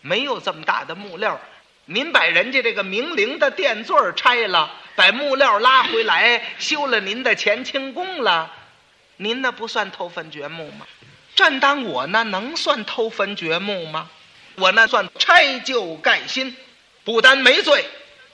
[0.00, 1.40] 没有这么大的木料，
[1.84, 8.50] 您把人家这个明陵的殿座拆了，把木料拉回来修了您的乾清宫了，
[9.18, 10.86] 您那不算偷坟掘墓吗？
[11.36, 14.08] 站当我那能算偷坟掘墓吗？
[14.56, 16.56] 我那算拆旧盖新，
[17.04, 17.84] 不但没罪，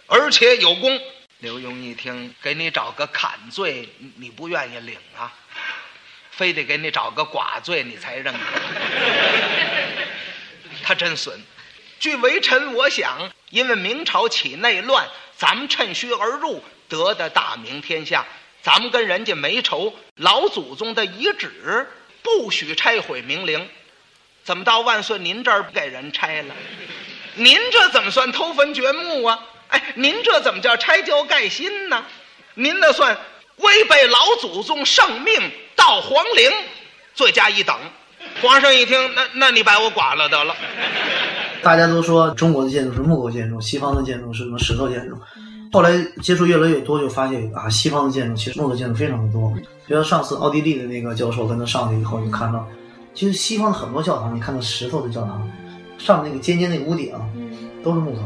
[0.07, 1.01] 而且有功。
[1.39, 5.33] 刘墉一听，给你找个砍罪，你不愿意领啊？
[6.31, 8.41] 非得给你找个寡罪，你才认可。
[10.83, 11.41] 他真损。
[12.01, 18.27] 据微臣我想，因为明朝起内乱，咱们趁虚而入，得的大明天下。
[18.63, 21.87] 咱们跟人家没仇，老祖宗的遗旨。
[22.23, 23.69] 不许拆毁明陵，
[24.43, 26.55] 怎么到万岁您这儿不给人拆了？
[27.35, 29.39] 您这怎么算偷坟掘墓啊？
[29.75, 32.05] 哎，您这怎么叫拆旧盖新呢？
[32.55, 33.19] 您那算
[33.57, 36.49] 违背老祖宗圣命，盗皇陵，
[37.13, 37.77] 罪加一等。
[38.41, 40.55] 皇上一听，那那你把我剐了得了。
[41.61, 45.17] 大家都说中国的建筑是木头建筑，西方的建筑是什么石头建筑？
[45.73, 45.91] 后来
[46.23, 49.53] 接触越来越多，就发现啊，西方的建筑其实木头建筑非常的多。
[49.89, 52.65] 比如上次奥地利的那个教授跟他上去以后，就看到，
[53.13, 55.51] 其实西方的很多教堂，你看到石头的教堂，
[55.99, 57.13] 上面那个尖尖那个屋顶，
[57.83, 58.23] 都是木头。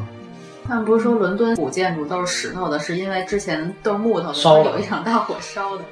[0.69, 5.85] 他们不是说伦敦古建筑都是石头的，是因为之前都是木头的，烧有一场大火烧的。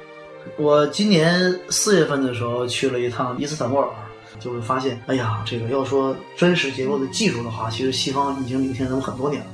[0.55, 3.87] 我今年四月份的时候去了一趟伊斯坦布尔，
[4.39, 9.47] 就会发现，哎呀，这个要说真实结构的技术的话，其实西方已经领先咱们很多年了。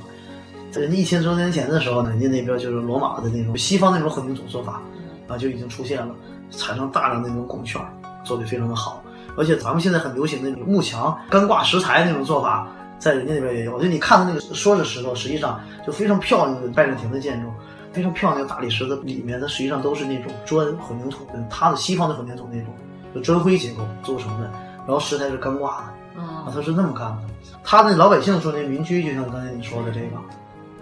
[0.74, 4.82] 人家一千多年前的时候，人家那边就是罗马的那种西方那种混凝土做法，
[5.26, 6.14] 啊，就已经出现了，
[6.50, 7.80] 产生大量的那种拱券，
[8.24, 9.02] 做的非常的好。
[9.38, 12.68] 而且咱们现在很流行的那种幕墙干挂石材那种做法，
[13.04, 13.78] 在人家那边也有。
[13.78, 17.48] 就你看的那个说是石头，实际上就非常漂亮的拜占庭的建筑，
[17.92, 22.74] 非常漂亮的大理石的里面，它实际上都是那种砖混凝土，它的西方的混凝土那种，
[23.14, 27.18] 就砖灰结构做成的，然后石材是干挂的，啊，它是那么干的。
[27.62, 30.16] 他那老百姓说那民居，就像刚才你说的这个。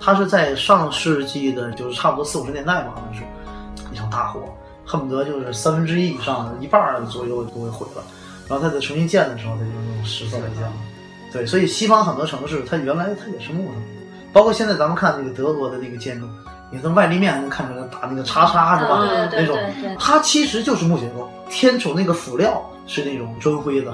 [0.05, 3.23] 它是在上世纪的，就是差不多四五十年代吧，好像是
[3.93, 4.41] 一场大火，
[4.85, 8.03] 恨不得就是三分之一以上，一半左右都给毁了。
[8.49, 10.73] 然后它再重新建的时候，它就用石头来建了。
[11.33, 13.75] 对，所以西方很多城市，它原来它也是木头，
[14.33, 16.27] 包括现在咱们看那个德国的那个建筑，
[16.71, 19.01] 你从外立面还能看出来打那个叉叉是吧？
[19.33, 19.59] 那种，
[19.99, 23.93] 它其实就是木结构，天主那个辅料是那种砖灰的，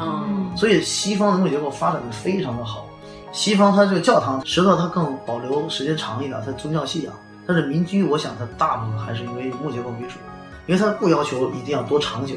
[0.57, 2.87] 所以西方的木结构发展的非常的好。
[3.31, 7.13] 西方它这个教堂石头它更保留时间长一点，它宗教信仰。
[7.47, 10.19] 但是民居，我想它大部分还是因为木结构为主，
[10.67, 12.35] 因为它不要求一定要多长久，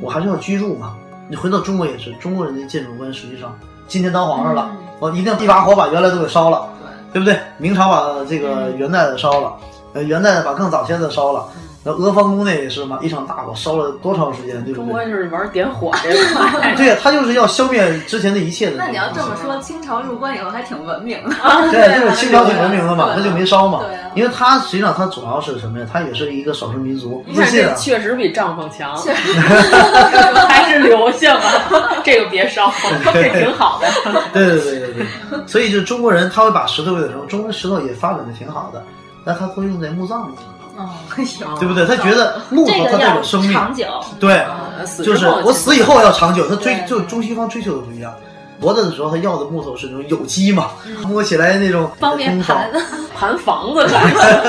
[0.00, 0.96] 我还是要居住嘛。
[1.28, 3.56] 你回到中国也是，中国人的建筑观实际上
[3.88, 4.70] 今天当皇上了，
[5.00, 6.68] 我一定一把火把原来都给烧了，
[7.10, 7.40] 对不对？
[7.56, 9.54] 明朝把这个元代的烧了，
[9.94, 11.48] 呃，元代把更早些的烧了。
[11.98, 14.84] 那阿房宫那也是嘛，一场大火烧了多长时间，对不对？
[14.84, 16.74] 中国就是玩点火这块。
[16.76, 18.76] 对呀，他就是要消灭之前的一切的。
[18.76, 21.34] 那你要这么说，清朝入关以后还挺文明的。
[21.70, 23.82] 对，就是清朝挺文明的嘛，他就没烧嘛。
[24.14, 25.86] 因为他实际上他主要是什么呀？
[25.92, 27.24] 他也是一个少数民族。
[27.26, 28.96] 你看这确实比帐篷强，
[30.48, 32.72] 还是留下吧，这个别烧，
[33.12, 33.88] 这挺好的。
[34.32, 35.06] 对对对对对，
[35.46, 38.82] 所以就中国人他会把石头的时候，中国石头也发展的挺好的，
[39.24, 40.34] 但他都用在墓葬里。
[40.78, 40.88] 哦，
[41.58, 41.84] 对不对？
[41.84, 43.84] 他觉得木头它代表生命，长久。
[44.20, 44.46] 对，
[45.04, 46.48] 就是我死以后要长久。
[46.48, 48.14] 他追就中西方追求的不一样。
[48.60, 50.70] 活着的时候，他要的木头是那种有机嘛，
[51.06, 52.70] 摸起来那种 方便盘
[53.16, 53.88] 盘房子的。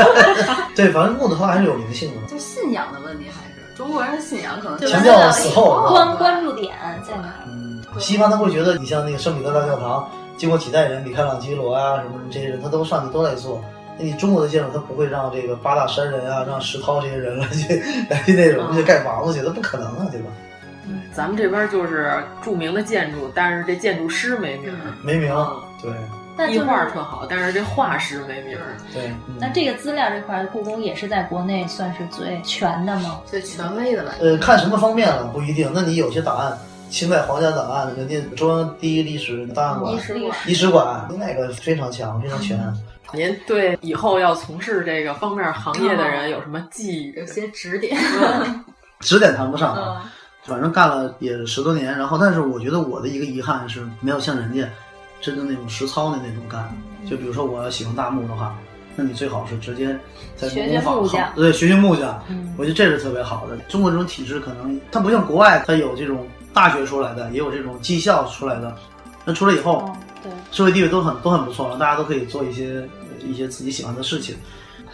[0.75, 2.27] 对，反正木头它还是有灵性的。
[2.27, 6.75] 就信仰的问题，还是中国人的信仰可能强调死后关关注点
[7.07, 7.33] 在哪？
[7.47, 13.63] 嗯，西方他会觉得你像那个圣彼得大教堂，经过几代人，米开朗基罗啊什么这些人，他都上去都在做。
[13.99, 20.29] 那你中国的建筑，他不会让这个八大山人啊，让石涛这些人来去来去那种去盖房子去，那不可能啊，对吧？
[21.13, 25.91] 咱们这边就是著名的建筑，但是这建筑师没名儿，没名儿，对。
[26.47, 28.77] 壁画特好，但是这画师没名儿。
[28.93, 29.11] 对。
[29.37, 33.19] 那这个资料这块，故宫也是在国内算是最全的吗？
[33.25, 34.13] 最权威的了？
[34.21, 35.69] 呃，看什么方面了，不一定。
[35.75, 36.57] 那你有些档案，
[36.89, 39.93] 清代皇家档案，人家中央第一历史档案馆、
[40.45, 42.57] 历史馆，那个非常强，非常全。
[43.13, 47.13] 您对以后要从事这个方面行业的人有什么寄语？
[47.17, 47.97] 有些指点？
[49.01, 50.11] 指点谈不上啊，
[50.43, 51.97] 反正干了也十多年。
[51.97, 54.67] 然后，但是我觉得我的一个遗憾是没有像人家
[55.21, 56.69] 真正那种实操的那种干。
[57.09, 58.55] 就比如说，我要喜欢大木的话，
[58.95, 59.97] 那你最好是直接
[60.35, 62.21] 在学学木匠，对，学学木匠。
[62.57, 63.55] 我觉得这是特别好的。
[63.69, 68.75] 中国这种体制可能它不像国外，它有这种大学出来的，也有这种技校出来的。
[69.23, 72.87] 那出来以后，对社会地位都很都很不错了，大家都可以做一些
[73.23, 74.35] 一些自己喜欢的事情。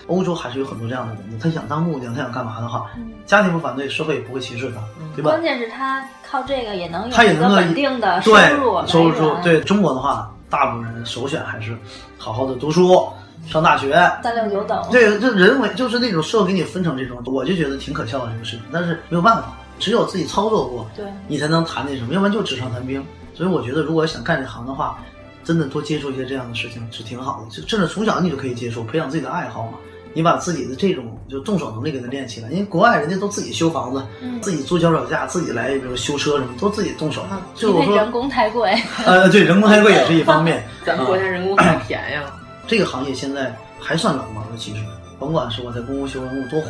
[0.08, 2.86] 欧洲还是有很多这样的人的，他想当木匠，他想干嘛的话，
[3.26, 4.76] 家庭不反对，社会也不会歧视他，
[5.16, 5.32] 对吧？
[5.32, 11.76] 关键是他靠这个也能有他也能稳定的收入收入对中国的话，大部分人首选还是
[12.20, 13.08] 好好的读书，
[13.48, 14.80] 上大学，三六九等。
[14.92, 23.04] 对，这人为就是那种社会给你分成这种，我就觉得挺可笑的这个事情，但是没有办法，只有自己操作过，对，你才能谈那什么，要不然就纸上谈兵。
[23.34, 25.00] 所以我觉得，如果想干这行的话，
[25.46, 29.78] 真的多接触一些这样的事情是挺好的，就甚至从小你就可以接触，培养自己的爱好嘛。
[30.18, 37.26] 你把自己的这种就动手能力给他练起来，因为国外人家都自己修房子，嗯、自己租脚手架，自己来，比如修车什么，都自己动手。
[37.54, 38.74] 就我说人工太贵。
[39.06, 40.66] 呃，对，人工太贵也是一方面。
[40.86, 42.34] 咱们国家人工太便宜了。
[42.66, 44.78] 这个行业现在还算冷门的，其实
[45.20, 46.70] 甭管是我在公共修文物多火，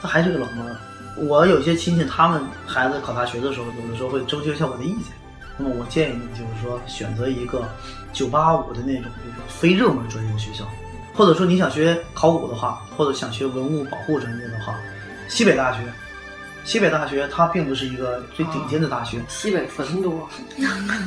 [0.00, 0.76] 它还是个冷门。
[1.16, 5.06] 我有些亲戚，他们孩子考大学的时候，有的时候会征求一下我的意见。
[5.58, 7.68] 那么我建议你，就是说选择一个
[8.12, 10.64] 九八五的那种，就是非热门专业的学校。
[11.14, 14.76] 或者说你想学考古的话，或者想学文物保护专业的话，
[15.26, 15.78] 西北大学，
[16.64, 20.28] 西北大学它并不是一个最顶尖的大学，西北坟多，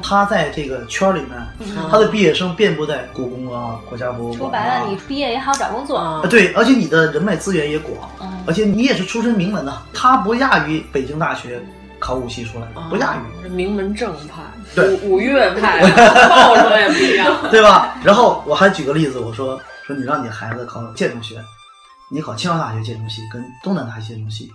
[0.04, 4.38] 它在这个圈里面，它的毕业生遍布在故宫啊、国家博物馆、啊。
[4.38, 6.22] 说白了，你毕业也好找工作啊。
[6.30, 8.10] 对，而且你的人脉资源也广，
[8.46, 11.64] 而且你也是出身名门的，它不亚于北京大学
[12.02, 13.48] 考古系出来的，不亚于。
[13.48, 14.42] 名门正派，
[14.76, 15.80] 对五岳派
[16.28, 17.96] 报出来也不一样，对吧？
[18.04, 19.58] 然后我还举个例子，我说。
[19.88, 21.44] 说你让你孩子考建筑学，
[22.12, 24.50] 你考清华大学建筑系跟东南大学建筑系，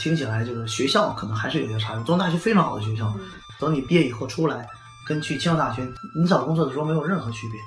[0.00, 2.02] 听起来就是学校可能还是有些差别。
[2.02, 3.14] 东南大学非常好的学校，
[3.60, 4.68] 等你毕业以后出来，
[5.06, 5.86] 跟去清华大学
[6.20, 7.60] 你找工作的时候没有任何区别。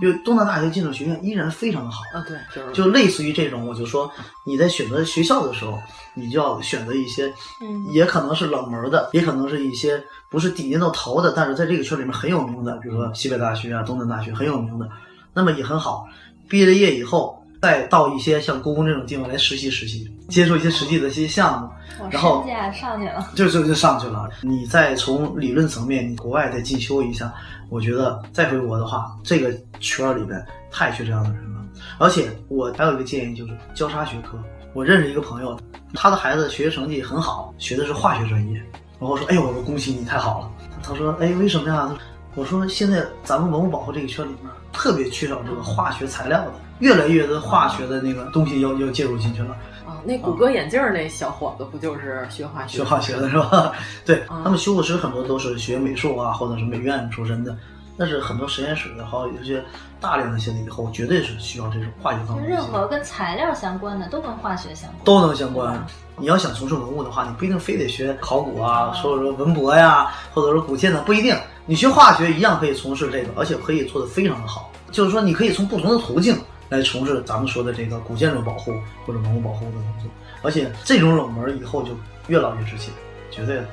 [0.00, 4.10] 因为东南大学建筑学院依然非常的好啊，对，就是就类似于这种，我就说
[4.44, 5.78] 你在选择学校的时候，
[6.14, 14.88] 你就要选择一些，嗯，也可能是冷门的，也可能是一些不是顶尖到头的，但是在这个圈里面很有名的，比如说西北大学啊、东南大学很有名的，
[15.32, 16.06] 那么也很好。
[16.48, 21.70] 毕业了业以后，再到一些像故宫这种地方来实习实习，接触一些实际的一些项目，
[22.10, 24.28] 然后身价上去了，就就就上去了。
[24.42, 27.32] 你再从理论层面，你国外再进修一下，
[27.72, 29.50] 我觉得再回国的话，这个
[29.80, 31.60] 圈里边太缺这样的人了。
[31.96, 34.38] 而且我还有一个建议，就是交叉学科。
[34.74, 35.58] 我认识一个朋友，
[35.94, 38.58] 他的孩子学习成绩很好，学的是化学专业。
[39.00, 40.50] 然后说：“哎呦，我恭喜你，太好了。”
[40.84, 41.90] 他说：“哎，为什么呀？”
[42.36, 49.56] 我说：“现在咱们文物保护这个圈里面特别缺少这个化学材料的，越来越多化学的那个东西要要介入进去了。”
[50.02, 52.78] 啊，那谷歌眼镜那小伙子不就是学化学？
[52.78, 53.72] 学化学的是吧？
[54.04, 57.56] 对他们修复师很多都是学美术啊，或者是美院出身的。
[57.98, 59.62] 但是很多实验室的，还有一些
[60.00, 62.48] 大量的现在以后，绝对是需要这种化学方面。
[62.48, 65.86] 任何跟材料相关的都跟化学相关，都能相关。
[66.16, 71.36] 你要想从事文物的话，你不一定非得学考古啊，或者说文博呀，或者说古建的，不一定。
[71.66, 74.72] 你学化学一样可以从事这个，而且可以做得非常的好。
[74.90, 76.34] 就是说，你可以从不同的途径
[76.72, 78.72] 来从事咱们说的这个古建筑保护
[79.06, 80.10] 或者文物保护的工作。
[80.42, 81.90] 而且这种冷门以后就
[82.26, 82.92] 越老越值钱，
[83.30, 83.64] 绝对的。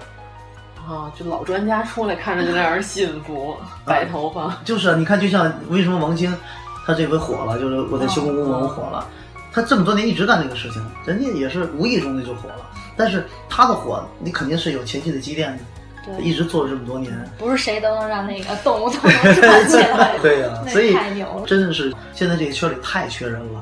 [0.88, 3.56] 啊，就老专家出来看着就让人信服，
[3.86, 4.56] 白头发。
[4.64, 6.36] 就是啊，你看，就像为什么王晶，
[6.86, 9.08] 他这回火了，就是我在修故宫文物火了，
[9.52, 12.66] 他这么多年一直干这个事情，人家也是无意中的就火了。
[12.96, 15.64] 但是他的火，你肯定是有前期的积淀的。
[16.18, 20.18] 对，一直做了这么多年，不是谁都能让那个动物都能 赚起来。
[20.22, 23.62] 对呀、所以太牛了，真的是现在这个圈里太缺人了。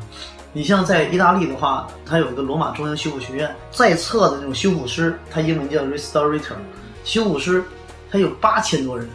[0.53, 6.55] 你像在意大利的话，它有一个罗马中央修复学院，在册的那种修复师，他英文叫 restorator，
[7.03, 7.63] 修复师，
[8.09, 9.07] 他有八千多人，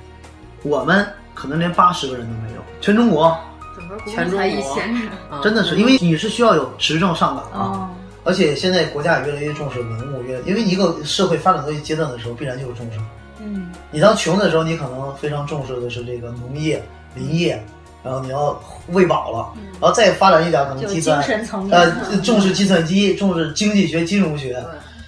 [0.63, 1.05] 我们
[1.35, 3.37] 可能连八十个人都没有，全中国，
[4.07, 5.11] 全中才一千人，
[5.43, 7.67] 真的是因为你是需要有执政上岗啊。
[7.71, 7.89] 哦
[8.25, 13.01] 而且现在国家也越来越重视文物，越因为一个社会发展到一阶段的时候，必然就是重视。
[13.43, 16.81] 嗯，你当穷的时候，你可能非常重视的是这个农业、
[17.15, 17.61] 林业，
[18.05, 18.59] 然后你要
[18.89, 21.21] 喂饱了，然后再发展一点，可能计算
[21.71, 21.91] 呃
[22.23, 24.65] 重视计算机，重视经济学、金融学。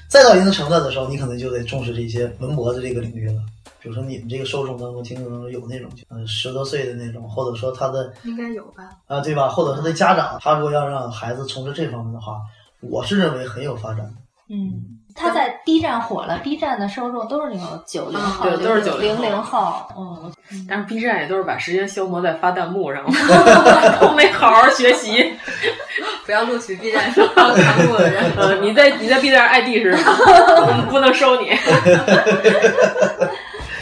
[0.08, 3.40] 再到一定程度的时候，你可能就得重视这些文博的这个领域了。
[3.80, 8.90] 比如说你们这个受众当中，听众当中有那种呃十多岁的那种，或者说他的应该有吧？
[9.08, 9.48] 啊，对吧？
[9.48, 12.38] 或者他的家长，他如果要让孩子从事这方面的话，
[12.80, 14.12] 我是认为很有发展的。
[14.48, 19.74] 嗯，他在 B 站火了，B 站的受众都是那种九零后，对，都是九零零零后。
[19.96, 20.32] 嗯，
[20.68, 23.12] 但是 B 站也都是把时间消磨在发弹幕上了，
[24.00, 25.32] 都没好好学习。
[26.26, 28.24] 不要录取 B 站上发弹幕的人。
[28.36, 30.12] 呃，你在你在 B 站 ID 是什么？
[30.66, 31.50] 我们不能收你。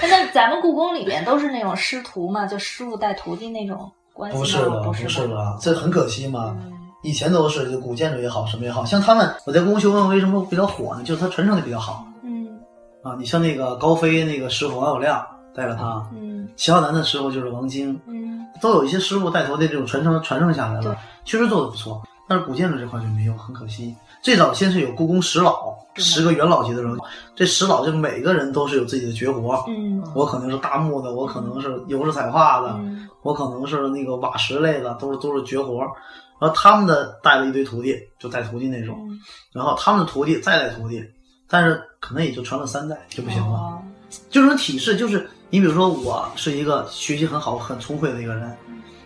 [0.02, 4.40] 那咱们故宫里面都是那种师徒嘛，就师傅带徒弟那种关系吗？
[4.40, 6.54] 不是的，不不是吧的，这很可惜嘛。
[7.02, 11.02] 以前都是就古建筑也好，什么也好像他们，我在故宫修文为什么比较火呢？
[11.02, 12.06] 就是它传承的比较好。
[12.22, 12.58] 嗯
[13.02, 22.00] 啊，你像那个高飞那个师傅王友亮带着他，嗯，齐浩南的师傅就是王晶，嗯，都有一些师傅带头的这种传承传承下来了，确实做的不错。
[22.28, 23.94] 但是古建筑这块就没有，很可惜。
[24.22, 26.96] 最早先是有故宫十老，十个元老级的人，
[27.34, 29.62] 这十老就每个人都是有自己的绝活。
[29.66, 35.84] 嗯，我可能是大木的，我可能是油纸彩画的，嗯我可能是那个瓦石类的，都是都是绝活。
[36.42, 39.20] 然后他们的带了一堆徒弟，就带徒弟那种，嗯
[39.52, 41.00] 然后他们的徒弟再带徒弟，
[41.48, 43.80] 但是可能也就传了三代就不行了。
[44.28, 48.52] 这种体式，就是你比如说，我是一个学习很好、很聪慧的一个人，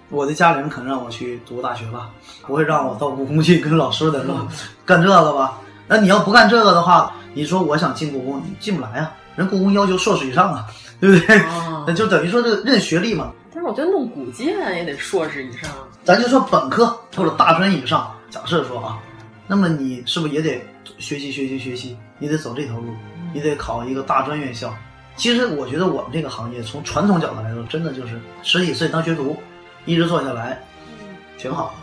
[0.09, 2.09] 我的家里人肯让我去读大学吧，
[2.47, 4.27] 不会让我到故宫去跟老师在这
[4.87, 5.61] 干这个吧？
[5.87, 10.65] 那你要不干这个的话，你说我想进故宫，你进不来啊，人故宫要求硕士以上啊，
[10.99, 11.37] 对不对？
[11.87, 13.31] 那 就等于说这个认学历嘛。
[13.67, 15.69] 我觉得弄古建也得硕士以上。
[16.05, 16.87] 咱就说本科
[17.17, 18.99] 或者大专以上，假设说啊，
[19.47, 20.65] 那么你是不是也得
[20.99, 21.97] 学习学习学习？
[22.19, 22.95] 你得走这条路，
[23.35, 24.73] 你得考一个大专院校。
[25.17, 29.37] 其实我觉得我们这个行业从传统角度来说，真的就是十几岁当学徒，
[29.85, 30.63] 一直做下来，
[31.37, 31.75] 挺好。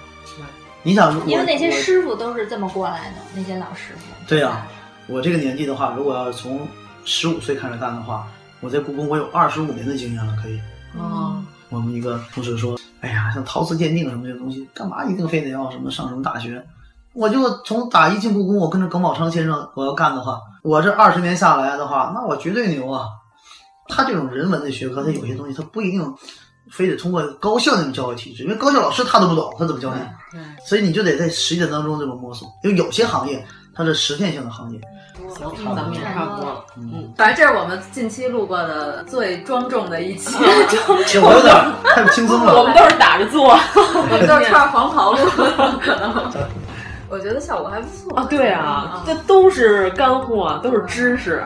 [0.84, 4.02] 你想，因为那些师傅都是这么过来的，那些老师傅。
[4.28, 4.66] 对呀、
[5.08, 6.68] 我这个年纪的话，如果要是从
[7.06, 8.28] 十五岁开始干的话，
[8.60, 10.60] 我在故宫我有二十五年的经验了，可以。
[10.98, 11.44] 哦，
[11.74, 16.64] 我们一个同事说：“哎呀，像陶瓷鉴定什么这东西，干嘛一定非得要什么上什么大学？
[17.14, 23.08] 我就从打一进故宫，我跟着耿宝昌先生我要干的话，我这二十年下来的话，那我绝对牛啊！
[23.88, 26.14] 他这种人文的学科，他有些东西他不一定
[26.72, 30.02] 非得通过高校那种教育体制，因为高校老师他都不懂，他怎么教你？
[30.66, 32.48] 所以你就得在实践当中这么摸索。
[32.64, 33.46] 因为有些行业
[33.76, 34.80] 它是实践性的行业，
[35.36, 36.66] 行，咱们也差不多了。
[36.78, 40.38] 嗯，反正这是我们近期录过的最庄重的一期，
[41.08, 42.54] 这我有点太 轻松了。
[42.60, 46.32] 我们都是打着坐，我们都是穿着黄袍录的，可能。
[47.14, 48.26] 我觉得效果还不错啊！
[48.28, 51.44] 对啊，这都是干货，都是知识。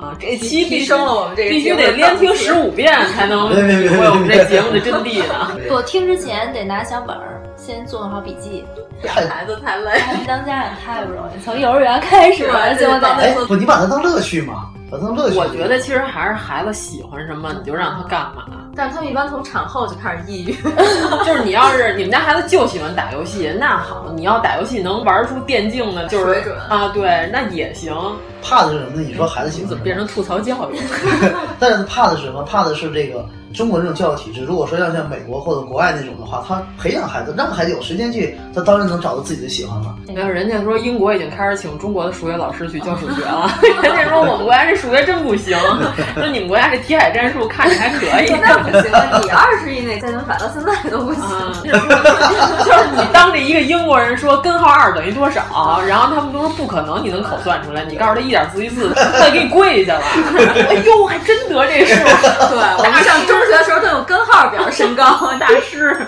[0.00, 5.50] 啊，这期提升了我们这个必须得连听十五遍才能 体会我们这节目的真谛呢。
[5.70, 8.64] 我听之前得拿小本儿，先做好笔记。
[9.02, 12.44] 养孩子太累， 当家长太不容易，从幼儿园开始，
[12.78, 18.44] 结果在哎，不，你把它当乐趣嘛，我觉得其实还是孩子喜欢什么，你就让他干嘛。
[18.76, 20.52] 但是他们一般从产后就开始抑郁，
[21.26, 27.94] 就是你要是你们家孩子就喜欢打游戏，那好，你要打游戏能玩出电竞的，就是水准啊，对，那也行。
[28.42, 29.02] 怕的是什么呢？
[29.02, 30.78] 你说孩子喜欢怎么变成吐槽教育？
[31.58, 32.42] 但是怕的是什么？
[32.44, 34.42] 怕的是这个中国这种教育体制。
[34.44, 39.94] 如果说要像美国或者国外那种的话，他培养孩子，让孩子有时间去，他当然能找到自己的喜欢了。
[40.08, 43.50] 没有，人家说英国已经开始请中国的数学老师去教数学了。
[43.82, 45.58] 人家说我们国家这数学真不行，
[46.14, 48.30] 说你们国家这题海战术看着还可以。
[48.40, 49.20] 那不行了！
[49.22, 51.22] 你二十以内加减法到现在都不行。
[51.22, 57.84] 啊、 就是你当着一个英国人说根号二等于多少，然后他们都说不可能，你能口算出来。
[57.84, 60.02] 你告诉他一点四一四，他得给你跪下了。
[60.68, 61.94] 哎呦，还真得这数。
[61.94, 66.06] 对，我们上中学的时候都用根号表示 身高，大师。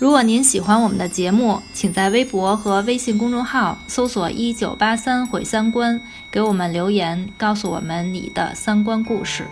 [0.00, 5.98] 如果您喜欢我们的节目，请在微博和微信公众号搜索“一九八三毁三观”，
[6.30, 9.46] 给我们留言，告诉我们你的三观故事。